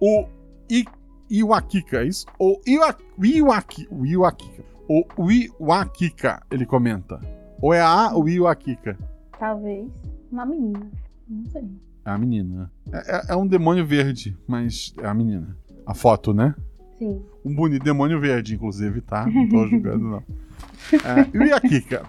[0.00, 0.26] o
[0.70, 0.84] I,
[1.30, 2.26] Iwakika, é isso?
[2.38, 4.62] O Iwa, Iwaki, o Iwakika.
[4.88, 7.20] O Iwakika, ele comenta.
[7.62, 8.98] Ou é a ou Iwakika?
[9.38, 9.88] Talvez
[10.30, 10.90] uma menina.
[11.28, 11.62] Não sei.
[12.04, 12.70] É a menina.
[12.92, 15.56] É, é- é um demônio verde, mas é a menina.
[15.86, 16.54] A foto, né?
[16.98, 17.22] Sim.
[17.44, 19.26] Um bonito demônio verde, inclusive, tá?
[19.26, 20.22] Não tô julgando, não.
[20.92, 22.06] É, e o Yakika?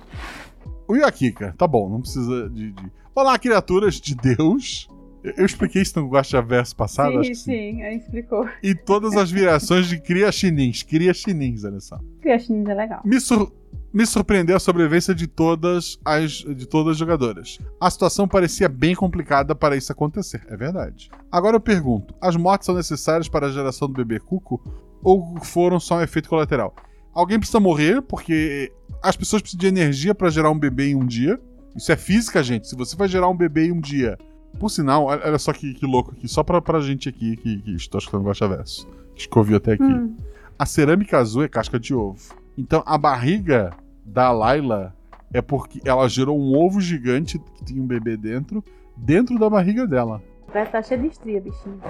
[0.88, 2.72] O Yakika, tá bom, não precisa de.
[2.72, 2.92] de...
[3.14, 4.90] Olá, criaturas de Deus.
[5.24, 7.76] Eu, expliquei isso no Guaxa Verso passado, acho sim, sim.
[7.76, 8.50] sim, aí explicou.
[8.64, 10.82] E todas as variações de Cria Chinins.
[10.82, 12.00] Cria Chinins, olha só.
[12.22, 13.02] Criachinis é legal.
[13.06, 13.52] Me, sur-
[13.94, 17.60] me surpreendeu a sobrevivência de todas as de todas as jogadoras.
[17.80, 21.12] A situação parecia bem complicada para isso acontecer, é verdade.
[21.32, 24.60] Agora eu pergunto: as mortes são necessárias para a geração do bebê cuco
[25.04, 26.76] ou foram só um efeito colateral?
[27.14, 28.72] Alguém precisa morrer porque
[29.04, 31.40] as pessoas precisam de energia para gerar um bebê em um dia.
[31.76, 32.68] Isso é física, gente.
[32.68, 34.18] Se você vai gerar um bebê em um dia,
[34.60, 37.76] por sinal, olha só que, que louco aqui, só pra, pra gente aqui que, que
[37.76, 39.84] estou escutando Guaxa Verso, que ouviu até aqui.
[39.84, 40.16] Hum.
[40.58, 42.36] A cerâmica azul é casca de ovo.
[42.58, 43.72] Então a barriga
[44.06, 44.94] da Layla
[45.34, 48.64] é porque ela gerou um ovo gigante que tinha um bebê dentro,
[48.96, 50.22] dentro da barriga dela.
[50.54, 51.82] Vai estar cheio de estria, bichinho.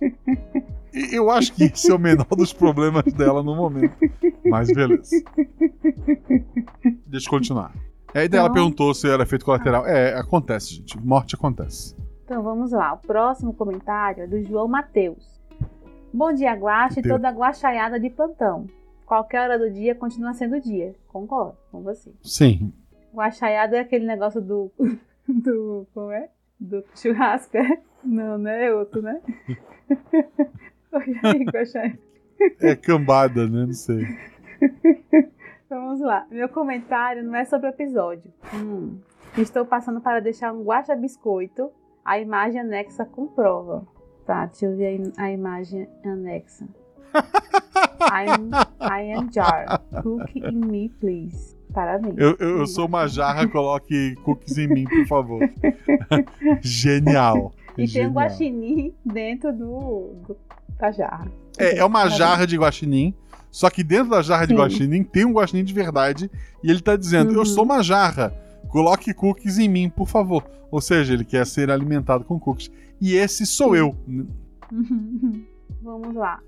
[1.12, 3.94] Eu acho que esse é o menor dos problemas dela no momento.
[4.46, 5.10] Mas beleza.
[7.06, 7.72] Deixa eu continuar.
[8.14, 9.86] E aí daí ela Então- perguntou se era efeito colateral.
[9.86, 10.98] É, acontece, gente.
[10.98, 11.96] Morte acontece.
[12.24, 12.92] Então vamos lá.
[12.94, 15.40] O próximo comentário é do João Matheus.
[16.12, 18.66] Bom dia, Guaxa e toda a guaxaiada de plantão.
[19.04, 20.94] Qualquer hora do dia continua sendo dia.
[21.08, 22.12] Concordo com você.
[22.22, 22.72] Sim.
[23.12, 24.70] Guaxaiada é aquele negócio do.
[25.28, 25.86] do.
[25.92, 26.28] como é?
[26.58, 27.78] Do churrasco, é?
[28.04, 28.66] Não, né?
[28.66, 29.20] É outro, né?
[32.60, 33.66] É cambada, né?
[33.66, 34.04] Não sei.
[35.68, 36.26] Vamos lá.
[36.30, 38.30] Meu comentário não é sobre o episódio.
[38.54, 38.98] Hum.
[39.36, 41.70] Estou passando para deixar um guaxa biscoito.
[42.04, 43.86] A imagem anexa comprova.
[44.26, 46.66] Tá, deixa eu ver a, im- a imagem anexa.
[48.12, 49.80] I'm, I am jar.
[50.02, 51.56] Cook in me, please.
[51.72, 52.14] Parabéns.
[52.18, 55.40] Eu, eu, eu sou uma jarra, coloque cookies em mim, por favor.
[56.62, 57.52] Genial.
[57.72, 58.12] E tem um Genial.
[58.12, 60.36] guaxinim dentro do, do-
[60.78, 61.30] da jarra.
[61.58, 63.14] É, é uma jarra de guaxinim,
[63.50, 64.60] só que dentro da jarra de Sim.
[64.60, 66.30] guaxinim tem um guaxinim de verdade
[66.62, 67.36] e ele tá dizendo: Uhum.
[67.38, 68.34] "Eu sou uma jarra,
[68.68, 70.44] coloque cookies em mim, por favor".
[70.70, 72.70] Ou seja, ele quer ser alimentado com cookies.
[73.00, 73.94] E esse sou eu.
[75.82, 76.40] Vamos lá.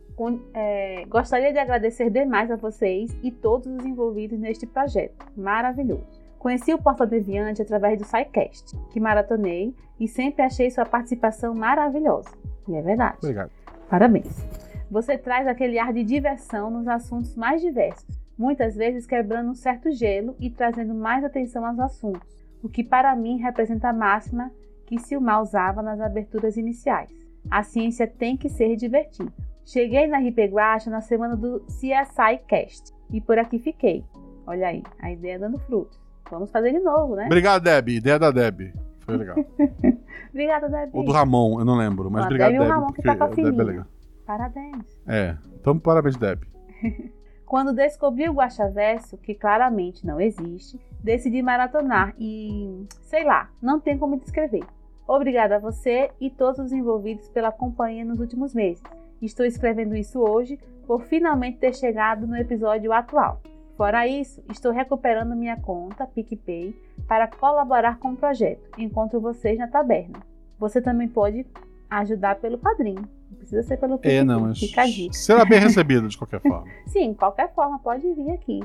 [0.54, 5.14] É, gostaria de agradecer demais a vocês e todos os envolvidos neste projeto.
[5.36, 6.06] Maravilhoso.
[6.38, 12.30] Conheci o Porta Deviante através do SciCast, que maratonei e sempre achei sua participação maravilhosa.
[12.68, 13.18] E é verdade.
[13.18, 13.50] Obrigado.
[13.88, 14.44] Parabéns.
[14.90, 18.06] Você traz aquele ar de diversão nos assuntos mais diversos,
[18.38, 22.22] muitas vezes quebrando um certo gelo e trazendo mais atenção aos assuntos,
[22.62, 24.50] o que para mim representa a máxima
[24.86, 27.10] que Silmar usava nas aberturas iniciais.
[27.50, 29.32] A ciência tem que ser divertida.
[29.64, 34.04] Cheguei na RP Guacha na semana do CSI Cast e por aqui fiquei.
[34.46, 36.00] Olha aí, a ideia dando frutos.
[36.30, 37.26] Vamos fazer de novo, né?
[37.26, 37.88] Obrigado, Deb.
[37.88, 38.72] Ideia da Deb.
[39.00, 39.36] Foi legal.
[40.36, 40.90] Obrigada, Davi.
[40.92, 42.72] Ou do Ramon, eu não lembro, mas Ah, obrigado, Deb e o Deb.
[42.74, 43.64] Ramon que tá com a é filhinha.
[43.64, 43.86] legal.
[44.26, 45.00] Parabéns.
[45.06, 45.34] É.
[45.58, 46.42] Então, parabéns, Deb.
[47.46, 53.96] Quando descobri o Guaxaverso, que claramente não existe, decidi maratonar e, sei lá, não tem
[53.96, 54.64] como descrever.
[55.08, 58.82] Obrigada a você e todos os envolvidos pela companhia nos últimos meses.
[59.22, 63.40] Estou escrevendo isso hoje por finalmente ter chegado no episódio atual.
[63.76, 66.74] Fora isso, estou recuperando minha conta PicPay
[67.06, 68.70] para colaborar com o projeto.
[68.78, 70.18] Encontro vocês na taberna.
[70.58, 71.46] Você também pode
[71.90, 73.06] ajudar pelo padrinho.
[73.30, 74.16] Não precisa ser pelo PicPay.
[74.16, 74.82] É, não, mas Fica
[75.12, 76.66] será bem recebido de qualquer forma.
[76.88, 78.60] Sim, qualquer forma, pode vir aqui.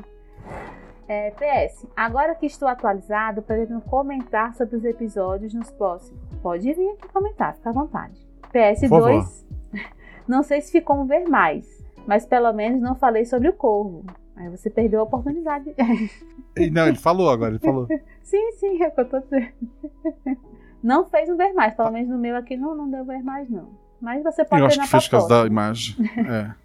[1.09, 6.21] É, PS, agora que estou atualizado, pretendo comentar sobre os episódios nos próximos.
[6.41, 8.25] Pode vir aqui comentar, fica à vontade.
[8.53, 9.27] PS2, favor.
[10.25, 11.67] não sei se ficou um ver mais,
[12.07, 14.05] mas pelo menos não falei sobre o corvo.
[14.41, 15.71] Aí você perdeu a oportunidade.
[16.71, 17.87] Não, ele falou agora, ele falou.
[18.23, 19.53] sim, sim, é o que eu tô dizendo.
[20.81, 23.47] Não fez um ver mais, pelo menos no meu aqui não, não deu ver mais,
[23.47, 23.69] não.
[24.01, 25.95] Mas você pode Eu acho que fez por causa da imagem.
[26.17, 26.61] É.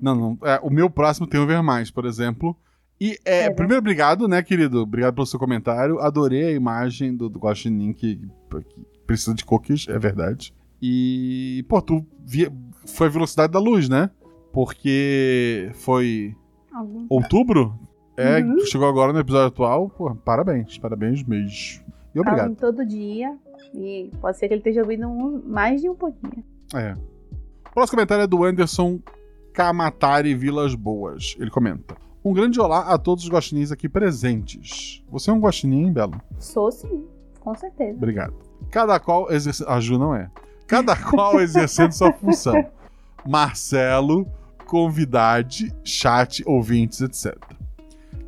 [0.00, 0.38] Não, não.
[0.48, 2.56] é, o meu próximo tem o ver mais, por exemplo.
[3.00, 4.80] E, é, É, primeiro, obrigado, né, querido?
[4.82, 5.98] Obrigado pelo seu comentário.
[5.98, 10.54] Adorei a imagem do, do Guaxinim que, que precisa de cookies, é verdade.
[10.80, 12.52] E, pô, tu via,
[12.86, 14.08] foi a velocidade da luz, né?
[14.52, 16.36] Porque foi
[16.76, 17.78] Algum- outubro?
[18.16, 18.58] É, Uhum.
[18.66, 19.88] chegou agora no episódio atual.
[19.90, 21.84] Pô, parabéns, parabéns mesmo.
[22.14, 22.50] E obrigado.
[22.50, 23.36] em todo dia.
[23.74, 26.42] E pode ser que ele esteja ouvindo um- mais de um pouquinho.
[26.74, 26.94] É.
[27.68, 28.98] O próximo comentário é do Anderson
[29.52, 31.36] Kamatari Vilas Boas.
[31.38, 31.94] Ele comenta:
[32.24, 35.04] Um grande olá a todos os guaxinins aqui presentes.
[35.10, 36.20] Você é um guaxinim, Belo?
[36.38, 37.04] Sou sim,
[37.40, 37.96] com certeza.
[37.96, 38.34] Obrigado.
[38.70, 39.68] Cada qual exercendo.
[39.68, 40.30] A Ju não é.
[40.66, 42.54] Cada qual exercendo sua função.
[43.26, 44.26] Marcelo,
[44.66, 47.34] convidade, chat, ouvintes, etc.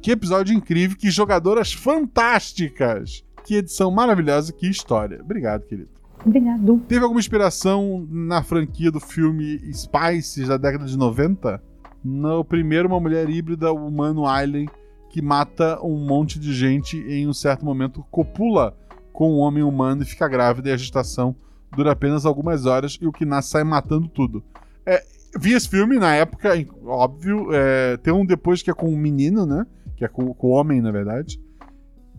[0.00, 3.24] Que episódio incrível, que jogadoras fantásticas!
[3.44, 5.20] Que edição maravilhosa, que história.
[5.22, 5.88] Obrigado, querido.
[6.24, 6.78] Obrigado.
[6.86, 11.62] Teve alguma inspiração na franquia do filme Spices da década de 90?
[12.04, 14.68] No primeiro, uma mulher híbrida humano alien
[15.10, 18.76] que mata um monte de gente e em um certo momento copula
[19.12, 21.34] com um homem humano e fica grávida e a gestação
[21.74, 24.44] dura apenas algumas horas e o que nasce sai matando tudo.
[24.84, 25.02] É,
[25.38, 26.50] vi esse filme na época,
[26.84, 27.48] óbvio.
[27.52, 29.66] é, tem um depois que é com um menino, né?
[29.96, 31.40] Que é com, com o homem, na verdade.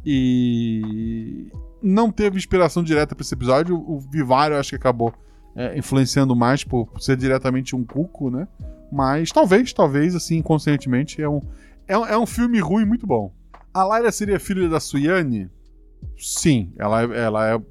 [0.05, 3.75] E não teve inspiração direta para esse episódio.
[3.77, 5.13] O Vivário acho que acabou
[5.55, 8.47] é, influenciando mais por ser diretamente um cuco, né?
[8.91, 11.39] Mas talvez, talvez, assim, inconscientemente, é um,
[11.87, 13.31] é é um filme ruim muito bom.
[13.73, 15.49] A Lyra seria filha da Suyane?
[16.17, 17.61] Sim, ela, é- ela é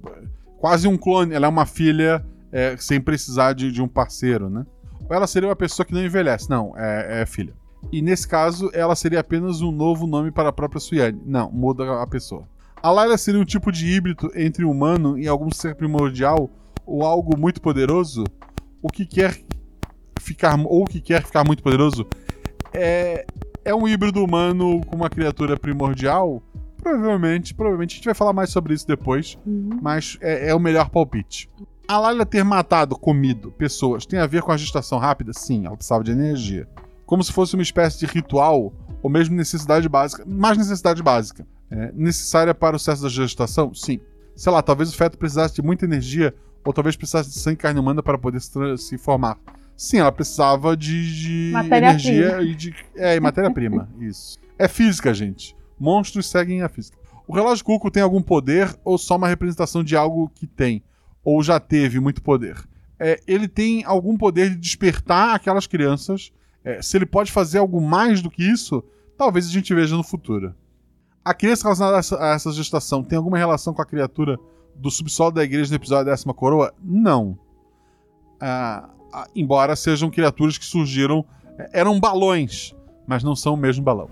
[0.59, 1.35] quase um clone.
[1.35, 4.65] Ela é uma filha é, sem precisar de, de um parceiro, né?
[5.09, 6.51] Ou ela seria uma pessoa que não envelhece?
[6.51, 7.55] Não, é, é filha.
[7.93, 11.20] E nesse caso, ela seria apenas um novo nome para a própria Suyane.
[11.24, 12.47] Não, muda a pessoa.
[12.82, 16.51] A Layla seria um tipo de híbrido entre humano e algum ser primordial
[16.86, 18.24] ou algo muito poderoso?
[18.82, 19.40] O que quer
[20.20, 22.06] ficar ou o que quer ficar muito poderoso
[22.72, 23.24] é
[23.64, 26.43] é um híbrido humano com uma criatura primordial?
[26.82, 29.36] Provavelmente, provavelmente a gente vai falar mais sobre isso depois,
[29.82, 31.51] mas é, é o melhor palpite.
[31.89, 35.32] A Layla ter matado, comido pessoas tem a ver com a gestação rápida?
[35.32, 36.69] Sim, ela precisava de energia.
[37.06, 41.47] Como se fosse uma espécie de ritual ou mesmo necessidade básica, mais necessidade básica.
[41.70, 43.73] É, necessária para o sucesso da gestação?
[43.73, 44.01] Sim.
[44.36, 47.62] Sei lá, talvez o feto precisasse de muita energia, ou talvez precisasse de sangue e
[47.62, 49.39] carne humana para poder se, se formar.
[49.74, 52.74] Sim, ela precisava de, de energia e de.
[52.97, 53.89] É, e matéria-prima.
[53.98, 54.39] Isso.
[54.59, 55.56] É física, gente.
[55.81, 56.98] Monstros seguem a física.
[57.27, 60.82] O relógio Cuco tem algum poder ou só uma representação de algo que tem?
[61.30, 62.56] Ou já teve muito poder?
[62.98, 66.32] É, ele tem algum poder de despertar aquelas crianças.
[66.64, 68.82] É, se ele pode fazer algo mais do que isso,
[69.14, 70.55] talvez a gente veja no futuro.
[71.22, 74.38] A criança relacionada a essa, gestação tem alguma relação com a criatura
[74.74, 76.72] do subsolo da igreja no episódio da décima coroa?
[76.82, 77.38] Não.
[78.40, 81.26] Ah, ah, embora sejam criaturas que surgiram.
[81.59, 82.74] é, Eram balões,
[83.06, 84.09] mas não são o mesmo balão.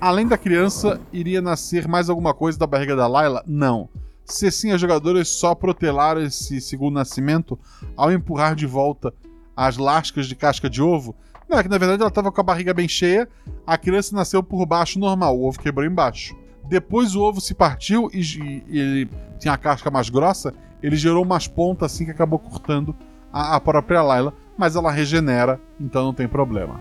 [0.00, 3.42] Além da criança, iria nascer mais alguma coisa da barriga da Layla?
[3.44, 3.88] Não.
[4.28, 7.58] Se sim, as jogadoras só protelaram esse segundo nascimento
[7.96, 9.12] ao empurrar de volta
[9.56, 11.16] as lascas de casca de ovo?
[11.48, 13.26] Não, é que na verdade ela estava com a barriga bem cheia,
[13.66, 16.36] a criança nasceu por baixo normal, o ovo quebrou embaixo.
[16.68, 20.52] Depois o ovo se partiu e, e- ele tinha a casca mais grossa,
[20.82, 22.94] ele gerou umas pontas assim que acabou cortando
[23.32, 26.78] a, a própria Layla, mas ela regenera, então não tem problema.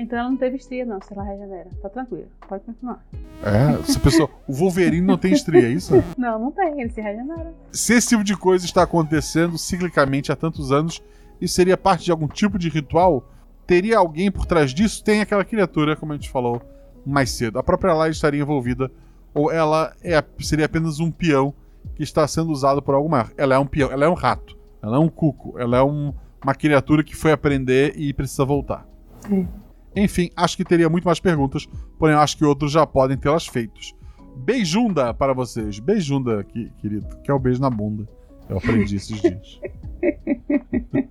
[0.00, 1.68] É, então ela não teve estria, não, se ela regenera.
[1.82, 3.04] Tá tranquilo, pode continuar.
[3.42, 5.92] É, se a pessoa, o Wolverine não tem estria, é isso?
[6.16, 7.52] Não, não tem, ele se regenera.
[7.72, 11.02] Se esse tipo de coisa está acontecendo ciclicamente há tantos anos,
[11.40, 13.24] isso seria parte de algum tipo de ritual?
[13.66, 15.02] Teria alguém por trás disso?
[15.04, 16.60] Tem aquela criatura, como a gente falou
[17.06, 17.58] mais cedo.
[17.58, 18.90] A própria Lai estaria envolvida,
[19.32, 21.54] ou ela é, seria apenas um peão
[21.94, 23.30] que está sendo usado por algo maior.
[23.36, 26.12] Ela é um peão, ela é um rato, ela é um cuco, ela é um-
[26.42, 28.86] uma criatura que foi aprender e precisa voltar.
[29.26, 29.46] Sim.
[29.94, 31.66] Enfim, acho que teria muito mais perguntas,
[31.98, 33.94] porém acho que outros já podem tê-las feitos.
[34.36, 35.78] Beijunda para vocês.
[35.78, 38.06] Beijunda, que- querido, que é o beijo na bunda.
[38.48, 39.60] Eu aprendi esses dias.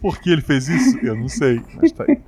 [0.00, 0.98] Por que ele fez isso?
[0.98, 2.20] Eu não sei, mas tá aí.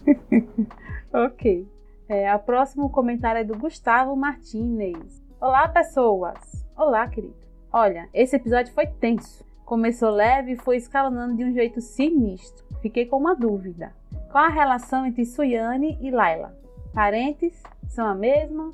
[1.12, 1.66] Ok.
[2.08, 5.22] É, a próximo comentário é do Gustavo Martinez.
[5.40, 6.64] Olá, pessoas!
[6.76, 7.34] Olá, querido.
[7.72, 9.44] Olha, esse episódio foi tenso.
[9.64, 12.64] Começou leve e foi escalonando de um jeito sinistro.
[12.80, 13.92] Fiquei com uma dúvida.
[14.32, 16.56] Qual a relação entre Suyane e Layla?
[16.94, 17.62] Parentes?
[17.86, 18.72] São a mesma?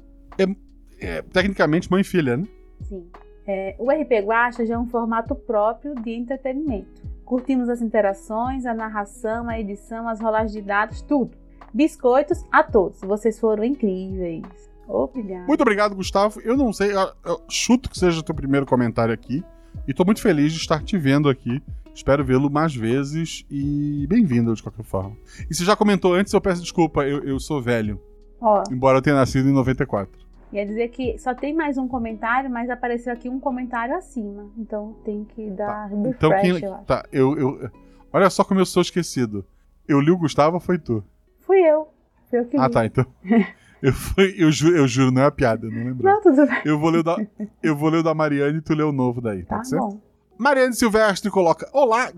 [1.01, 2.45] É, tecnicamente, mãe e filha, né?
[2.83, 3.11] Sim.
[3.45, 7.03] É, o RP Guacha já é um formato próprio de entretenimento.
[7.25, 11.37] Curtimos as interações, a narração, a edição, as rolagens de dados, tudo.
[11.75, 13.01] Biscoitos a todos.
[13.01, 14.47] Vocês foram incríveis.
[14.87, 15.45] Obrigada.
[15.47, 16.41] Muito obrigado, Gustavo.
[16.41, 19.45] Eu não sei, eu, eu chuto que seja o teu primeiro comentário aqui.
[19.89, 21.63] E tô muito feliz de estar te vendo aqui.
[21.95, 25.17] Espero vê-lo mais vezes e bem-vindo de qualquer forma.
[25.51, 27.99] E se já comentou antes, eu peço desculpa, eu, eu sou velho.
[28.41, 30.13] Ó, Embora eu tenha nascido em 94.
[30.53, 34.47] ia dizer que só tem mais um comentário, mas apareceu aqui um comentário acima.
[34.59, 36.51] Então tem que dar refresh, Então quem.
[36.63, 36.85] eu acho.
[36.85, 37.71] Tá, eu, eu.
[38.13, 39.45] Olha só como eu sou esquecido.
[39.89, 41.03] Eu li o Gustavo foi tu?
[41.41, 41.89] Fui eu.
[42.29, 42.73] Fui eu que Ah, li.
[42.73, 43.07] tá, então.
[43.83, 46.05] Eu, fui, eu, ju, eu juro, não é uma piada, não lembro.
[46.05, 46.63] Não, tudo bem.
[46.65, 47.17] Eu vou ler o da,
[47.63, 49.79] eu vou ler da Mariane e tu lê o novo daí, Tá pode ser?
[49.79, 50.01] bom.
[50.37, 52.11] Mariane Silvestre coloca: Olá,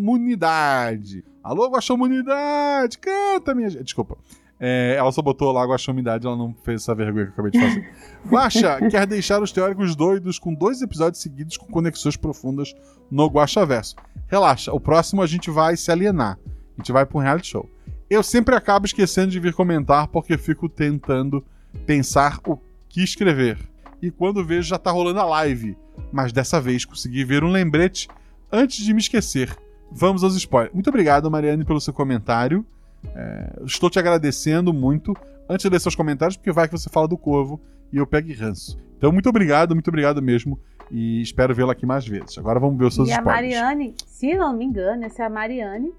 [0.00, 1.24] Guaxomunidade.
[1.42, 3.84] Alô, Guaxomunidade, canta, minha gente.
[3.84, 4.16] Desculpa.
[4.62, 7.60] É, ela só botou lá Guaxomunidade, ela não fez essa vergonha que eu acabei de
[7.60, 7.90] fazer.
[8.28, 12.74] Guaxa quer deixar os teóricos doidos com dois episódios seguidos com conexões profundas
[13.10, 13.96] no Guaxaverso.
[14.28, 16.38] Relaxa, o próximo a gente vai se alienar.
[16.46, 17.68] A gente vai pra um reality show.
[18.10, 21.44] Eu sempre acabo esquecendo de vir comentar porque fico tentando
[21.86, 22.58] pensar o
[22.88, 23.56] que escrever.
[24.02, 25.76] E quando vejo já tá rolando a live.
[26.10, 28.08] Mas dessa vez consegui ver um lembrete
[28.50, 29.56] antes de me esquecer.
[29.92, 30.74] Vamos aos spoilers.
[30.74, 32.66] Muito obrigado, Mariane, pelo seu comentário.
[33.14, 35.16] É, estou te agradecendo muito.
[35.48, 37.60] Antes de ler seus comentários, porque vai que você fala do Corvo
[37.92, 38.76] e eu pego ranço.
[38.98, 40.58] Então, muito obrigado, muito obrigado mesmo.
[40.90, 42.36] E espero vê-la aqui mais vezes.
[42.38, 43.54] Agora vamos ver os seus E a spoilers.
[43.54, 45.92] Mariane, se não me engano, essa é a Mariane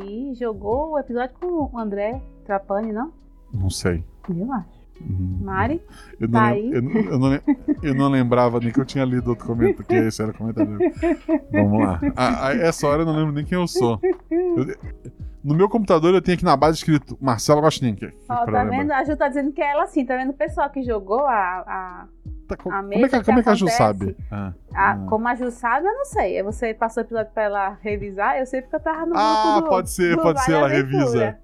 [0.00, 3.12] que jogou o episódio com o André Trapani, não?
[3.52, 4.04] Não sei.
[4.28, 4.76] Eu acho.
[5.00, 5.82] Hum, Mari,
[6.18, 6.72] Eu não, Tá lem- aí.
[6.72, 7.40] eu, não, eu não
[7.82, 10.78] eu não lembrava nem que eu tinha lido outro comentário, que esse era o comentário.
[11.52, 12.00] Vamos lá.
[12.16, 14.00] A, a essa hora eu não lembro nem quem eu sou.
[15.44, 17.94] No meu computador eu tenho aqui na base escrito Marcelo Gostin.
[17.94, 18.64] que- que ó, tá lembrar.
[18.70, 18.90] vendo?
[18.92, 20.30] A Ju tá dizendo que é ela sim, tá vendo?
[20.30, 21.34] O pessoal que jogou a.
[21.66, 22.06] a,
[22.48, 24.16] Tá, co- a como, é que, mesa como é que a Ju sabe?
[24.30, 24.98] Ah, a- ah.
[25.08, 26.42] Como a Ju sabe, eu não sei.
[26.42, 29.64] Você passou o episódio pra ela revisar, eu sei porque eu tava no Ah, grupo
[29.64, 30.98] do, pode ser, do pode ser, ela Aventura.
[31.04, 31.38] revisa.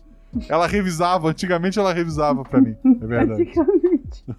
[0.49, 2.75] Ela revisava, antigamente ela revisava pra mim.
[3.03, 3.43] É verdade.
[3.43, 4.25] Antigamente.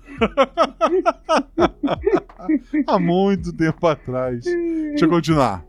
[2.87, 4.43] Há muito tempo atrás.
[4.43, 5.63] Deixa eu continuar.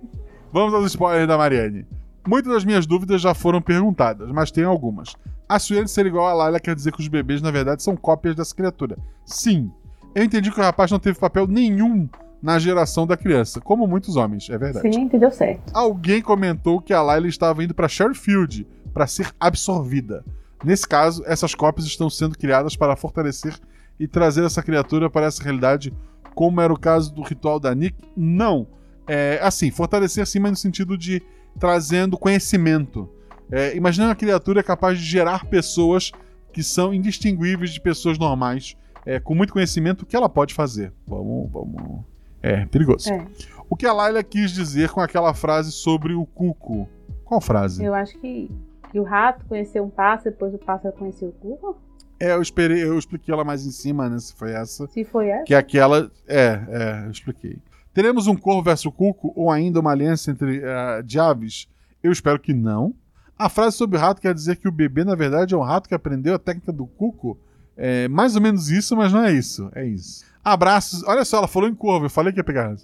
[0.53, 1.87] Vamos aos spoilers da Mariane.
[2.27, 5.15] Muitas das minhas dúvidas já foram perguntadas, mas tem algumas.
[5.47, 8.35] A Sueli ser igual a Layla quer dizer que os bebês, na verdade, são cópias
[8.35, 8.97] dessa criatura.
[9.27, 9.71] Sim.
[10.15, 12.09] Eu entendi que o rapaz não teve papel nenhum
[12.41, 14.93] na geração da criança, como muitos homens, é verdade.
[14.93, 15.73] Sim, entendeu certo.
[15.73, 20.23] Alguém comentou que a Layla estava indo para Sherfield para ser absorvida.
[20.63, 23.55] Nesse caso, essas cópias estão sendo criadas para fortalecer
[23.99, 25.93] e trazer essa criatura para essa realidade,
[26.35, 27.97] como era o caso do ritual da Nick?
[28.17, 28.67] Não.
[29.07, 31.23] É, assim, fortalecer sim, mas no sentido de
[31.59, 33.09] trazendo conhecimento.
[33.51, 36.13] É, imagina uma criatura capaz de gerar pessoas
[36.53, 40.93] que são indistinguíveis de pessoas normais, é, com muito conhecimento, o que ela pode fazer.
[41.07, 42.05] Vamos, vamos.
[42.43, 43.11] É, perigoso.
[43.11, 43.27] É.
[43.69, 46.89] O que a Laila quis dizer com aquela frase sobre o cuco?
[47.25, 47.83] Qual frase?
[47.83, 48.51] Eu acho que,
[48.91, 51.77] que o rato conheceu um pássaro, depois o pássaro conheceu o cuco.
[52.21, 54.19] É, eu esperei, eu expliquei ela mais em cima, né?
[54.19, 54.87] Se foi essa.
[54.89, 55.45] Se foi essa.
[55.45, 56.11] Que é aquela.
[56.29, 57.59] É, é, eu expliquei.
[57.95, 61.69] Teremos um corvo versus cuco ou ainda uma aliança entre eh, de aves?
[62.03, 62.93] Eu espero que não.
[63.39, 65.89] A frase sobre o rato quer dizer que o bebê, na verdade, é um rato
[65.89, 67.39] que aprendeu a técnica do cuco.
[67.77, 69.71] É mais ou menos isso, mas não é isso.
[69.75, 70.25] É isso.
[70.45, 71.03] Abraços.
[71.05, 72.75] Olha só, ela falou em corvo, eu falei que ia pegar.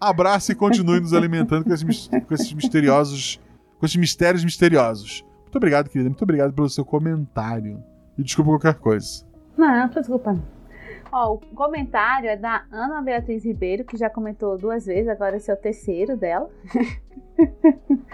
[0.00, 3.40] Abraço e continue nos alimentando com esses, com esses misteriosos.
[3.78, 5.24] Com esses mistérios misteriosos.
[5.42, 6.08] Muito obrigado, querida.
[6.08, 7.82] Muito obrigado pelo seu comentário.
[8.16, 9.24] E desculpa qualquer coisa.
[9.56, 10.32] Não, não, desculpa.
[10.32, 10.57] não.
[11.10, 15.50] Ó, o comentário é da Ana Beatriz Ribeiro, que já comentou duas vezes, agora esse
[15.50, 16.48] é o terceiro dela.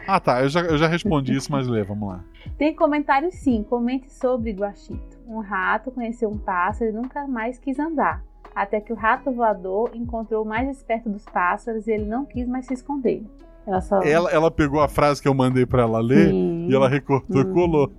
[0.07, 0.43] Ah, tá.
[0.43, 2.23] Eu já, eu já respondi isso, mas lê, vamos lá.
[2.59, 5.16] Tem comentário sim, comente sobre Guaxito.
[5.27, 8.23] Um rato conheceu um pássaro e nunca mais quis andar.
[8.55, 12.47] Até que o rato voador encontrou o mais esperto dos pássaros e ele não quis
[12.47, 13.23] mais se esconder.
[13.66, 14.03] Ela só.
[14.03, 17.41] Ela, ela pegou a frase que eu mandei pra ela ler Sim, e ela recortou
[17.41, 17.53] e Hum.
[17.55, 17.91] colou.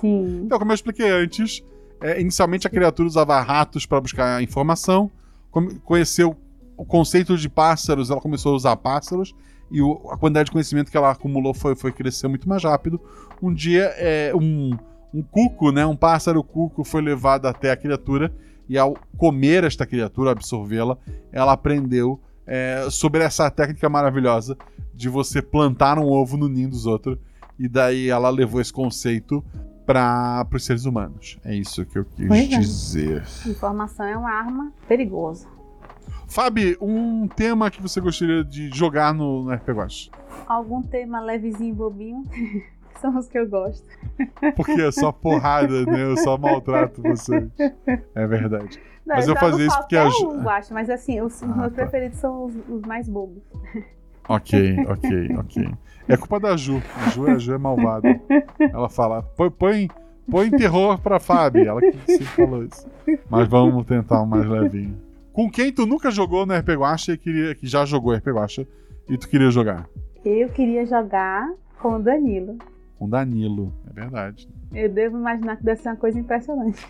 [0.00, 0.40] sim.
[0.46, 1.64] Então, como eu expliquei antes,
[2.00, 5.10] é, inicialmente a criatura usava ratos para buscar informação,
[5.84, 6.36] conheceu
[6.76, 9.34] o conceito de pássaros, ela começou a usar pássaros,
[9.70, 13.00] e o- a quantidade de conhecimento que ela acumulou foi, foi crescer muito mais rápido.
[13.42, 14.76] Um dia, é, um,
[15.12, 18.32] um cuco, né, um pássaro cuco, foi levado até a criatura,
[18.68, 20.96] e ao comer esta criatura, absorvê-la,
[21.32, 24.56] ela aprendeu é, sobre essa técnica maravilhosa
[24.94, 27.18] de você plantar um ovo no ninho dos outros,
[27.58, 29.44] e daí ela levou esse conceito
[29.94, 31.38] para os seres humanos.
[31.44, 32.58] É isso que eu quis Pois é.
[32.58, 33.22] dizer.
[33.46, 35.46] Informação é uma arma perigosa.
[36.28, 40.10] Fabi, um tema que você gostaria de jogar no, no RPG Watch?
[40.46, 42.64] Algum tema levezinho, bobinho, que
[43.00, 43.84] são os que eu gosto.
[44.54, 46.04] Porque é só porrada, né?
[46.04, 47.48] Eu só maltrato vocês.
[48.14, 48.78] É verdade.
[49.04, 51.42] Não, Mas eu jogo fazia isso porque Ju- um, eu acho, mas assim, os, os
[51.42, 51.82] Ah, meus tá.
[51.82, 53.42] preferidos são os, os mais bobos.
[54.28, 55.74] Ok, ok, ok.
[56.12, 56.82] É culpa da Ju.
[56.96, 58.20] A Ju, a Ju é malvada.
[58.58, 59.88] Ela fala, põe, põe,
[60.30, 61.66] põe terror pra Fabi.
[61.66, 62.86] Ela que sempre falou isso.
[63.28, 64.96] Mas vamos tentar um mais levinho.
[65.32, 68.68] Com quem tu nunca jogou no RPG Watch e queria, que já jogou RPG Watch
[69.08, 69.86] e tu queria jogar?
[70.24, 71.48] Eu queria jogar
[71.80, 72.58] com o Danilo.
[72.98, 74.48] Com Danilo, é verdade.
[74.74, 76.86] Eu devo imaginar que deve ser uma coisa impressionante.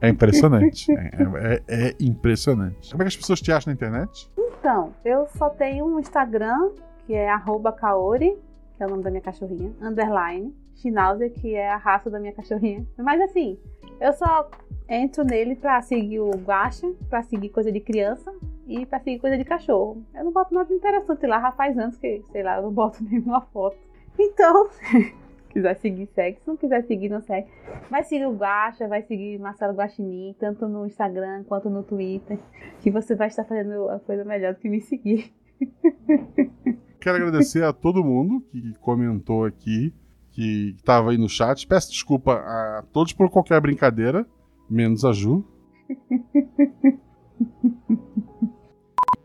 [0.00, 0.92] É impressionante.
[0.92, 2.90] é, é- é impressionante.
[2.90, 4.30] Como é que as pessoas te acham na internet?
[4.38, 6.68] Então, eu só tenho um Instagram,
[7.06, 8.36] que é arroba Kaori,
[8.76, 12.32] que é o nome da minha cachorrinha, underline, Schnauzer, que é a raça da minha
[12.32, 12.86] cachorrinha.
[12.98, 13.58] Mas assim,
[14.00, 14.50] eu só
[14.88, 18.32] entro nele pra seguir o Guacha, pra seguir coisa de criança
[18.66, 20.02] e pra seguir coisa de cachorro.
[20.14, 23.02] Eu não boto nada interessante lá, já faz anos que, sei lá, eu não boto
[23.04, 23.78] nenhuma foto.
[24.18, 24.68] Então,
[25.48, 26.40] quiser seguir, segue.
[26.40, 27.48] Se não quiser seguir, não segue.
[27.90, 32.38] Vai seguir o Guacha, vai seguir Marcelo Guaxinim, tanto no Instagram quanto no Twitter,
[32.80, 35.32] que você vai estar fazendo a coisa melhor do que me seguir.
[37.06, 39.94] Quero agradecer a todo mundo que comentou aqui,
[40.32, 41.64] que estava aí no chat.
[41.64, 44.26] Peço desculpa a todos por qualquer brincadeira,
[44.68, 45.46] menos a Ju.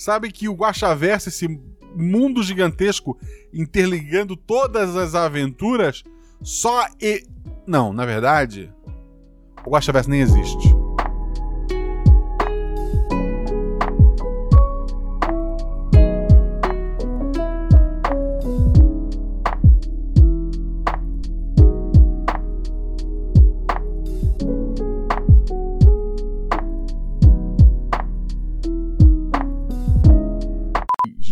[0.00, 1.46] Sabe que o Guaxaverso, esse
[1.94, 3.18] mundo gigantesco
[3.52, 6.02] interligando todas as aventuras,
[6.42, 7.26] só e.
[7.66, 8.72] Não, na verdade,
[9.62, 10.79] o Guaxaverso nem existe.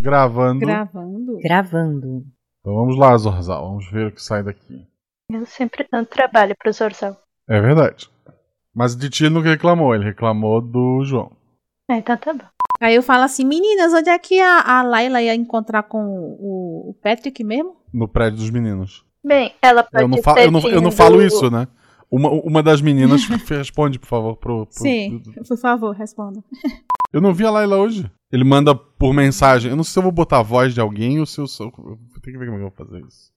[0.08, 0.60] Gravando.
[0.60, 1.38] Gravando.
[1.42, 2.24] Gravando.
[2.60, 3.68] Então vamos lá, Zorzal.
[3.68, 4.86] Vamos ver o que sai daqui.
[5.30, 7.16] Eu sempre dando trabalho pro Zorzal.
[7.48, 8.08] É verdade.
[8.74, 11.30] Mas de ti ele nunca reclamou, ele reclamou do João.
[11.90, 12.44] Ah, então tá bom.
[12.80, 15.98] Aí eu falo assim, meninas, onde é que a, a Laila ia encontrar com
[16.38, 17.76] o, o Patrick mesmo?
[17.92, 19.04] No prédio dos meninos.
[19.24, 21.66] Bem, ela pode Eu não, fa- ter eu não, eu não vindo- falo isso, né?
[22.10, 26.42] Uma, uma das meninas responde, por favor, pro, pro- Sim, por favor, responda.
[27.12, 28.10] Eu não vi a Laila hoje.
[28.30, 29.70] Ele manda por mensagem.
[29.70, 31.70] Eu não sei se eu vou botar a voz de alguém ou se eu sou.
[32.22, 33.32] Ter que ver como é que eu vou fazer isso.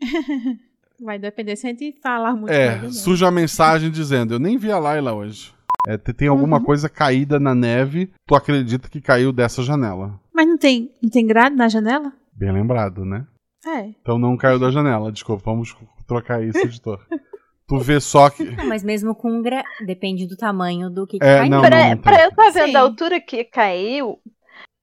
[1.00, 2.50] Vai depender se a gente falar muito.
[2.50, 5.54] É, surge uma mensagem dizendo: Eu nem vi a Laila hoje.
[5.86, 8.12] É, te- tem alguma coisa caída na neve.
[8.26, 10.20] Tu acredita que caiu dessa janela?
[10.34, 12.12] Mas não tem, não tem grade na janela?
[12.34, 13.26] Bem lembrado, né?
[13.64, 13.86] É.
[14.02, 15.12] Então não caiu da janela.
[15.12, 15.74] Desculpa, vamos
[16.06, 17.00] trocar isso, editor.
[17.68, 18.42] tu vê só que.
[18.44, 19.62] Não, mas mesmo com gra...
[19.86, 21.50] depende do tamanho do que, que É, caiu.
[21.50, 22.76] não, pra, não, não pra eu estar vendo Sim.
[22.76, 24.18] a altura que caiu,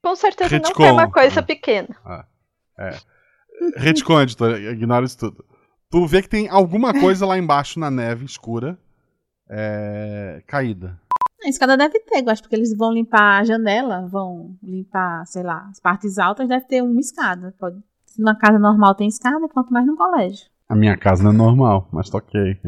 [0.03, 0.83] com certeza não Retcon.
[0.83, 1.97] foi uma coisa pequena.
[3.77, 5.43] Retcon, editor, ignora isso tudo.
[5.89, 8.77] Tu vê que tem alguma coisa lá embaixo na neve escura.
[9.49, 10.99] É, caída.
[11.43, 15.43] A escada deve ter, eu acho, porque eles vão limpar a janela, vão limpar, sei
[15.43, 17.53] lá, as partes altas, deve ter uma escada.
[17.59, 17.77] Pode...
[18.07, 20.47] Se numa casa normal tem escada, quanto mais no colégio.
[20.69, 22.59] A minha casa não é normal, mas toquei.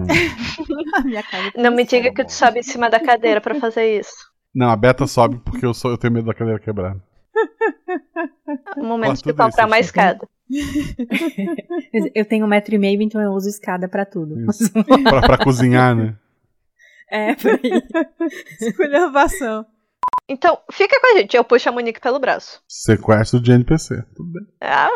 [0.96, 2.04] A minha casa tem Não me escada.
[2.04, 4.14] diga que tu sobe em cima da cadeira pra fazer isso.
[4.54, 6.96] Não, a Beta sobe porque eu, sou, eu tenho medo da cadeira quebrar.
[8.76, 10.28] No momento Corta de comprar uma escada.
[12.16, 14.36] Eu tenho um metro e meio, então eu uso escada pra tudo.
[15.04, 16.16] pra, pra cozinhar, né?
[17.12, 17.36] é, aí.
[18.62, 19.66] Esculhambação.
[20.30, 22.62] Então, fica com a gente, eu puxo a Monique pelo braço.
[22.68, 24.02] Sequestro de NPC.
[24.16, 24.44] Tudo bem.
[24.62, 24.90] Ah,